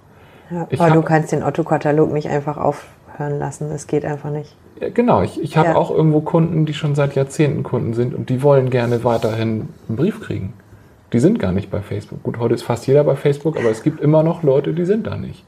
Ja, 0.50 0.66
aber 0.78 0.94
du 0.94 1.02
kannst 1.02 1.32
den 1.32 1.42
Otto-Katalog 1.42 2.10
nicht 2.12 2.28
einfach 2.28 2.56
aufhören 2.56 3.38
lassen. 3.38 3.70
Es 3.70 3.86
geht 3.86 4.04
einfach 4.04 4.30
nicht. 4.30 4.56
Genau, 4.94 5.22
ich, 5.22 5.40
ich 5.42 5.56
habe 5.56 5.70
ja. 5.70 5.76
auch 5.76 5.90
irgendwo 5.90 6.20
Kunden, 6.20 6.66
die 6.66 6.74
schon 6.74 6.94
seit 6.94 7.14
Jahrzehnten 7.14 7.62
Kunden 7.62 7.94
sind 7.94 8.14
und 8.14 8.28
die 8.28 8.42
wollen 8.42 8.70
gerne 8.70 9.02
weiterhin 9.04 9.68
einen 9.88 9.96
Brief 9.96 10.20
kriegen. 10.20 10.52
Die 11.12 11.20
sind 11.20 11.38
gar 11.38 11.52
nicht 11.52 11.70
bei 11.70 11.80
Facebook. 11.80 12.22
Gut, 12.22 12.38
heute 12.38 12.54
ist 12.54 12.62
fast 12.62 12.86
jeder 12.86 13.02
bei 13.04 13.16
Facebook, 13.16 13.56
aber 13.56 13.70
es 13.70 13.82
gibt 13.82 14.00
immer 14.00 14.22
noch 14.22 14.42
Leute, 14.42 14.74
die 14.74 14.84
sind 14.84 15.06
da 15.06 15.16
nicht. 15.16 15.44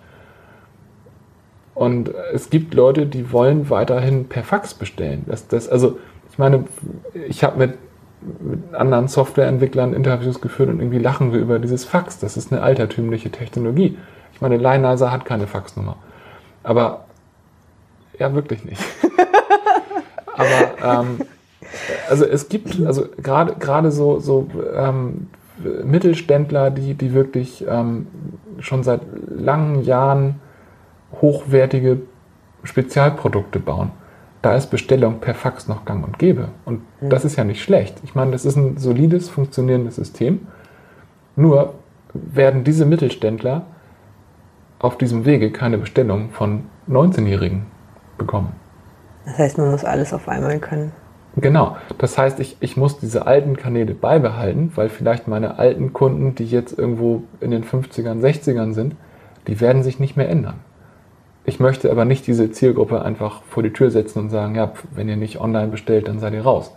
Und 1.74 2.12
es 2.32 2.50
gibt 2.50 2.74
Leute, 2.74 3.06
die 3.06 3.32
wollen 3.32 3.70
weiterhin 3.70 4.28
per 4.28 4.42
Fax 4.42 4.74
bestellen. 4.74 5.24
Das, 5.26 5.48
das, 5.48 5.68
also, 5.68 5.98
ich 6.30 6.38
meine, 6.38 6.64
ich 7.28 7.44
habe 7.44 7.58
mit, 7.58 7.74
mit 8.40 8.74
anderen 8.74 9.08
Softwareentwicklern 9.08 9.94
Interviews 9.94 10.40
geführt 10.40 10.70
und 10.70 10.80
irgendwie 10.80 10.98
lachen 10.98 11.32
wir 11.32 11.40
über 11.40 11.58
dieses 11.58 11.84
Fax. 11.84 12.18
Das 12.18 12.36
ist 12.36 12.52
eine 12.52 12.62
altertümliche 12.62 13.30
Technologie. 13.30 13.96
Ich 14.32 14.40
meine, 14.40 14.56
Leinasa 14.56 15.10
hat 15.10 15.24
keine 15.24 15.46
Faxnummer. 15.46 15.96
Aber 16.62 17.04
ja, 18.20 18.34
wirklich 18.34 18.64
nicht. 18.64 18.80
Aber 20.36 21.00
ähm, 21.02 21.20
also 22.08 22.24
es 22.24 22.48
gibt 22.48 22.80
also 22.84 23.06
gerade 23.22 23.54
gerade 23.58 23.90
so 23.90 24.20
so 24.20 24.48
ähm, 24.74 25.28
Mittelständler, 25.84 26.70
die 26.70 26.94
die 26.94 27.12
wirklich 27.12 27.64
ähm, 27.68 28.06
schon 28.60 28.82
seit 28.82 29.00
langen 29.28 29.82
Jahren 29.82 30.40
hochwertige 31.20 32.02
Spezialprodukte 32.62 33.58
bauen. 33.58 33.90
Da 34.42 34.54
ist 34.54 34.70
Bestellung 34.70 35.20
per 35.20 35.34
Fax 35.34 35.68
noch 35.68 35.84
gang 35.84 36.04
und 36.04 36.18
gäbe. 36.18 36.48
Und 36.64 36.80
mhm. 37.00 37.10
das 37.10 37.24
ist 37.24 37.36
ja 37.36 37.44
nicht 37.44 37.62
schlecht. 37.62 37.98
Ich 38.04 38.14
meine, 38.14 38.30
das 38.30 38.44
ist 38.44 38.56
ein 38.56 38.78
solides, 38.78 39.28
funktionierendes 39.28 39.96
System. 39.96 40.46
Nur 41.36 41.74
werden 42.14 42.64
diese 42.64 42.86
Mittelständler 42.86 43.66
auf 44.78 44.96
diesem 44.96 45.26
Wege 45.26 45.52
keine 45.52 45.78
Bestellung 45.78 46.30
von 46.30 46.64
19-Jährigen 46.88 47.66
bekommen. 48.20 48.52
Das 49.24 49.38
heißt, 49.38 49.58
man 49.58 49.72
muss 49.72 49.84
alles 49.84 50.12
auf 50.12 50.28
einmal 50.28 50.60
können. 50.60 50.92
Genau. 51.36 51.76
Das 51.98 52.18
heißt, 52.18 52.38
ich, 52.38 52.56
ich 52.60 52.76
muss 52.76 52.98
diese 52.98 53.26
alten 53.26 53.56
Kanäle 53.56 53.94
beibehalten, 53.94 54.72
weil 54.74 54.88
vielleicht 54.88 55.26
meine 55.26 55.58
alten 55.58 55.92
Kunden, 55.92 56.34
die 56.34 56.46
jetzt 56.46 56.78
irgendwo 56.78 57.24
in 57.40 57.50
den 57.50 57.64
50ern, 57.64 58.20
60ern 58.20 58.72
sind, 58.72 58.94
die 59.46 59.60
werden 59.60 59.82
sich 59.82 59.98
nicht 59.98 60.16
mehr 60.16 60.28
ändern. 60.28 60.60
Ich 61.44 61.58
möchte 61.58 61.90
aber 61.90 62.04
nicht 62.04 62.26
diese 62.26 62.50
Zielgruppe 62.50 63.02
einfach 63.02 63.42
vor 63.44 63.62
die 63.62 63.72
Tür 63.72 63.90
setzen 63.90 64.18
und 64.20 64.30
sagen, 64.30 64.54
ja, 64.54 64.72
wenn 64.94 65.08
ihr 65.08 65.16
nicht 65.16 65.40
online 65.40 65.68
bestellt, 65.68 66.08
dann 66.08 66.18
seid 66.18 66.34
ihr 66.34 66.42
raus. 66.42 66.74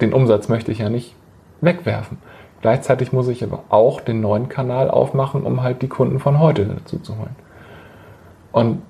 Den 0.00 0.12
Umsatz 0.12 0.48
möchte 0.48 0.72
ich 0.72 0.78
ja 0.78 0.90
nicht 0.90 1.14
wegwerfen. 1.60 2.18
Gleichzeitig 2.62 3.12
muss 3.12 3.28
ich 3.28 3.44
aber 3.44 3.64
auch 3.68 4.00
den 4.00 4.20
neuen 4.20 4.48
Kanal 4.48 4.90
aufmachen, 4.90 5.44
um 5.44 5.62
halt 5.62 5.82
die 5.82 5.88
Kunden 5.88 6.18
von 6.18 6.40
heute 6.40 6.64
dazu 6.64 6.98
zu 6.98 7.16
holen. 7.16 7.36
Und 8.52 8.82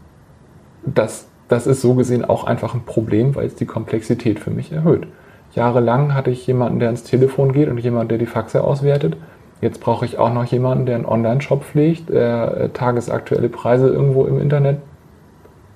das 0.84 1.28
das 1.48 1.66
ist 1.66 1.80
so 1.80 1.94
gesehen 1.94 2.24
auch 2.24 2.44
einfach 2.44 2.74
ein 2.74 2.84
Problem, 2.84 3.34
weil 3.34 3.46
es 3.46 3.54
die 3.54 3.66
Komplexität 3.66 4.40
für 4.40 4.50
mich 4.50 4.72
erhöht. 4.72 5.06
Jahrelang 5.54 6.14
hatte 6.14 6.30
ich 6.30 6.46
jemanden, 6.46 6.80
der 6.80 6.90
ins 6.90 7.04
Telefon 7.04 7.52
geht 7.52 7.68
und 7.68 7.78
jemanden, 7.78 8.08
der 8.08 8.18
die 8.18 8.26
Faxe 8.26 8.62
auswertet. 8.62 9.16
Jetzt 9.60 9.80
brauche 9.80 10.04
ich 10.04 10.18
auch 10.18 10.32
noch 10.32 10.44
jemanden, 10.44 10.84
der 10.84 10.96
einen 10.96 11.06
Online-Shop 11.06 11.64
pflegt, 11.64 12.10
der 12.10 12.56
äh, 12.56 12.68
tagesaktuelle 12.68 13.48
Preise 13.48 13.88
irgendwo 13.88 14.26
im 14.26 14.38
Internet 14.40 14.80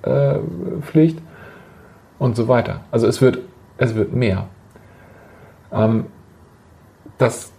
äh, 0.03 0.35
pflegt 0.81 1.19
und 2.19 2.35
so 2.35 2.47
weiter. 2.47 2.81
Also 2.91 3.07
es 3.07 3.21
wird, 3.21 3.39
es 3.77 3.95
wird 3.95 4.13
mehr. 4.13 4.45
Ähm, 5.71 6.05
das 7.17 7.51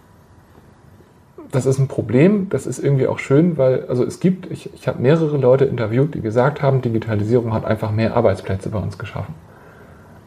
das 1.53 1.67
ist 1.67 1.77
ein 1.77 1.87
Problem, 1.87 2.47
das 2.49 2.65
ist 2.65 2.83
irgendwie 2.83 3.07
auch 3.07 3.19
schön, 3.19 3.59
weil, 3.59 3.85
also 3.87 4.03
es 4.03 4.19
gibt, 4.19 4.49
ich, 4.51 4.73
ich 4.73 4.87
habe 4.87 4.99
mehrere 4.99 5.37
Leute 5.37 5.65
interviewt, 5.65 6.15
die 6.15 6.21
gesagt 6.21 6.63
haben, 6.63 6.81
Digitalisierung 6.81 7.53
hat 7.53 7.63
einfach 7.63 7.91
mehr 7.91 8.17
Arbeitsplätze 8.17 8.69
bei 8.69 8.79
uns 8.79 8.97
geschaffen. 8.97 9.35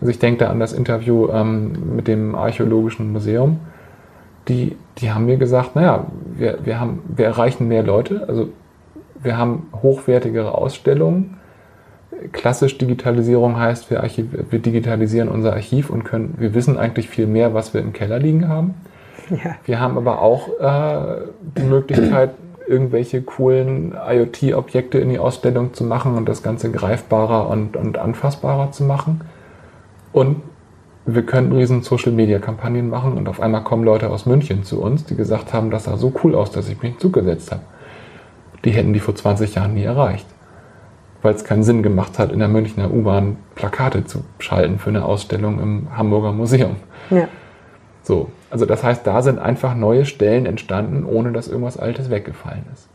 Also 0.00 0.12
ich 0.12 0.20
denke 0.20 0.44
da 0.44 0.50
an 0.50 0.60
das 0.60 0.72
Interview 0.72 1.28
ähm, 1.32 1.96
mit 1.96 2.06
dem 2.06 2.36
Archäologischen 2.36 3.10
Museum. 3.10 3.58
Die, 4.46 4.76
die 4.98 5.10
haben 5.10 5.26
mir 5.26 5.36
gesagt, 5.36 5.74
naja, 5.74 6.06
wir, 6.36 6.58
wir, 6.62 6.78
haben, 6.78 7.00
wir 7.08 7.26
erreichen 7.26 7.66
mehr 7.66 7.82
Leute, 7.82 8.24
also 8.28 8.48
wir 9.20 9.36
haben 9.36 9.66
hochwertigere 9.82 10.54
Ausstellungen. 10.54 11.38
Klassisch 12.30 12.78
Digitalisierung 12.78 13.58
heißt, 13.58 13.90
wir, 13.90 14.00
Archiv, 14.00 14.26
wir 14.48 14.60
digitalisieren 14.60 15.28
unser 15.28 15.54
Archiv 15.54 15.90
und 15.90 16.04
können, 16.04 16.34
wir 16.38 16.54
wissen 16.54 16.78
eigentlich 16.78 17.08
viel 17.08 17.26
mehr, 17.26 17.52
was 17.52 17.74
wir 17.74 17.80
im 17.80 17.92
Keller 17.92 18.20
liegen 18.20 18.48
haben. 18.48 18.74
Ja. 19.30 19.56
Wir 19.64 19.80
haben 19.80 19.96
aber 19.96 20.22
auch 20.22 20.48
äh, 20.60 21.22
die 21.56 21.62
Möglichkeit, 21.62 22.30
irgendwelche 22.66 23.22
coolen 23.22 23.94
IoT-Objekte 23.94 24.98
in 24.98 25.10
die 25.10 25.18
Ausstellung 25.18 25.74
zu 25.74 25.84
machen 25.84 26.16
und 26.16 26.28
das 26.28 26.42
Ganze 26.42 26.70
greifbarer 26.70 27.48
und, 27.48 27.76
und 27.76 27.98
anfassbarer 27.98 28.72
zu 28.72 28.84
machen. 28.84 29.22
Und 30.12 30.42
wir 31.06 31.24
können 31.24 31.52
riesen 31.52 31.82
Social-Media-Kampagnen 31.82 32.90
machen 32.90 33.16
und 33.16 33.28
auf 33.28 33.40
einmal 33.40 33.62
kommen 33.62 33.84
Leute 33.84 34.10
aus 34.10 34.26
München 34.26 34.64
zu 34.64 34.82
uns, 34.82 35.04
die 35.04 35.14
gesagt 35.14 35.52
haben, 35.52 35.70
das 35.70 35.84
sah 35.84 35.96
so 35.96 36.12
cool 36.24 36.34
aus, 36.34 36.50
dass 36.50 36.68
ich 36.68 36.82
mich 36.82 36.94
in 36.94 36.98
Zug 36.98 37.12
gesetzt 37.12 37.52
habe. 37.52 37.62
Die 38.64 38.70
hätten 38.70 38.92
die 38.92 39.00
vor 39.00 39.14
20 39.14 39.54
Jahren 39.54 39.74
nie 39.74 39.84
erreicht. 39.84 40.26
Weil 41.22 41.34
es 41.34 41.44
keinen 41.44 41.62
Sinn 41.62 41.82
gemacht 41.82 42.18
hat, 42.18 42.32
in 42.32 42.40
der 42.40 42.48
Münchner 42.48 42.92
U-Bahn 42.92 43.36
Plakate 43.54 44.04
zu 44.04 44.24
schalten 44.38 44.78
für 44.78 44.90
eine 44.90 45.04
Ausstellung 45.04 45.60
im 45.60 45.96
Hamburger 45.96 46.32
Museum. 46.32 46.76
Ja. 47.10 47.28
So, 48.06 48.28
also 48.50 48.66
das 48.66 48.84
heißt, 48.84 49.04
da 49.04 49.20
sind 49.20 49.40
einfach 49.40 49.74
neue 49.74 50.04
Stellen 50.04 50.46
entstanden, 50.46 51.04
ohne 51.04 51.32
dass 51.32 51.48
irgendwas 51.48 51.76
Altes 51.76 52.08
weggefallen 52.08 52.64
ist. 52.72 52.86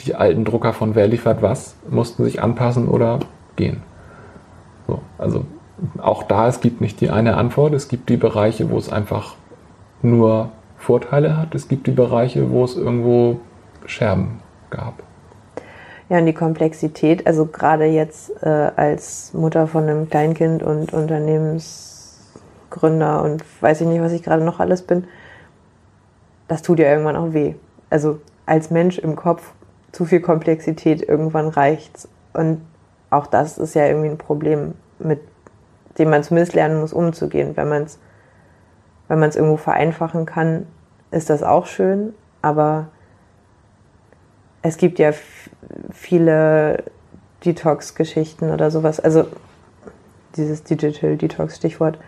Die 0.00 0.14
alten 0.14 0.46
Drucker 0.46 0.72
von 0.72 0.94
Wer 0.94 1.06
liefert 1.06 1.42
was 1.42 1.76
mussten 1.86 2.24
sich 2.24 2.42
anpassen 2.42 2.88
oder 2.88 3.18
gehen. 3.56 3.82
So, 4.86 5.02
also 5.18 5.44
auch 6.00 6.22
da, 6.22 6.48
es 6.48 6.62
gibt 6.62 6.80
nicht 6.80 7.02
die 7.02 7.10
eine 7.10 7.36
Antwort. 7.36 7.74
Es 7.74 7.88
gibt 7.88 8.08
die 8.08 8.16
Bereiche, 8.16 8.70
wo 8.70 8.78
es 8.78 8.90
einfach 8.90 9.34
nur 10.00 10.48
Vorteile 10.78 11.36
hat. 11.36 11.54
Es 11.54 11.68
gibt 11.68 11.86
die 11.86 11.90
Bereiche, 11.90 12.50
wo 12.50 12.64
es 12.64 12.78
irgendwo 12.78 13.40
Scherben 13.84 14.40
gab. 14.70 15.02
Ja, 16.08 16.16
und 16.16 16.24
die 16.24 16.32
Komplexität, 16.32 17.26
also 17.26 17.44
gerade 17.44 17.84
jetzt 17.84 18.42
äh, 18.42 18.48
als 18.48 19.34
Mutter 19.34 19.66
von 19.66 19.82
einem 19.82 20.08
Kleinkind 20.08 20.62
und 20.62 20.94
Unternehmens 20.94 21.89
Gründer 22.70 23.22
und 23.22 23.44
weiß 23.62 23.80
ich 23.80 23.86
nicht, 23.86 24.00
was 24.00 24.12
ich 24.12 24.22
gerade 24.22 24.44
noch 24.44 24.60
alles 24.60 24.82
bin, 24.82 25.04
das 26.48 26.62
tut 26.62 26.78
ja 26.78 26.88
irgendwann 26.90 27.16
auch 27.16 27.32
weh. 27.32 27.54
Also 27.90 28.20
als 28.46 28.70
Mensch 28.70 28.98
im 28.98 29.16
Kopf 29.16 29.52
zu 29.92 30.04
viel 30.04 30.20
Komplexität, 30.20 31.02
irgendwann 31.08 31.48
reicht's. 31.48 32.08
Und 32.32 32.62
auch 33.10 33.26
das 33.26 33.58
ist 33.58 33.74
ja 33.74 33.86
irgendwie 33.86 34.08
ein 34.08 34.18
Problem, 34.18 34.74
mit 34.98 35.20
dem 35.98 36.10
man 36.10 36.22
zumindest 36.22 36.54
lernen 36.54 36.80
muss, 36.80 36.92
umzugehen. 36.92 37.56
Wenn 37.56 37.68
man 37.68 37.82
es 37.82 37.98
wenn 39.10 39.18
man 39.18 39.28
es 39.28 39.34
irgendwo 39.34 39.56
vereinfachen 39.56 40.24
kann, 40.24 40.68
ist 41.10 41.30
das 41.30 41.42
auch 41.42 41.66
schön, 41.66 42.14
aber 42.42 42.86
es 44.62 44.76
gibt 44.76 45.00
ja 45.00 45.10
viele 45.92 46.84
Detox-Geschichten 47.44 48.52
oder 48.52 48.70
sowas. 48.70 49.00
Also 49.00 49.26
dieses 50.36 50.62
Digital 50.62 51.16
Detox-Stichwort 51.16 51.98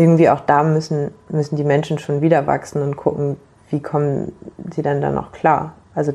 irgendwie 0.00 0.30
auch 0.30 0.40
da 0.40 0.62
müssen, 0.62 1.10
müssen 1.28 1.56
die 1.56 1.64
Menschen 1.64 1.98
schon 1.98 2.22
wieder 2.22 2.46
wachsen 2.46 2.80
und 2.82 2.96
gucken, 2.96 3.36
wie 3.68 3.80
kommen 3.80 4.32
sie 4.74 4.82
dann 4.82 5.02
da 5.02 5.10
noch 5.10 5.32
klar. 5.32 5.74
Also 5.94 6.12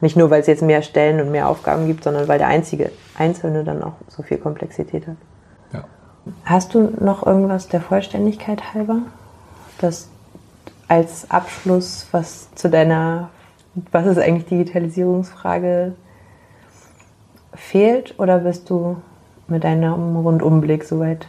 nicht 0.00 0.16
nur, 0.16 0.28
weil 0.30 0.40
es 0.40 0.48
jetzt 0.48 0.62
mehr 0.62 0.82
Stellen 0.82 1.20
und 1.20 1.30
mehr 1.30 1.48
Aufgaben 1.48 1.86
gibt, 1.86 2.02
sondern 2.02 2.26
weil 2.26 2.38
der 2.38 2.48
einzige 2.48 2.90
Einzelne 3.16 3.62
dann 3.62 3.82
auch 3.84 3.94
so 4.08 4.22
viel 4.22 4.38
Komplexität 4.38 5.06
hat. 5.06 5.16
Ja. 5.72 5.84
Hast 6.44 6.74
du 6.74 6.92
noch 6.98 7.24
irgendwas 7.24 7.68
der 7.68 7.80
Vollständigkeit 7.80 8.74
halber, 8.74 8.98
das 9.80 10.08
als 10.88 11.30
Abschluss, 11.30 12.08
was 12.10 12.52
zu 12.54 12.68
deiner, 12.68 13.30
was 13.92 14.06
ist 14.06 14.18
eigentlich 14.18 14.46
Digitalisierungsfrage 14.46 15.94
fehlt? 17.54 18.18
Oder 18.18 18.38
bist 18.38 18.70
du 18.70 18.96
mit 19.46 19.62
deinem 19.62 20.16
Rundumblick 20.16 20.84
soweit 20.84 21.26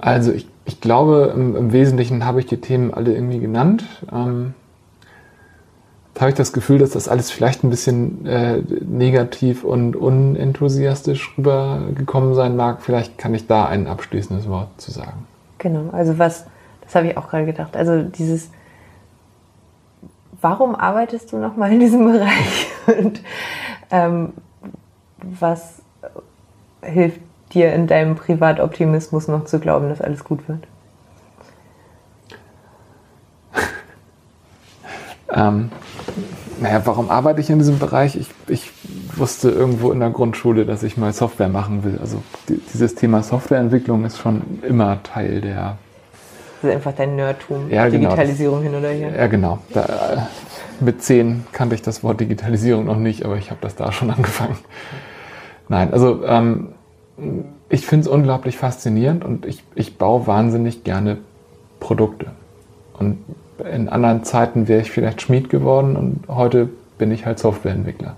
also 0.00 0.32
ich, 0.32 0.48
ich 0.64 0.80
glaube, 0.80 1.32
im, 1.34 1.56
im, 1.56 1.72
Wesentlichen 1.72 2.24
habe 2.24 2.40
ich 2.40 2.46
die 2.46 2.60
Themen 2.60 2.92
alle 2.92 3.14
irgendwie 3.14 3.38
genannt. 3.38 3.84
Ähm, 4.12 4.54
da 6.14 6.22
habe 6.22 6.30
ich 6.30 6.36
das 6.36 6.52
Gefühl, 6.52 6.78
dass 6.78 6.90
das 6.90 7.08
alles 7.08 7.30
vielleicht 7.30 7.64
ein 7.64 7.70
bisschen 7.70 8.26
äh, 8.26 8.58
negativ 8.84 9.64
und 9.64 9.96
unenthusiastisch 9.96 11.32
rübergekommen 11.38 12.34
sein 12.34 12.56
mag. 12.56 12.82
Vielleicht 12.82 13.16
kann 13.16 13.34
ich 13.34 13.46
da 13.46 13.66
ein 13.66 13.86
abschließendes 13.86 14.48
Wort 14.48 14.68
zu 14.80 14.90
sagen. 14.90 15.26
Genau, 15.58 15.90
also 15.92 16.18
was, 16.18 16.46
das 16.82 16.94
habe 16.94 17.08
ich 17.08 17.16
auch 17.16 17.28
gerade 17.28 17.46
gedacht. 17.46 17.76
Also 17.76 18.02
dieses, 18.02 18.50
warum 20.40 20.74
arbeitest 20.74 21.32
du 21.32 21.38
nochmal 21.38 21.72
in 21.72 21.80
diesem 21.80 22.04
Bereich? 22.12 22.68
Und 22.98 23.20
ähm, 23.90 24.32
was 25.22 25.82
hilft 26.82 27.20
dir 27.52 27.72
in 27.72 27.86
deinem 27.86 28.16
Privatoptimismus 28.16 29.28
noch 29.28 29.44
zu 29.44 29.58
glauben, 29.58 29.88
dass 29.88 30.00
alles 30.00 30.24
gut 30.24 30.48
wird? 30.48 30.66
ähm, 35.34 35.70
naja, 36.60 36.82
warum 36.84 37.10
arbeite 37.10 37.40
ich 37.40 37.50
in 37.50 37.58
diesem 37.58 37.78
Bereich? 37.78 38.16
Ich, 38.16 38.28
ich 38.48 38.70
wusste 39.16 39.50
irgendwo 39.50 39.92
in 39.92 40.00
der 40.00 40.10
Grundschule, 40.10 40.66
dass 40.66 40.82
ich 40.82 40.96
mal 40.96 41.12
Software 41.12 41.48
machen 41.48 41.84
will. 41.84 41.98
Also 42.00 42.22
die, 42.48 42.60
dieses 42.72 42.94
Thema 42.94 43.22
Softwareentwicklung 43.22 44.04
ist 44.04 44.18
schon 44.18 44.60
immer 44.62 45.02
Teil 45.02 45.40
der. 45.40 45.78
Das 46.60 46.70
ist 46.70 46.76
einfach 46.76 46.92
dein 46.92 47.16
Nerdtum, 47.16 47.70
ja, 47.70 47.88
genau, 47.88 48.10
Digitalisierung 48.10 48.62
genau, 48.62 48.78
hin 48.78 48.84
oder 48.84 48.92
her. 48.92 49.18
Ja, 49.18 49.26
genau. 49.28 49.58
Da, 49.72 50.28
mit 50.80 51.02
zehn 51.02 51.46
kannte 51.52 51.74
ich 51.74 51.82
das 51.82 52.04
Wort 52.04 52.20
Digitalisierung 52.20 52.84
noch 52.84 52.96
nicht, 52.96 53.24
aber 53.24 53.36
ich 53.36 53.50
habe 53.50 53.60
das 53.62 53.76
da 53.76 53.92
schon 53.92 54.10
angefangen. 54.10 54.58
Nein, 55.68 55.92
also 55.92 56.24
ähm, 56.26 56.68
ich 57.68 57.86
finde 57.86 58.06
es 58.06 58.08
unglaublich 58.08 58.56
faszinierend 58.56 59.24
und 59.24 59.46
ich, 59.46 59.62
ich 59.74 59.98
baue 59.98 60.26
wahnsinnig 60.26 60.84
gerne 60.84 61.18
Produkte. 61.78 62.26
Und 62.98 63.18
in 63.70 63.88
anderen 63.88 64.24
Zeiten 64.24 64.68
wäre 64.68 64.82
ich 64.82 64.90
vielleicht 64.90 65.22
Schmied 65.22 65.50
geworden 65.50 65.96
und 65.96 66.24
heute 66.28 66.68
bin 66.98 67.10
ich 67.10 67.26
halt 67.26 67.38
Softwareentwickler. 67.38 68.16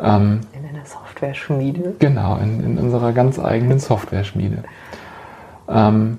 Ähm, 0.00 0.40
in 0.52 0.68
einer 0.68 0.86
Software-Schmiede? 0.86 1.96
Genau, 1.98 2.36
in, 2.38 2.64
in 2.64 2.78
unserer 2.78 3.12
ganz 3.12 3.38
eigenen 3.38 3.80
Software-Schmiede. 3.80 4.62
Ähm, 5.68 6.18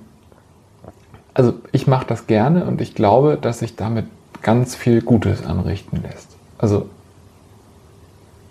also 1.33 1.53
ich 1.71 1.87
mache 1.87 2.05
das 2.05 2.27
gerne 2.27 2.65
und 2.65 2.81
ich 2.81 2.95
glaube, 2.95 3.37
dass 3.41 3.59
sich 3.59 3.75
damit 3.75 4.05
ganz 4.41 4.75
viel 4.75 5.01
Gutes 5.01 5.45
anrichten 5.45 6.01
lässt. 6.01 6.35
Also 6.57 6.89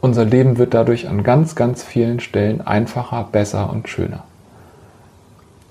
unser 0.01 0.24
Leben 0.24 0.59
wird 0.59 0.74
dadurch 0.74 1.09
an 1.09 1.22
ganz, 1.22 1.55
ganz 1.55 1.82
vielen 1.82 2.20
Stellen 2.20 2.61
einfacher, 2.61 3.28
besser 3.30 3.70
und 3.70 3.88
schöner. 3.88 4.24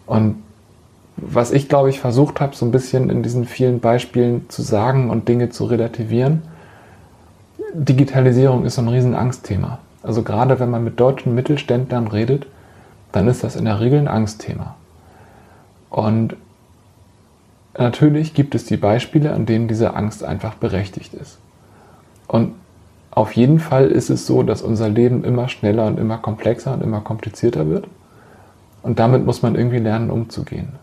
Und 0.05 0.43
was 1.17 1.51
ich, 1.51 1.67
glaube 1.67 1.89
ich, 1.89 1.99
versucht 1.99 2.39
habe, 2.41 2.55
so 2.55 2.65
ein 2.65 2.71
bisschen 2.71 3.09
in 3.09 3.23
diesen 3.23 3.45
vielen 3.45 3.79
Beispielen 3.79 4.49
zu 4.49 4.61
sagen 4.61 5.09
und 5.09 5.27
Dinge 5.27 5.49
zu 5.49 5.65
relativieren, 5.65 6.43
Digitalisierung 7.73 8.65
ist 8.65 8.75
so 8.75 8.81
ein 8.81 8.87
riesen 8.87 9.15
Angstthema. 9.15 9.79
Also 10.03 10.23
gerade 10.23 10.59
wenn 10.59 10.69
man 10.69 10.83
mit 10.83 10.99
deutschen 10.99 11.33
Mittelständlern 11.33 12.07
redet, 12.07 12.45
dann 13.11 13.27
ist 13.27 13.43
das 13.43 13.55
in 13.55 13.65
der 13.65 13.79
Regel 13.79 13.99
ein 13.99 14.07
Angstthema. 14.07 14.75
Und 15.89 16.35
natürlich 17.77 18.33
gibt 18.33 18.55
es 18.55 18.65
die 18.65 18.77
Beispiele, 18.77 19.33
an 19.33 19.45
denen 19.45 19.67
diese 19.67 19.95
Angst 19.95 20.23
einfach 20.23 20.55
berechtigt 20.55 21.13
ist. 21.13 21.39
Und 22.27 22.53
auf 23.17 23.35
jeden 23.35 23.59
Fall 23.59 23.87
ist 23.87 24.11
es 24.11 24.27
so, 24.27 24.43
dass 24.43 24.61
unser 24.61 24.89
Leben 24.89 25.23
immer 25.23 25.49
schneller 25.49 25.87
und 25.87 25.99
immer 25.99 26.19
komplexer 26.19 26.75
und 26.75 26.83
immer 26.83 27.01
komplizierter 27.01 27.67
wird. 27.67 27.87
Und 28.83 28.99
damit 28.99 29.25
muss 29.25 29.41
man 29.41 29.55
irgendwie 29.55 29.79
lernen, 29.79 30.11
umzugehen. 30.11 30.73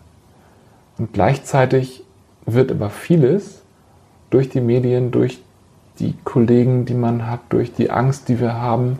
Und 0.97 1.13
gleichzeitig 1.13 2.03
wird 2.45 2.71
aber 2.73 2.89
vieles 2.89 3.61
durch 4.31 4.49
die 4.49 4.59
Medien, 4.59 5.11
durch 5.11 5.41
die 5.99 6.13
Kollegen, 6.25 6.83
die 6.83 6.93
man 6.93 7.25
hat, 7.25 7.39
durch 7.47 7.71
die 7.71 7.89
Angst, 7.89 8.27
die 8.27 8.41
wir 8.41 8.55
haben, 8.55 8.99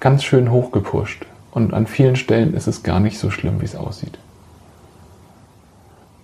ganz 0.00 0.24
schön 0.24 0.50
hochgepusht. 0.50 1.26
Und 1.50 1.74
an 1.74 1.86
vielen 1.86 2.16
Stellen 2.16 2.54
ist 2.54 2.68
es 2.68 2.82
gar 2.82 3.00
nicht 3.00 3.18
so 3.18 3.30
schlimm, 3.30 3.60
wie 3.60 3.66
es 3.66 3.76
aussieht. 3.76 4.18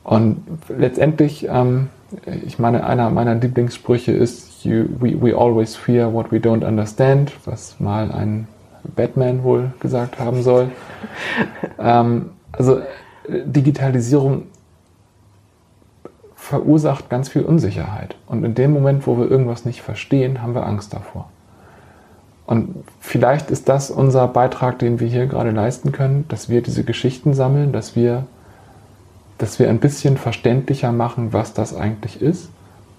Und 0.02 0.42
letztendlich, 0.70 1.46
ähm, 1.46 1.90
ich 2.46 2.58
meine, 2.58 2.86
einer 2.86 3.10
meiner 3.10 3.34
Lieblingssprüche 3.34 4.12
ist, 4.12 4.55
you, 4.66 4.88
we, 5.00 5.14
we 5.14 5.32
always 5.32 5.76
fear 5.76 6.12
what 6.12 6.30
we 6.30 6.38
don't 6.38 6.64
understand, 6.64 7.32
was 7.44 7.78
mal 7.78 8.10
ein 8.10 8.48
Batman 8.94 9.42
wohl 9.42 9.72
gesagt 9.80 10.18
haben 10.18 10.42
soll. 10.42 10.70
ähm, 11.78 12.30
also 12.52 12.80
Digitalisierung 13.28 14.44
verursacht 16.34 17.10
ganz 17.10 17.28
viel 17.28 17.42
Unsicherheit. 17.42 18.16
Und 18.26 18.44
in 18.44 18.54
dem 18.54 18.72
Moment, 18.72 19.06
wo 19.06 19.18
wir 19.18 19.30
irgendwas 19.30 19.64
nicht 19.64 19.82
verstehen, 19.82 20.42
haben 20.42 20.54
wir 20.54 20.66
Angst 20.66 20.92
davor. 20.92 21.28
Und 22.46 22.84
vielleicht 23.00 23.50
ist 23.50 23.68
das 23.68 23.90
unser 23.90 24.28
Beitrag, 24.28 24.78
den 24.78 25.00
wir 25.00 25.08
hier 25.08 25.26
gerade 25.26 25.50
leisten 25.50 25.90
können, 25.90 26.24
dass 26.28 26.48
wir 26.48 26.62
diese 26.62 26.84
Geschichten 26.84 27.34
sammeln, 27.34 27.72
dass 27.72 27.96
wir 27.96 28.26
dass 29.38 29.58
wir 29.58 29.68
ein 29.68 29.78
bisschen 29.78 30.16
verständlicher 30.16 30.92
machen, 30.92 31.32
was 31.32 31.52
das 31.52 31.74
eigentlich 31.74 32.22
ist, 32.22 32.48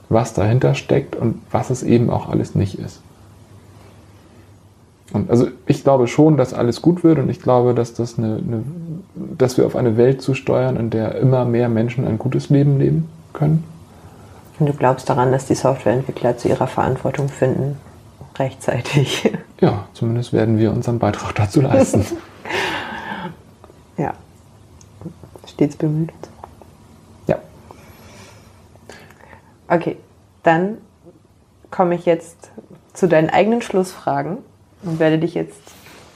was 0.09 0.33
dahinter 0.33 0.75
steckt 0.75 1.15
und 1.15 1.41
was 1.51 1.69
es 1.69 1.83
eben 1.83 2.09
auch 2.09 2.29
alles 2.29 2.55
nicht 2.55 2.79
ist. 2.79 3.01
Und 5.13 5.29
also 5.29 5.47
ich 5.65 5.83
glaube 5.83 6.07
schon, 6.07 6.35
dass 6.35 6.53
alles 6.53 6.81
gut 6.81 7.03
wird 7.03 7.19
und 7.19 7.29
ich 7.29 7.41
glaube, 7.41 7.73
dass, 7.73 7.93
das 7.93 8.17
eine, 8.17 8.35
eine, 8.35 8.63
dass 9.15 9.57
wir 9.57 9.65
auf 9.65 9.75
eine 9.75 9.95
Welt 9.95 10.21
zusteuern, 10.21 10.75
in 10.75 10.89
der 10.89 11.15
immer 11.15 11.45
mehr 11.45 11.69
Menschen 11.69 12.05
ein 12.05 12.17
gutes 12.17 12.49
Leben 12.49 12.77
leben 12.77 13.07
können. 13.31 13.63
Und 14.59 14.67
du 14.67 14.73
glaubst 14.73 15.09
daran, 15.09 15.31
dass 15.31 15.45
die 15.45 15.55
Softwareentwickler 15.55 16.37
zu 16.37 16.49
ihrer 16.49 16.67
Verantwortung 16.67 17.29
finden, 17.29 17.77
rechtzeitig? 18.37 19.31
Ja, 19.59 19.85
zumindest 19.95 20.33
werden 20.33 20.59
wir 20.59 20.71
unseren 20.71 20.99
Beitrag 20.99 21.33
dazu 21.33 21.61
leisten. 21.61 22.05
ja 23.97 24.13
stets 25.57 25.75
bemüht. 25.75 26.11
Ja. 27.25 27.39
Okay, 29.67 29.97
dann 30.43 30.77
komme 31.71 31.95
ich 31.95 32.05
jetzt 32.05 32.51
zu 32.93 33.07
deinen 33.07 33.29
eigenen 33.29 33.61
Schlussfragen 33.61 34.37
und 34.83 34.99
werde 34.99 35.19
dich 35.19 35.33
jetzt 35.33 35.59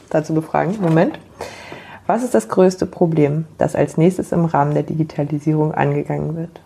dazu 0.10 0.34
befragen. 0.34 0.78
Moment. 0.82 1.20
Was 2.08 2.24
ist 2.24 2.34
das 2.34 2.50
größte 2.50 2.86
Problem, 2.86 3.46
das 3.58 3.76
als 3.76 3.98
nächstes 3.98 4.32
im 4.32 4.46
Rahmen 4.46 4.74
der 4.74 4.84
Digitalisierung 4.84 5.74
angegangen 5.74 6.36
wird? 6.36 6.60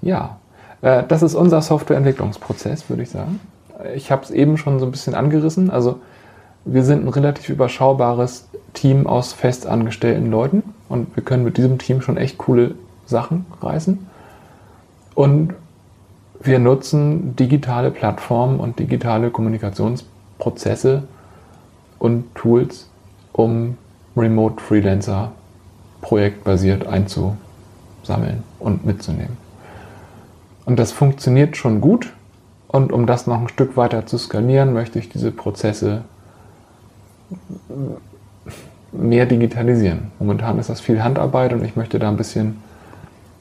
Ja, 0.00 0.38
äh, 0.80 1.02
das 1.06 1.22
ist 1.22 1.34
unser 1.34 1.60
Softwareentwicklungsprozess, 1.60 2.88
würde 2.88 3.02
ich 3.02 3.10
sagen. 3.10 3.40
Ich 3.94 4.10
habe 4.10 4.24
es 4.24 4.30
eben 4.30 4.56
schon 4.56 4.78
so 4.78 4.86
ein 4.86 4.90
bisschen 4.90 5.14
angerissen. 5.14 5.70
Also 5.70 6.00
wir 6.64 6.84
sind 6.84 7.04
ein 7.04 7.08
relativ 7.08 7.48
überschaubares 7.48 8.48
Team 8.74 9.06
aus 9.06 9.32
festangestellten 9.32 10.30
Leuten 10.30 10.62
und 10.88 11.14
wir 11.16 11.22
können 11.22 11.44
mit 11.44 11.56
diesem 11.56 11.78
Team 11.78 12.00
schon 12.00 12.16
echt 12.16 12.38
coole 12.38 12.74
Sachen 13.06 13.46
reißen. 13.60 14.06
Und 15.18 15.52
wir 16.38 16.60
nutzen 16.60 17.34
digitale 17.34 17.90
Plattformen 17.90 18.60
und 18.60 18.78
digitale 18.78 19.30
Kommunikationsprozesse 19.30 21.02
und 21.98 22.32
Tools, 22.36 22.88
um 23.32 23.76
Remote 24.16 24.62
Freelancer 24.62 25.32
projektbasiert 26.02 26.86
einzusammeln 26.86 28.44
und 28.60 28.86
mitzunehmen. 28.86 29.36
Und 30.66 30.78
das 30.78 30.92
funktioniert 30.92 31.56
schon 31.56 31.80
gut. 31.80 32.12
Und 32.68 32.92
um 32.92 33.04
das 33.04 33.26
noch 33.26 33.40
ein 33.40 33.48
Stück 33.48 33.76
weiter 33.76 34.06
zu 34.06 34.18
skalieren, 34.18 34.72
möchte 34.72 35.00
ich 35.00 35.08
diese 35.08 35.32
Prozesse 35.32 36.04
mehr 38.92 39.26
digitalisieren. 39.26 40.12
Momentan 40.20 40.60
ist 40.60 40.70
das 40.70 40.80
viel 40.80 41.02
Handarbeit 41.02 41.52
und 41.52 41.64
ich 41.64 41.74
möchte 41.74 41.98
da 41.98 42.08
ein 42.08 42.16
bisschen 42.16 42.67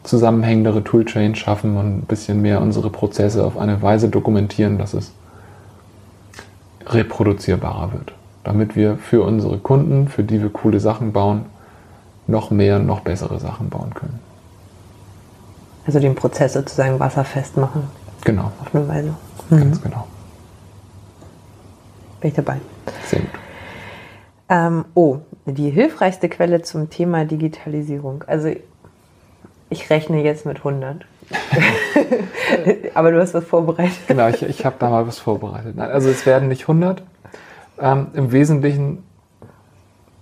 zusammenhängendere 0.08 0.84
Toolchains 0.84 1.38
schaffen 1.38 1.78
und 1.78 1.98
ein 1.98 2.02
bisschen 2.02 2.42
mehr 2.42 2.62
unsere 2.62 2.90
Prozesse 2.90 3.46
auf 3.46 3.58
eine 3.58 3.82
Weise 3.82 4.10
dokumentieren, 4.10 4.78
dass 4.78 4.94
es 4.94 5.12
reproduzierbarer 6.86 7.92
wird. 7.94 8.14
Damit 8.44 8.76
wir 8.76 8.98
für 8.98 9.24
unsere 9.24 9.58
Kunden, 9.58 10.08
für 10.08 10.24
die 10.24 10.42
wir 10.42 10.50
coole 10.50 10.80
Sachen 10.80 11.12
bauen, 11.12 11.46
noch 12.28 12.50
mehr, 12.50 12.80
noch 12.80 13.02
bessere 13.02 13.40
Sachen 13.40 13.70
bauen 13.70 13.94
können. 13.94 14.20
Also 15.86 16.00
den 16.00 16.16
Prozess 16.16 16.54
sozusagen 16.54 17.00
wasserfest 17.00 17.58
machen. 17.58 17.84
Genau. 18.24 18.52
Auf 18.62 18.74
eine 18.74 18.88
Weise. 18.88 19.14
Mhm. 19.50 19.58
Ganz 19.58 19.82
genau. 19.82 20.08
Bin 22.20 22.30
ich 22.30 22.36
dabei. 22.36 22.58
Sehr 23.06 23.20
gut. 23.20 23.30
Ähm, 24.50 24.86
oh, 24.94 25.20
die 25.46 25.70
hilfreichste 25.70 26.30
Quelle 26.30 26.62
zum 26.62 26.90
Thema 26.90 27.26
Digitalisierung. 27.26 28.24
Also 28.28 28.54
ich 29.70 29.90
rechne 29.90 30.24
jetzt 30.24 30.46
mit 30.46 30.58
100. 30.58 31.06
Aber 32.94 33.12
du 33.12 33.20
hast 33.20 33.34
was 33.34 33.44
vorbereitet. 33.44 33.98
Genau, 34.08 34.28
ich, 34.30 34.44
ich 34.44 34.66
habe 34.66 34.78
da 34.80 34.90
mal 34.90 35.08
was 35.08 35.20
vorbereitet. 35.20 35.78
Also 35.80 36.10
es 36.10 36.26
werden 36.26 36.48
nicht 36.48 36.64
100. 36.64 37.04
Ähm, 37.80 38.08
Im 38.14 38.32
Wesentlichen 38.32 39.04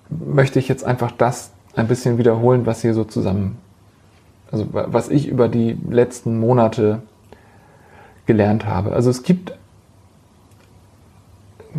möchte 0.10 0.60
ich 0.60 0.68
jetzt 0.68 0.84
einfach 0.84 1.12
das 1.12 1.52
ein 1.76 1.88
bisschen 1.88 2.18
wiederholen, 2.18 2.66
was 2.66 2.82
hier 2.82 2.94
so 2.94 3.04
zusammen, 3.04 3.58
also 4.52 4.68
was 4.72 5.10
ich 5.10 5.28
über 5.28 5.48
die 5.48 5.78
letzten 5.90 6.40
Monate 6.40 7.02
gelernt 8.26 8.66
habe. 8.66 8.94
Also 8.94 9.10
es 9.10 9.24
gibt 9.24 9.54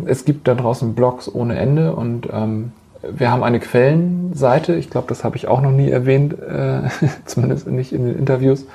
es 0.05 0.25
gibt 0.25 0.47
da 0.47 0.53
draußen 0.53 0.93
Blogs 0.93 1.33
ohne 1.33 1.57
Ende 1.57 1.95
und 1.95 2.29
ähm, 2.31 2.71
wir 3.01 3.31
haben 3.31 3.43
eine 3.43 3.59
Quellenseite. 3.59 4.75
Ich 4.75 4.89
glaube, 4.89 5.07
das 5.07 5.23
habe 5.23 5.35
ich 5.35 5.47
auch 5.47 5.61
noch 5.61 5.71
nie 5.71 5.89
erwähnt, 5.89 6.33
äh, 6.33 6.89
zumindest 7.25 7.67
nicht 7.67 7.93
in 7.93 8.05
den 8.05 8.17
Interviews. 8.17 8.65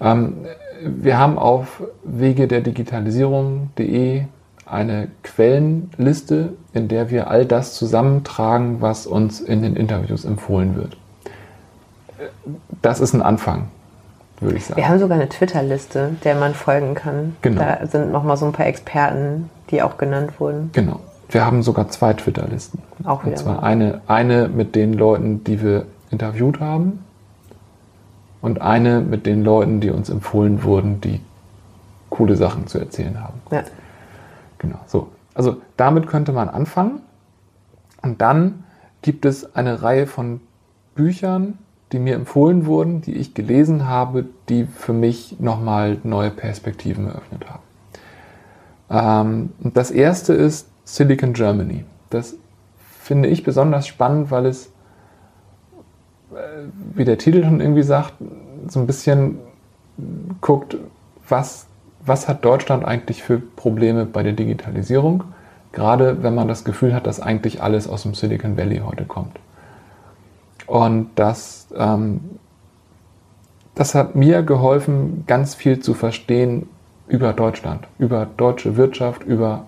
Ähm, 0.00 0.34
wir 0.82 1.18
haben 1.18 1.38
auf 1.38 1.82
wege 2.04 2.46
der 2.46 2.60
Digitalisierung.de 2.60 4.24
eine 4.66 5.08
Quellenliste, 5.22 6.54
in 6.72 6.88
der 6.88 7.10
wir 7.10 7.28
all 7.28 7.44
das 7.44 7.74
zusammentragen, 7.74 8.80
was 8.80 9.06
uns 9.06 9.40
in 9.40 9.62
den 9.62 9.76
Interviews 9.76 10.24
empfohlen 10.24 10.76
wird. 10.76 10.96
Das 12.82 13.00
ist 13.00 13.12
ein 13.14 13.22
Anfang, 13.22 13.68
würde 14.40 14.56
ich 14.56 14.64
sagen. 14.64 14.78
Wir 14.78 14.88
haben 14.88 14.98
sogar 14.98 15.18
eine 15.18 15.28
Twitter-Liste, 15.28 16.16
der 16.24 16.34
man 16.36 16.54
folgen 16.54 16.94
kann. 16.94 17.36
Genau. 17.42 17.60
Da 17.60 17.86
sind 17.86 18.10
nochmal 18.10 18.36
so 18.36 18.46
ein 18.46 18.52
paar 18.52 18.66
Experten, 18.66 19.50
die 19.70 19.82
auch 19.82 19.98
genannt 19.98 20.40
wurden. 20.40 20.70
Genau. 20.72 21.00
Wir 21.34 21.44
haben 21.44 21.64
sogar 21.64 21.88
zwei 21.88 22.12
Twitter-Listen. 22.12 22.80
Auch 23.02 23.22
wieder. 23.22 23.32
Und 23.32 23.38
zwar 23.38 23.64
eine, 23.64 24.02
eine 24.06 24.46
mit 24.46 24.76
den 24.76 24.92
Leuten, 24.92 25.42
die 25.42 25.60
wir 25.60 25.86
interviewt 26.12 26.60
haben 26.60 27.04
und 28.40 28.60
eine 28.60 29.00
mit 29.00 29.26
den 29.26 29.42
Leuten, 29.42 29.80
die 29.80 29.90
uns 29.90 30.10
empfohlen 30.10 30.62
wurden, 30.62 31.00
die 31.00 31.20
coole 32.08 32.36
Sachen 32.36 32.68
zu 32.68 32.78
erzählen 32.78 33.20
haben. 33.20 33.42
Ja. 33.50 33.64
Genau. 34.58 34.78
So. 34.86 35.08
Also 35.34 35.56
damit 35.76 36.06
könnte 36.06 36.30
man 36.30 36.48
anfangen. 36.48 37.00
Und 38.00 38.20
dann 38.20 38.62
gibt 39.02 39.24
es 39.24 39.56
eine 39.56 39.82
Reihe 39.82 40.06
von 40.06 40.40
Büchern, 40.94 41.58
die 41.90 41.98
mir 41.98 42.14
empfohlen 42.14 42.64
wurden, 42.64 43.00
die 43.00 43.14
ich 43.16 43.34
gelesen 43.34 43.88
habe, 43.88 44.26
die 44.48 44.66
für 44.66 44.92
mich 44.92 45.40
nochmal 45.40 45.98
neue 46.04 46.30
Perspektiven 46.30 47.08
eröffnet 47.08 47.44
haben. 47.50 47.62
Ähm, 49.58 49.72
das 49.74 49.90
erste 49.90 50.32
ist 50.32 50.68
Silicon 50.84 51.32
Germany. 51.32 51.84
Das 52.10 52.36
finde 53.00 53.28
ich 53.28 53.42
besonders 53.42 53.86
spannend, 53.86 54.30
weil 54.30 54.46
es, 54.46 54.66
äh, 56.32 56.68
wie 56.94 57.04
der 57.04 57.18
Titel 57.18 57.42
schon 57.44 57.60
irgendwie 57.60 57.82
sagt, 57.82 58.14
so 58.68 58.80
ein 58.80 58.86
bisschen 58.86 59.38
guckt, 60.40 60.76
was, 61.28 61.66
was 62.04 62.28
hat 62.28 62.44
Deutschland 62.44 62.84
eigentlich 62.84 63.22
für 63.22 63.38
Probleme 63.38 64.06
bei 64.06 64.22
der 64.22 64.32
Digitalisierung, 64.32 65.24
gerade 65.72 66.22
wenn 66.22 66.34
man 66.34 66.48
das 66.48 66.64
Gefühl 66.64 66.94
hat, 66.94 67.06
dass 67.06 67.20
eigentlich 67.20 67.62
alles 67.62 67.88
aus 67.88 68.02
dem 68.02 68.14
Silicon 68.14 68.56
Valley 68.56 68.78
heute 68.78 69.04
kommt. 69.04 69.38
Und 70.66 71.10
das, 71.14 71.66
ähm, 71.76 72.20
das 73.74 73.94
hat 73.94 74.14
mir 74.14 74.42
geholfen, 74.42 75.24
ganz 75.26 75.54
viel 75.54 75.80
zu 75.80 75.94
verstehen 75.94 76.68
über 77.06 77.32
Deutschland, 77.32 77.86
über 77.98 78.26
deutsche 78.36 78.76
Wirtschaft, 78.76 79.24
über, 79.24 79.66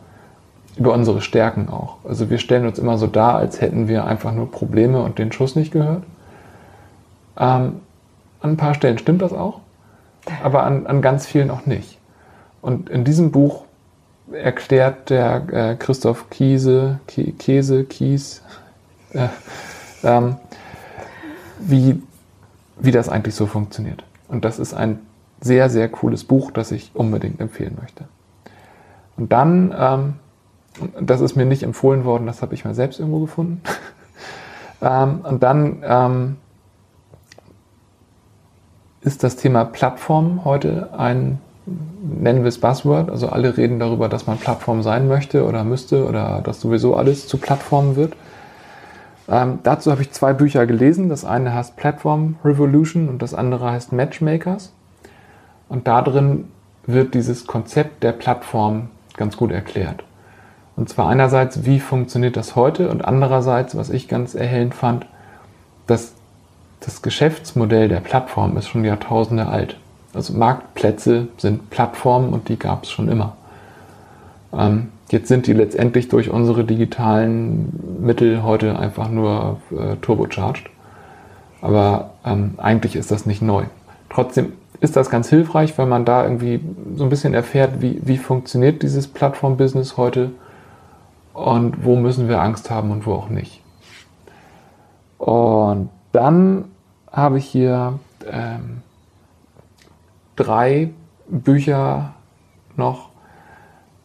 über 0.77 0.93
unsere 0.93 1.20
Stärken 1.20 1.68
auch. 1.68 1.97
Also 2.05 2.31
wir 2.31 2.39
stellen 2.39 2.66
uns 2.66 2.79
immer 2.79 2.99
so 2.99 3.07
dar, 3.07 3.37
als 3.37 3.61
hätten 3.61 3.89
wir 3.89 4.05
einfach 4.05 4.33
nur 4.33 4.51
Probleme 4.51 5.03
und 5.03 5.18
den 5.18 5.33
Schuss 5.33 5.57
nicht 5.57 5.72
gehört. 5.72 6.03
Ähm, 7.39 7.81
an 8.41 8.51
ein 8.51 8.57
paar 8.57 8.74
Stellen 8.74 8.99
stimmt 8.99 9.22
das 9.22 9.33
auch, 9.33 9.61
aber 10.43 10.64
an, 10.64 10.87
an 10.87 11.03
ganz 11.03 11.27
vielen 11.27 11.51
auch 11.51 11.66
nicht. 11.66 11.99
Und 12.61 12.91
in 12.91 13.05
diesem 13.05 13.31
Buch 13.31 13.64
erklärt 14.33 15.11
der 15.11 15.49
äh, 15.53 15.77
Christoph 15.77 16.31
Kiese, 16.31 17.01
Käse, 17.07 17.85
Kies, 17.85 18.43
äh, 19.12 19.29
ähm, 20.03 20.37
wie, 21.59 22.03
wie 22.79 22.91
das 22.91 23.09
eigentlich 23.09 23.35
so 23.35 23.47
funktioniert. 23.47 24.05
Und 24.29 24.45
das 24.45 24.59
ist 24.59 24.74
ein 24.74 24.99
sehr, 25.41 25.70
sehr 25.70 25.89
cooles 25.89 26.24
Buch, 26.24 26.51
das 26.51 26.72
ich 26.72 26.91
unbedingt 26.95 27.41
empfehlen 27.41 27.77
möchte. 27.81 28.05
Und 29.16 29.33
dann, 29.33 29.74
ähm, 29.79 30.14
das 31.01 31.20
ist 31.20 31.37
mir 31.37 31.47
nicht 31.47 31.62
empfohlen 31.62 32.05
worden, 32.05 32.27
das 32.27 32.43
habe 32.43 32.55
ich 32.55 32.64
mal 32.64 32.74
selbst 32.74 33.01
irgendwo 33.01 33.20
gefunden. 33.20 33.62
ähm, 34.83 35.20
und 35.22 35.43
dann 35.43 35.83
ähm, 35.85 36.37
ist 39.03 39.22
das 39.22 39.37
Thema 39.37 39.64
Plattform 39.64 40.45
heute 40.45 40.91
ein, 40.99 41.39
nennen 42.03 42.43
wir 42.43 42.49
es 42.49 42.61
Buzzword. 42.61 43.09
Also 43.11 43.29
alle 43.29 43.57
reden 43.57 43.79
darüber, 43.79 44.09
dass 44.09 44.27
man 44.27 44.39
Plattform 44.39 44.83
sein 44.83 45.09
möchte 45.09 45.45
oder 45.47 45.64
müsste 45.64 46.07
oder 46.07 46.41
dass 46.43 46.61
sowieso 46.61 46.97
alles 46.97 47.29
zu 47.29 47.39
Plattformen 47.39 47.97
wird. 47.97 48.14
Ähm, 49.29 49.61
dazu 49.62 49.91
habe 49.91 50.03
ich 50.03 50.12
zwei 50.12 50.33
Bücher 50.33 50.66
gelesen. 50.66 51.09
Das 51.09 51.24
eine 51.24 51.55
heißt 51.55 51.77
Platform 51.77 52.37
Revolution 52.45 53.09
und 53.09 53.22
das 53.22 53.35
andere 53.35 53.70
heißt 53.70 53.93
Matchmakers. 53.93 54.72
Und 55.68 55.87
da 55.89 56.03
drin 56.03 56.47
wird 56.87 57.14
dieses 57.14 57.47
Konzept 57.47 58.03
der 58.03 58.12
Plattform 58.12 58.89
ganz 59.16 59.37
gut 59.37 59.51
erklärt. 59.51 60.05
Und 60.77 60.89
zwar 60.89 61.09
einerseits, 61.09 61.64
wie 61.64 61.81
funktioniert 61.81 62.37
das 62.37 62.55
heute 62.55 62.91
und 62.91 63.05
andererseits, 63.05 63.77
was 63.77 63.91
ich 63.91 64.09
ganz 64.09 64.35
erhellend 64.35 64.74
fand, 64.74 65.07
dass 65.87 66.12
das 66.81 67.03
Geschäftsmodell 67.03 67.89
der 67.89 68.01
Plattform 68.01 68.57
ist 68.57 68.68
schon 68.68 68.85
Jahrtausende 68.85 69.47
alt. 69.47 69.79
Also 70.12 70.35
Marktplätze 70.35 71.29
sind 71.39 71.70
Plattformen 71.70 72.33
und 72.33 72.49
die 72.49 72.59
gab 72.59 72.85
es 72.85 72.91
schon 72.91 73.09
immer. 73.09 73.37
Ähm, 74.53 74.89
Jetzt 75.09 75.29
sind 75.29 75.47
die 75.47 75.53
letztendlich 75.53 76.09
durch 76.09 76.31
unsere 76.31 76.64
digitalen 76.64 77.99
Mittel 78.01 78.43
heute 78.43 78.79
einfach 78.79 79.09
nur 79.09 79.61
äh, 79.70 79.97
turbocharged. 80.03 80.68
Aber 81.61 82.11
ähm, 82.24 82.55
eigentlich 82.57 82.97
ist 82.97 83.12
das 83.12 83.24
nicht 83.24 83.41
neu. 83.41 83.64
Trotzdem 84.11 84.55
ist 84.81 84.97
das 84.97 85.09
ganz 85.09 85.29
hilfreich, 85.29 85.79
weil 85.79 85.87
man 85.87 86.05
da 86.05 86.24
irgendwie 86.24 86.61
so 86.97 87.05
ein 87.05 87.11
bisschen 87.11 87.35
erfährt, 87.35 87.81
wie, 87.81 88.01
wie 88.05 88.18
funktioniert 88.18 88.83
dieses 88.83 89.07
Plattform-Business 89.07 89.97
heute 89.97 90.33
und 91.37 91.84
wo 91.84 91.97
müssen 91.97 92.28
wir 92.28 92.41
Angst 92.41 92.70
haben 92.70 92.91
und 92.91 93.07
wo 93.07 93.12
auch 93.12 93.28
nicht. 93.28 93.61
Und 95.18 95.91
dann 96.12 96.64
habe 97.12 97.39
ich 97.39 97.45
hier 97.45 97.99
ähm, 98.30 98.78
drei 100.34 100.91
Bücher 101.28 102.14
noch, 102.76 103.11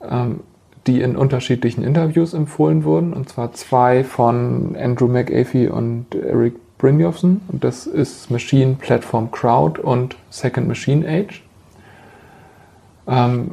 ähm, 0.01 0.41
die 0.87 1.01
in 1.01 1.15
unterschiedlichen 1.15 1.83
Interviews 1.83 2.33
empfohlen 2.33 2.83
wurden, 2.83 3.13
und 3.13 3.29
zwar 3.29 3.53
zwei 3.53 4.03
von 4.03 4.75
Andrew 4.75 5.07
McAfee 5.07 5.69
und 5.69 6.13
Eric 6.15 6.55
Brynjolfsson. 6.79 7.41
Und 7.47 7.63
das 7.63 7.87
ist 7.87 8.29
Machine 8.29 8.75
Platform 8.75 9.31
Crowd 9.31 9.79
und 9.79 10.17
Second 10.31 10.67
Machine 10.67 11.07
Age. 11.07 11.43
Ähm, 13.07 13.51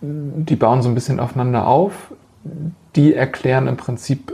die 0.00 0.56
bauen 0.56 0.80
so 0.80 0.88
ein 0.88 0.94
bisschen 0.94 1.20
aufeinander 1.20 1.66
auf. 1.66 2.12
Die 2.96 3.14
erklären 3.14 3.66
im 3.66 3.76
Prinzip, 3.76 4.32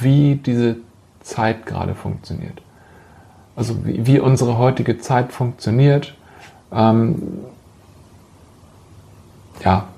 wie 0.00 0.36
diese 0.36 0.76
Zeit 1.20 1.66
gerade 1.66 1.94
funktioniert. 1.94 2.62
Also 3.56 3.84
wie, 3.84 4.06
wie 4.06 4.20
unsere 4.20 4.58
heutige 4.58 4.98
Zeit 4.98 5.32
funktioniert. 5.32 6.14
Ähm, 6.72 7.22
ja, 9.64 9.88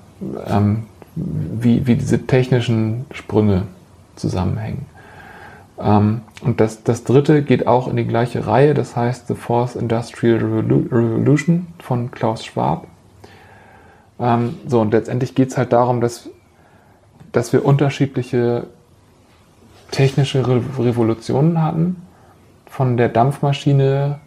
ähm, 0.46 0.86
wie, 1.14 1.86
wie 1.86 1.96
diese 1.96 2.26
technischen 2.26 3.07
Sprünge 3.12 3.64
zusammenhängen. 4.16 4.86
Ähm, 5.78 6.22
und 6.42 6.61
das, 6.61 6.82
das 6.82 7.05
dritte 7.05 7.42
geht 7.42 7.66
auch 7.66 7.88
in 7.88 7.96
die 7.96 8.07
gleiche 8.07 8.46
Reihe, 8.46 8.74
das 8.74 8.96
heißt 8.96 9.26
The 9.26 9.34
Fourth 9.34 9.76
Industrial 9.76 10.38
Revolution 10.38 11.66
von 11.78 12.11
Klaus 12.11 12.44
Schwab. 12.44 12.86
Ähm, 14.18 14.57
so, 14.66 14.80
und 14.80 14.92
letztendlich 14.92 15.34
geht 15.34 15.51
es 15.51 15.59
halt 15.59 15.72
darum, 15.72 16.01
dass, 16.01 16.28
dass 17.33 17.53
wir 17.53 17.64
unterschiedliche 17.64 18.66
technische 19.91 20.47
Re 20.47 20.62
Revolutionen 20.78 21.62
hatten, 21.62 21.97
von 22.66 22.97
der 22.97 23.09
Dampfmaschine 23.09 24.20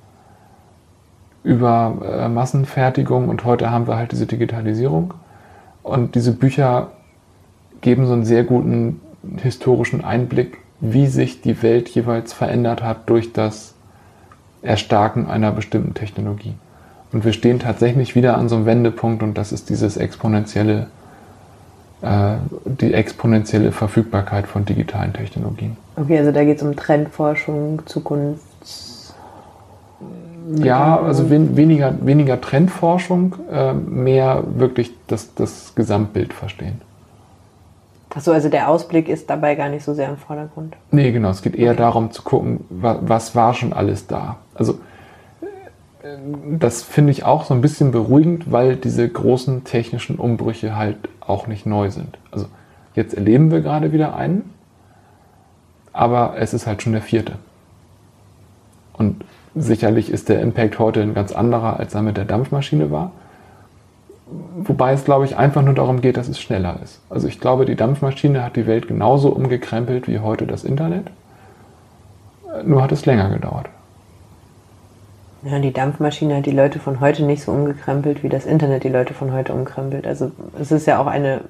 über 1.43 1.97
äh, 2.03 2.29
Massenfertigung 2.29 3.29
und 3.29 3.45
heute 3.45 3.71
haben 3.71 3.87
wir 3.87 3.95
halt 3.95 4.11
diese 4.11 4.25
Digitalisierung. 4.25 5.13
Und 5.81 6.15
diese 6.15 6.31
Bücher 6.31 6.91
geben 7.81 8.05
so 8.05 8.13
einen 8.13 8.25
sehr 8.25 8.43
guten 8.43 9.01
historischen 9.37 10.03
Einblick, 10.03 10.57
wie 10.79 11.07
sich 11.07 11.41
die 11.41 11.61
Welt 11.61 11.89
jeweils 11.89 12.33
verändert 12.33 12.83
hat 12.83 13.09
durch 13.09 13.33
das 13.33 13.73
Erstarken 14.61 15.29
einer 15.29 15.51
bestimmten 15.51 15.93
Technologie. 15.93 16.55
Und 17.11 17.25
wir 17.25 17.33
stehen 17.33 17.59
tatsächlich 17.59 18.15
wieder 18.15 18.37
an 18.37 18.49
so 18.49 18.55
einem 18.55 18.65
Wendepunkt 18.65 19.21
und 19.21 19.37
das 19.37 19.51
ist 19.51 19.69
dieses 19.69 19.97
exponentielle, 19.97 20.87
die 22.65 22.93
exponentielle 22.93 23.71
Verfügbarkeit 23.71 24.47
von 24.47 24.65
digitalen 24.65 25.13
Technologien. 25.13 25.77
Okay, 25.95 26.17
also 26.17 26.31
da 26.31 26.43
geht 26.43 26.57
es 26.57 26.63
um 26.63 26.75
Trendforschung, 26.75 27.81
Zukunft 27.85 28.43
ja, 30.55 30.99
also 30.99 31.29
wen, 31.29 31.55
weniger, 31.55 31.95
weniger 32.05 32.39
Trendforschung, 32.41 33.35
äh, 33.51 33.73
mehr 33.73 34.43
wirklich 34.55 34.91
das, 35.07 35.33
das 35.35 35.73
Gesamtbild 35.75 36.33
verstehen. 36.33 36.81
Achso, 38.13 38.31
also 38.31 38.49
der 38.49 38.69
Ausblick 38.69 39.09
ist 39.09 39.29
dabei 39.29 39.55
gar 39.55 39.69
nicht 39.69 39.83
so 39.83 39.93
sehr 39.93 40.09
im 40.09 40.17
Vordergrund. 40.17 40.75
Nee, 40.91 41.11
genau. 41.11 41.29
Es 41.29 41.41
geht 41.41 41.55
eher 41.55 41.71
okay. 41.71 41.79
darum 41.79 42.11
zu 42.11 42.21
gucken, 42.21 42.63
was, 42.69 42.97
was 43.01 43.35
war 43.35 43.53
schon 43.53 43.73
alles 43.73 44.05
da. 44.05 44.37
Also 44.53 44.73
äh, 44.73 44.75
das 46.59 46.83
finde 46.83 47.11
ich 47.11 47.23
auch 47.23 47.45
so 47.45 47.53
ein 47.53 47.61
bisschen 47.61 47.91
beruhigend, 47.91 48.51
weil 48.51 48.75
diese 48.75 49.07
großen 49.07 49.63
technischen 49.63 50.17
Umbrüche 50.17 50.75
halt 50.75 50.97
auch 51.21 51.47
nicht 51.47 51.65
neu 51.65 51.91
sind. 51.91 52.17
Also 52.31 52.47
jetzt 52.93 53.13
erleben 53.13 53.51
wir 53.51 53.61
gerade 53.61 53.91
wieder 53.93 54.15
einen, 54.15 54.49
aber 55.93 56.35
es 56.37 56.53
ist 56.53 56.67
halt 56.67 56.81
schon 56.81 56.93
der 56.93 57.01
vierte. 57.01 57.33
Und 58.93 59.23
Sicherlich 59.55 60.09
ist 60.09 60.29
der 60.29 60.41
Impact 60.41 60.79
heute 60.79 61.01
ein 61.01 61.13
ganz 61.13 61.31
anderer, 61.31 61.79
als 61.79 61.93
er 61.93 62.01
mit 62.01 62.17
der 62.17 62.25
Dampfmaschine 62.25 62.89
war. 62.89 63.11
Wobei 64.57 64.93
es, 64.93 65.05
glaube 65.05 65.25
ich, 65.25 65.37
einfach 65.37 65.61
nur 65.61 65.75
darum 65.75 66.01
geht, 66.01 66.17
dass 66.17 66.27
es 66.27 66.41
schneller 66.41 66.79
ist. 66.83 67.01
Also 67.09 67.27
ich 67.27 67.39
glaube, 67.39 67.65
die 67.65 67.75
Dampfmaschine 67.75 68.43
hat 68.43 68.55
die 68.55 68.65
Welt 68.65 68.87
genauso 68.87 69.29
umgekrempelt 69.29 70.07
wie 70.07 70.19
heute 70.19 70.47
das 70.47 70.63
Internet. 70.63 71.11
Nur 72.65 72.81
hat 72.81 72.91
es 72.91 73.05
länger 73.05 73.29
gedauert. 73.29 73.67
Ja, 75.45 75.59
die 75.59 75.73
Dampfmaschine 75.73 76.37
hat 76.37 76.45
die 76.45 76.51
Leute 76.51 76.79
von 76.79 76.99
heute 76.99 77.23
nicht 77.23 77.43
so 77.43 77.51
umgekrempelt, 77.51 78.23
wie 78.23 78.29
das 78.29 78.45
Internet 78.45 78.83
die 78.83 78.89
Leute 78.89 79.13
von 79.13 79.33
heute 79.33 79.53
umkrempelt. 79.53 80.07
Also 80.07 80.31
es 80.59 80.71
ist 80.71 80.87
ja 80.87 80.99
auch 81.01 81.07
eine, 81.07 81.41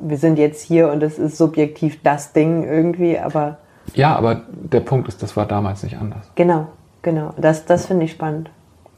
wir 0.00 0.16
sind 0.16 0.38
jetzt 0.38 0.62
hier 0.62 0.90
und 0.90 1.02
es 1.02 1.18
ist 1.18 1.36
subjektiv 1.36 2.02
das 2.02 2.32
Ding 2.32 2.64
irgendwie, 2.64 3.18
aber. 3.18 3.58
Ja, 3.94 4.16
aber 4.16 4.42
der 4.48 4.80
Punkt 4.80 5.08
ist, 5.08 5.22
das 5.22 5.36
war 5.36 5.46
damals 5.46 5.82
nicht 5.82 5.98
anders. 5.98 6.30
Genau, 6.34 6.68
Genau, 7.02 7.34
das, 7.36 7.64
das 7.64 7.86
finde 7.86 8.04
ich 8.04 8.12
spannend. 8.12 8.48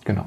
Genau. 0.05 0.27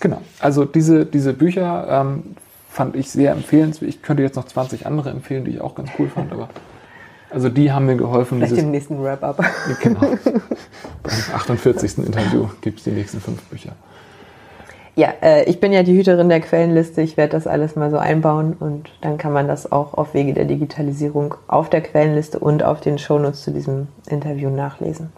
Genau. 0.00 0.22
Also 0.40 0.64
diese, 0.64 1.06
diese 1.06 1.34
Bücher 1.34 1.86
ähm, 1.88 2.36
fand 2.68 2.96
ich 2.96 3.10
sehr 3.10 3.32
empfehlenswert. 3.32 3.88
Ich 3.88 4.02
könnte 4.02 4.22
jetzt 4.22 4.36
noch 4.36 4.46
20 4.46 4.86
andere 4.86 5.10
empfehlen, 5.10 5.44
die 5.44 5.52
ich 5.52 5.60
auch 5.60 5.74
ganz 5.74 5.90
cool 5.98 6.08
fand, 6.08 6.32
aber 6.32 6.48
also 7.30 7.48
die 7.48 7.72
haben 7.72 7.86
mir 7.86 7.96
geholfen. 7.96 8.38
Vielleicht 8.38 8.58
im 8.58 8.70
nächsten 8.70 9.02
Wrap-up. 9.02 9.42
Genau. 9.82 10.00
Beim 10.00 11.34
48. 11.34 11.98
Interview 11.98 12.48
gibt 12.60 12.78
es 12.78 12.84
die 12.84 12.90
nächsten 12.90 13.20
fünf 13.20 13.42
Bücher. 13.44 13.72
Ja, 14.96 15.12
äh, 15.20 15.44
ich 15.44 15.60
bin 15.60 15.72
ja 15.72 15.82
die 15.82 15.96
Hüterin 15.96 16.30
der 16.30 16.40
Quellenliste. 16.40 17.02
Ich 17.02 17.18
werde 17.18 17.32
das 17.32 17.46
alles 17.46 17.76
mal 17.76 17.90
so 17.90 17.98
einbauen 17.98 18.54
und 18.54 18.90
dann 19.02 19.18
kann 19.18 19.32
man 19.32 19.46
das 19.46 19.70
auch 19.70 19.92
auf 19.94 20.14
Wege 20.14 20.32
der 20.32 20.46
Digitalisierung 20.46 21.34
auf 21.48 21.68
der 21.68 21.82
Quellenliste 21.82 22.38
und 22.38 22.62
auf 22.62 22.80
den 22.80 22.98
Shownotes 22.98 23.42
zu 23.42 23.50
diesem 23.50 23.88
Interview 24.08 24.48
nachlesen. 24.48 25.12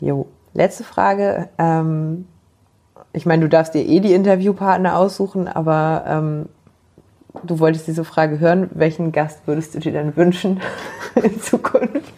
Jo, 0.00 0.26
letzte 0.52 0.82
Frage. 0.82 1.48
Ähm, 1.58 2.26
ich 3.12 3.24
meine, 3.24 3.42
du 3.42 3.48
darfst 3.48 3.74
dir 3.74 3.86
eh 3.86 4.00
die 4.00 4.14
Interviewpartner 4.14 4.96
aussuchen, 4.96 5.46
aber 5.46 6.04
ähm, 6.08 6.48
du 7.42 7.58
wolltest 7.58 7.86
diese 7.86 8.04
Frage 8.04 8.40
hören. 8.40 8.70
Welchen 8.74 9.12
Gast 9.12 9.40
würdest 9.46 9.74
du 9.74 9.80
dir 9.80 9.92
dann 9.92 10.16
wünschen 10.16 10.60
in 11.22 11.40
Zukunft? 11.40 12.12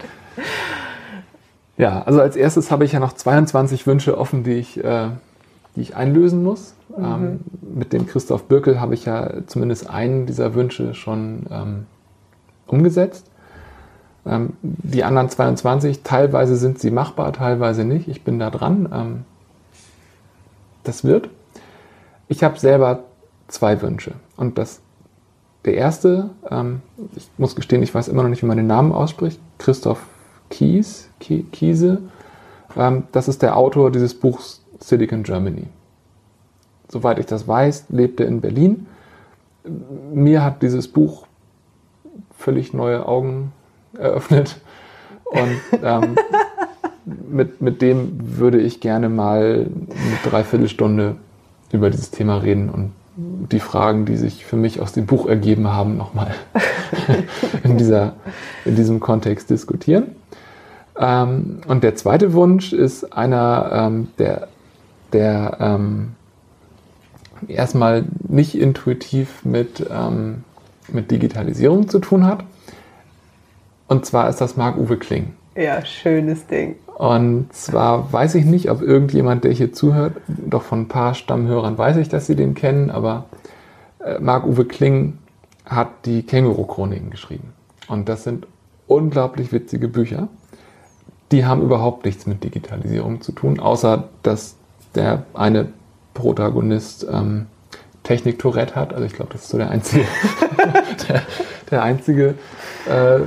Ja, 1.76 2.02
also 2.02 2.20
als 2.20 2.36
erstes 2.36 2.70
habe 2.70 2.84
ich 2.84 2.92
ja 2.92 3.00
noch 3.00 3.12
22 3.12 3.86
Wünsche 3.86 4.16
offen, 4.16 4.44
die 4.44 4.54
ich, 4.54 4.82
äh, 4.82 5.08
die 5.74 5.80
ich 5.80 5.96
einlösen 5.96 6.42
muss. 6.42 6.74
Mhm. 6.96 7.04
Ähm, 7.04 7.40
mit 7.62 7.92
dem 7.92 8.06
Christoph 8.06 8.44
Birkel 8.44 8.80
habe 8.80 8.94
ich 8.94 9.04
ja 9.04 9.46
zumindest 9.46 9.90
einen 9.90 10.26
dieser 10.26 10.54
Wünsche 10.54 10.94
schon 10.94 11.46
ähm, 11.50 11.86
umgesetzt. 12.66 13.26
Ähm, 14.26 14.54
die 14.62 15.04
anderen 15.04 15.28
22, 15.28 16.02
teilweise 16.02 16.56
sind 16.56 16.78
sie 16.78 16.90
machbar, 16.90 17.32
teilweise 17.32 17.84
nicht. 17.84 18.08
Ich 18.08 18.22
bin 18.22 18.38
da 18.38 18.50
dran. 18.50 18.88
Ähm, 18.92 19.24
das 20.84 21.04
wird. 21.04 21.28
Ich 22.28 22.44
habe 22.44 22.58
selber 22.58 23.04
zwei 23.48 23.82
Wünsche. 23.82 24.12
Und 24.36 24.58
das, 24.58 24.80
der 25.64 25.74
erste, 25.74 26.30
ähm, 26.50 26.82
ich 27.16 27.28
muss 27.38 27.56
gestehen, 27.56 27.82
ich 27.82 27.94
weiß 27.94 28.08
immer 28.08 28.22
noch 28.22 28.30
nicht, 28.30 28.42
wie 28.42 28.46
man 28.46 28.56
den 28.56 28.66
Namen 28.66 28.92
ausspricht, 28.92 29.40
Christoph 29.58 30.02
Kies, 30.50 31.08
Kiese. 31.18 32.02
Ähm, 32.76 33.04
das 33.12 33.28
ist 33.28 33.42
der 33.42 33.56
Autor 33.56 33.90
dieses 33.90 34.14
Buchs 34.14 34.62
Silicon 34.78 35.22
Germany. 35.22 35.66
Soweit 36.88 37.18
ich 37.18 37.26
das 37.26 37.48
weiß, 37.48 37.86
lebt 37.88 38.20
er 38.20 38.26
in 38.26 38.40
Berlin. 38.40 38.86
Mir 40.12 40.44
hat 40.44 40.62
dieses 40.62 40.88
Buch 40.88 41.26
völlig 42.36 42.74
neue 42.74 43.06
Augen 43.08 43.52
eröffnet. 43.98 44.60
Und 45.24 45.82
ähm, 45.82 46.16
mit, 47.04 47.62
mit 47.62 47.80
dem 47.80 48.38
würde 48.38 48.60
ich 48.60 48.80
gerne 48.80 49.08
mal 49.08 49.66
eine 49.66 50.30
Dreiviertelstunde 50.30 51.16
über 51.72 51.90
dieses 51.90 52.10
Thema 52.10 52.38
reden 52.38 52.68
und 52.68 52.92
die 53.16 53.60
Fragen, 53.60 54.06
die 54.06 54.16
sich 54.16 54.44
für 54.44 54.56
mich 54.56 54.80
aus 54.80 54.92
dem 54.92 55.06
Buch 55.06 55.26
ergeben 55.26 55.68
haben, 55.68 55.96
nochmal 55.96 56.34
in, 57.62 57.78
in 58.64 58.76
diesem 58.76 59.00
Kontext 59.00 59.50
diskutieren. 59.50 60.16
Ähm, 60.98 61.60
und 61.66 61.84
der 61.84 61.94
zweite 61.94 62.32
Wunsch 62.32 62.72
ist 62.72 63.12
einer, 63.12 63.70
ähm, 63.72 64.08
der, 64.18 64.48
der 65.12 65.56
ähm, 65.60 66.12
erstmal 67.48 68.04
nicht 68.28 68.56
intuitiv 68.56 69.44
mit, 69.44 69.86
ähm, 69.90 70.44
mit 70.88 71.10
Digitalisierung 71.10 71.88
zu 71.88 71.98
tun 71.98 72.26
hat. 72.26 72.44
Und 73.86 74.06
zwar 74.06 74.28
ist 74.28 74.40
das 74.40 74.56
Marc-Uwe 74.56 74.96
Kling. 74.96 75.34
Ja, 75.56 75.84
schönes 75.84 76.46
Ding. 76.46 76.76
Und 76.94 77.52
zwar 77.52 78.12
weiß 78.12 78.36
ich 78.36 78.44
nicht, 78.44 78.70
ob 78.70 78.80
irgendjemand, 78.80 79.44
der 79.44 79.52
hier 79.52 79.72
zuhört, 79.72 80.16
doch 80.28 80.62
von 80.62 80.82
ein 80.82 80.88
paar 80.88 81.14
Stammhörern 81.14 81.76
weiß 81.76 81.96
ich, 81.96 82.08
dass 82.08 82.26
sie 82.26 82.36
den 82.36 82.54
kennen, 82.54 82.90
aber 82.90 83.24
äh, 83.98 84.18
Marc-Uwe 84.20 84.64
Kling 84.64 85.18
hat 85.66 85.88
die 86.04 86.22
Känguru-Chroniken 86.22 87.10
geschrieben. 87.10 87.52
Und 87.88 88.08
das 88.08 88.22
sind 88.24 88.46
unglaublich 88.86 89.52
witzige 89.52 89.88
Bücher 89.88 90.28
die 91.34 91.44
haben 91.44 91.62
überhaupt 91.62 92.04
nichts 92.04 92.26
mit 92.26 92.44
Digitalisierung 92.44 93.20
zu 93.20 93.32
tun, 93.32 93.58
außer 93.58 94.04
dass 94.22 94.54
der 94.94 95.24
eine 95.34 95.68
Protagonist 96.14 97.06
ähm, 97.10 97.46
Technik-Tourette 98.04 98.76
hat. 98.76 98.92
Also 98.92 99.04
ich 99.04 99.14
glaube, 99.14 99.32
das 99.32 99.42
ist 99.42 99.48
so 99.48 99.58
der 99.58 99.70
einzige, 99.70 100.04
der, 101.08 101.22
der, 101.70 101.82
einzige 101.82 102.34
äh, 102.88 103.16
äh, 103.16 103.22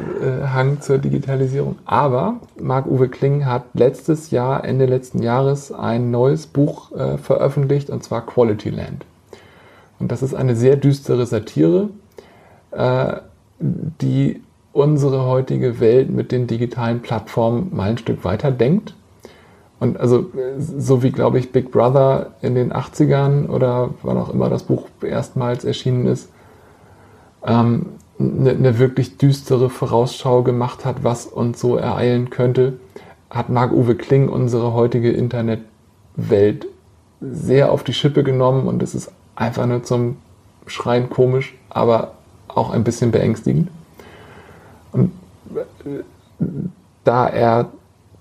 Hang 0.53 0.81
zur 0.81 0.97
Digitalisierung. 0.97 1.77
Aber 1.85 2.35
Marc-Uwe 2.59 3.09
Kling 3.09 3.45
hat 3.45 3.63
letztes 3.73 4.31
Jahr, 4.31 4.63
Ende 4.63 4.85
letzten 4.85 5.21
Jahres, 5.21 5.71
ein 5.71 6.11
neues 6.11 6.47
Buch 6.47 6.91
äh, 6.91 7.17
veröffentlicht, 7.17 7.89
und 7.89 8.03
zwar 8.03 8.25
Quality 8.25 8.69
Land. 8.69 9.05
Und 9.99 10.11
das 10.11 10.21
ist 10.21 10.33
eine 10.33 10.55
sehr 10.55 10.75
düstere 10.75 11.25
Satire, 11.25 11.89
äh, 12.71 13.17
die 13.59 14.41
unsere 14.73 15.25
heutige 15.25 15.79
Welt 15.79 16.11
mit 16.11 16.31
den 16.31 16.45
digitalen 16.45 17.01
Plattformen 17.01 17.75
mal 17.75 17.89
ein 17.89 17.97
Stück 17.97 18.23
weiter 18.23 18.51
denkt. 18.51 18.93
Und 19.79 19.99
also 19.99 20.31
so 20.59 21.03
wie, 21.03 21.11
glaube 21.11 21.39
ich, 21.39 21.51
Big 21.51 21.71
Brother 21.71 22.33
in 22.41 22.55
den 22.55 22.71
80ern 22.71 23.47
oder 23.47 23.91
wann 24.03 24.17
auch 24.17 24.29
immer 24.29 24.49
das 24.49 24.63
Buch 24.63 24.87
erstmals 25.01 25.65
erschienen 25.65 26.05
ist, 26.07 26.29
ähm, 27.45 27.87
eine, 28.19 28.51
eine 28.51 28.79
wirklich 28.79 29.17
düstere 29.17 29.69
Vorausschau 29.69 30.43
gemacht 30.43 30.85
hat, 30.85 31.03
was 31.03 31.25
uns 31.25 31.59
so 31.59 31.75
ereilen 31.75 32.29
könnte, 32.29 32.73
hat 33.29 33.49
Marc-Uwe 33.49 33.95
Kling 33.95 34.29
unsere 34.29 34.73
heutige 34.73 35.11
Internetwelt 35.11 36.67
sehr 37.21 37.71
auf 37.71 37.83
die 37.83 37.93
Schippe 37.93 38.23
genommen 38.23 38.67
und 38.67 38.81
es 38.83 38.95
ist 38.95 39.11
einfach 39.35 39.65
nur 39.65 39.83
zum 39.83 40.17
Schreien 40.65 41.09
komisch, 41.09 41.55
aber 41.69 42.13
auch 42.47 42.71
ein 42.71 42.83
bisschen 42.83 43.11
beängstigend. 43.11 43.69
Und 44.91 45.11
äh, 45.55 46.03
da 47.03 47.27
er, 47.27 47.69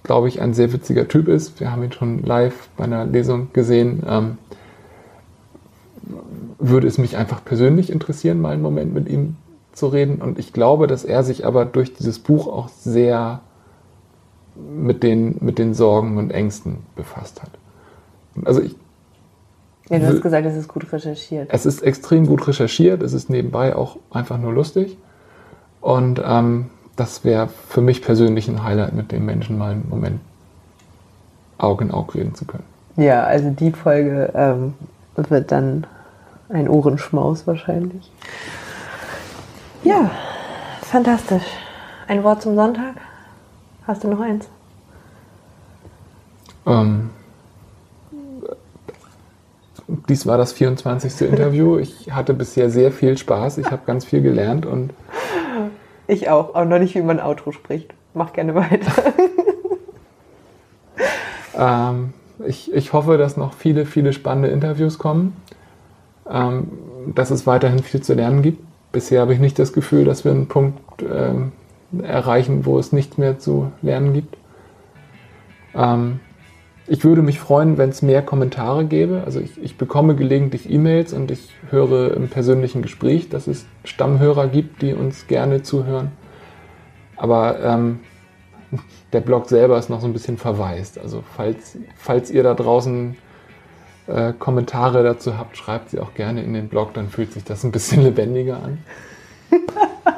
glaube 0.03 0.29
ich, 0.29 0.41
ein 0.41 0.55
sehr 0.55 0.73
witziger 0.73 1.09
Typ 1.09 1.29
ist, 1.29 1.59
wir 1.61 1.73
haben 1.73 1.83
ihn 1.83 1.93
schon 1.93 2.23
live 2.23 2.69
bei 2.77 2.85
einer 2.85 3.05
Lesung 3.05 3.49
gesehen, 3.53 4.03
ähm, 4.07 4.39
würde 6.59 6.87
es 6.87 6.99
mich 6.99 7.17
einfach 7.17 7.45
persönlich 7.45 7.91
interessieren, 7.91 8.41
mal 8.41 8.53
einen 8.53 8.63
Moment 8.63 8.95
mit 8.95 9.09
ihm 9.09 9.37
zu 9.77 9.89
reden. 9.89 10.23
Und 10.23 10.39
ich 10.39 10.53
glaube, 10.53 10.87
dass 10.87 11.05
er 11.05 11.23
sich 11.23 11.47
aber 11.47 11.65
durch 11.65 11.93
dieses 11.93 12.19
Buch 12.19 12.49
auch 12.49 12.69
sehr 12.69 13.41
mit 14.57 15.03
den, 15.03 15.37
mit 15.41 15.59
den 15.59 15.75
Sorgen 15.75 16.17
und 16.17 16.31
Ängsten 16.31 16.79
befasst 16.97 17.43
hat. 17.43 17.51
Also 18.45 18.63
ich, 18.63 18.75
ja, 19.91 19.99
du 19.99 20.07
hast 20.07 20.23
gesagt, 20.23 20.47
es 20.47 20.57
ist 20.57 20.69
gut 20.69 20.91
recherchiert. 20.93 21.49
Es 21.53 21.67
ist 21.67 21.83
extrem 21.83 22.27
gut 22.27 22.49
recherchiert, 22.49 23.03
es 23.03 23.13
ist 23.13 23.29
nebenbei 23.29 23.77
auch 23.77 23.99
einfach 24.11 24.39
nur 24.39 24.53
lustig. 24.53 24.97
Und 25.81 26.21
ähm, 26.25 26.71
das 26.97 27.23
wäre 27.25 27.49
für 27.69 27.83
mich 27.83 28.03
persönlich 28.03 28.49
ein 28.49 28.65
Highlight, 28.65 28.95
mit 28.95 29.13
dem 29.13 29.27
Menschen 29.27 29.59
mal 29.59 29.73
einen 29.73 29.89
Moment 29.89 30.21
Auge 31.59 31.85
in 31.85 31.91
Auge 31.91 32.15
reden 32.15 32.35
zu 32.35 32.47
können. 32.47 32.65
Ja, 32.97 33.25
also 33.25 33.51
die 33.51 33.73
Folge 33.73 34.33
ähm, 34.35 34.75
wird 35.17 35.53
dann 35.53 35.87
ein 36.49 36.69
Ohrenschmaus 36.69 37.47
wahrscheinlich. 37.47 38.11
Ja, 39.85 40.11
fantastisch. 40.83 41.45
Ein 42.09 42.23
Wort 42.25 42.43
zum 42.43 42.55
Sonntag? 42.55 42.97
Hast 43.87 44.05
du 44.05 44.09
noch 44.09 44.21
eins? 44.21 44.49
Ähm, 46.67 47.11
dies 50.09 50.27
war 50.27 50.39
das 50.39 50.53
24. 50.53 51.29
Interview. 51.29 51.79
Ich 51.79 52.13
hatte 52.13 52.35
bisher 52.35 52.71
sehr 52.71 52.91
viel 52.91 53.17
Spaß. 53.17 53.59
Ich 53.59 53.71
habe 53.71 53.83
ganz 53.87 54.05
viel 54.05 54.23
gelernt 54.23 54.67
und 54.67 54.93
ich 56.09 56.29
auch, 56.29 56.55
aber 56.55 56.65
noch 56.65 56.79
nicht, 56.79 56.95
wie 56.95 57.03
man 57.03 57.21
Outro 57.21 57.53
spricht. 57.53 57.93
Mach 58.15 58.33
gerne 58.33 58.55
weiter. 58.55 59.13
ähm, 61.59 62.13
ich, 62.47 62.73
ich 62.73 62.93
hoffe, 62.93 63.19
dass 63.19 63.37
noch 63.37 63.55
viele, 63.55 63.87
viele 63.87 64.13
spannende 64.13 64.49
Interviews 64.49 64.99
kommen. 64.99 65.37
Ähm, 66.29 66.69
dass 67.15 67.31
es 67.31 67.47
weiterhin 67.47 67.81
viel 67.81 68.03
zu 68.03 68.15
lernen 68.15 68.43
gibt. 68.43 68.66
Bisher 68.97 69.21
habe 69.21 69.35
ich 69.35 69.41
nicht 69.41 69.59
das 69.59 69.75
Gefühl, 69.75 70.07
dass 70.07 70.25
wir 70.25 70.33
einen 70.33 70.49
Punkt 70.49 70.81
ähm, 71.03 71.53
erreichen, 72.03 72.65
wo 72.65 72.79
es 72.79 72.93
nichts 72.93 73.19
mehr 73.19 73.39
zu 73.39 73.71
lernen 73.83 74.15
gibt. 74.15 74.39
Ähm, 75.75 76.21
ich 76.87 77.05
würde 77.05 77.21
mich 77.21 77.39
freuen, 77.39 77.77
wenn 77.77 77.91
es 77.91 78.01
mehr 78.01 78.23
Kommentare 78.23 78.87
gäbe. 78.87 79.21
Also 79.27 79.39
ich, 79.39 79.63
ich 79.63 79.77
bekomme 79.77 80.17
gelegentlich 80.17 80.71
E-Mails 80.71 81.13
und 81.13 81.31
ich 81.31 81.51
höre 81.69 82.15
im 82.15 82.31
persönlichen 82.31 82.81
Gespräch, 82.81 83.29
dass 83.29 83.49
es 83.49 83.67
Stammhörer 83.85 84.49
gibt, 84.49 84.81
die 84.81 84.95
uns 84.95 85.27
gerne 85.27 85.61
zuhören. 85.61 86.13
Aber 87.19 87.63
ähm, 87.63 88.01
der 89.13 89.21
Blog 89.21 89.51
selber 89.51 89.77
ist 89.77 89.91
noch 89.91 90.01
so 90.01 90.07
ein 90.07 90.15
bisschen 90.15 90.39
verwaist. 90.39 90.99
Also 90.99 91.23
falls, 91.37 91.77
falls 91.97 92.31
ihr 92.31 92.43
da 92.43 92.55
draußen 92.55 93.15
äh, 94.07 94.33
Kommentare 94.33 95.03
dazu 95.03 95.39
habt, 95.39 95.57
schreibt 95.57 95.91
sie 95.91 96.01
auch 96.01 96.15
gerne 96.15 96.43
in 96.43 96.55
den 96.55 96.69
Blog, 96.69 96.95
dann 96.95 97.09
fühlt 97.09 97.33
sich 97.33 97.45
das 97.45 97.65
ein 97.65 97.73
bisschen 97.73 98.03
lebendiger 98.05 98.63
an. 98.63 98.79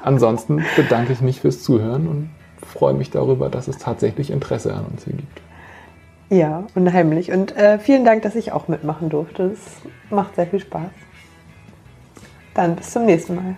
Ansonsten 0.03 0.65
bedanke 0.77 1.13
ich 1.13 1.21
mich 1.21 1.41
fürs 1.41 1.63
Zuhören 1.63 2.07
und 2.09 2.31
freue 2.67 2.95
mich 2.95 3.11
darüber, 3.11 3.49
dass 3.49 3.69
es 3.69 3.79
tatsächlich 3.79 4.31
Interesse 4.31 4.75
an 4.75 4.87
uns 4.87 5.05
hier 5.05 5.15
gibt. 5.15 5.41
Ja, 6.31 6.65
unheimlich. 6.75 7.33
Und 7.33 7.57
äh, 7.57 7.79
vielen 7.79 8.05
Dank, 8.05 8.23
dass 8.23 8.35
ich 8.37 8.53
auch 8.53 8.69
mitmachen 8.69 9.09
durfte. 9.09 9.45
Es 9.45 9.61
macht 10.11 10.37
sehr 10.37 10.47
viel 10.47 10.61
Spaß. 10.61 10.91
Dann 12.55 12.77
bis 12.77 12.91
zum 12.91 13.07
nächsten 13.07 13.37
Mal. 13.37 13.57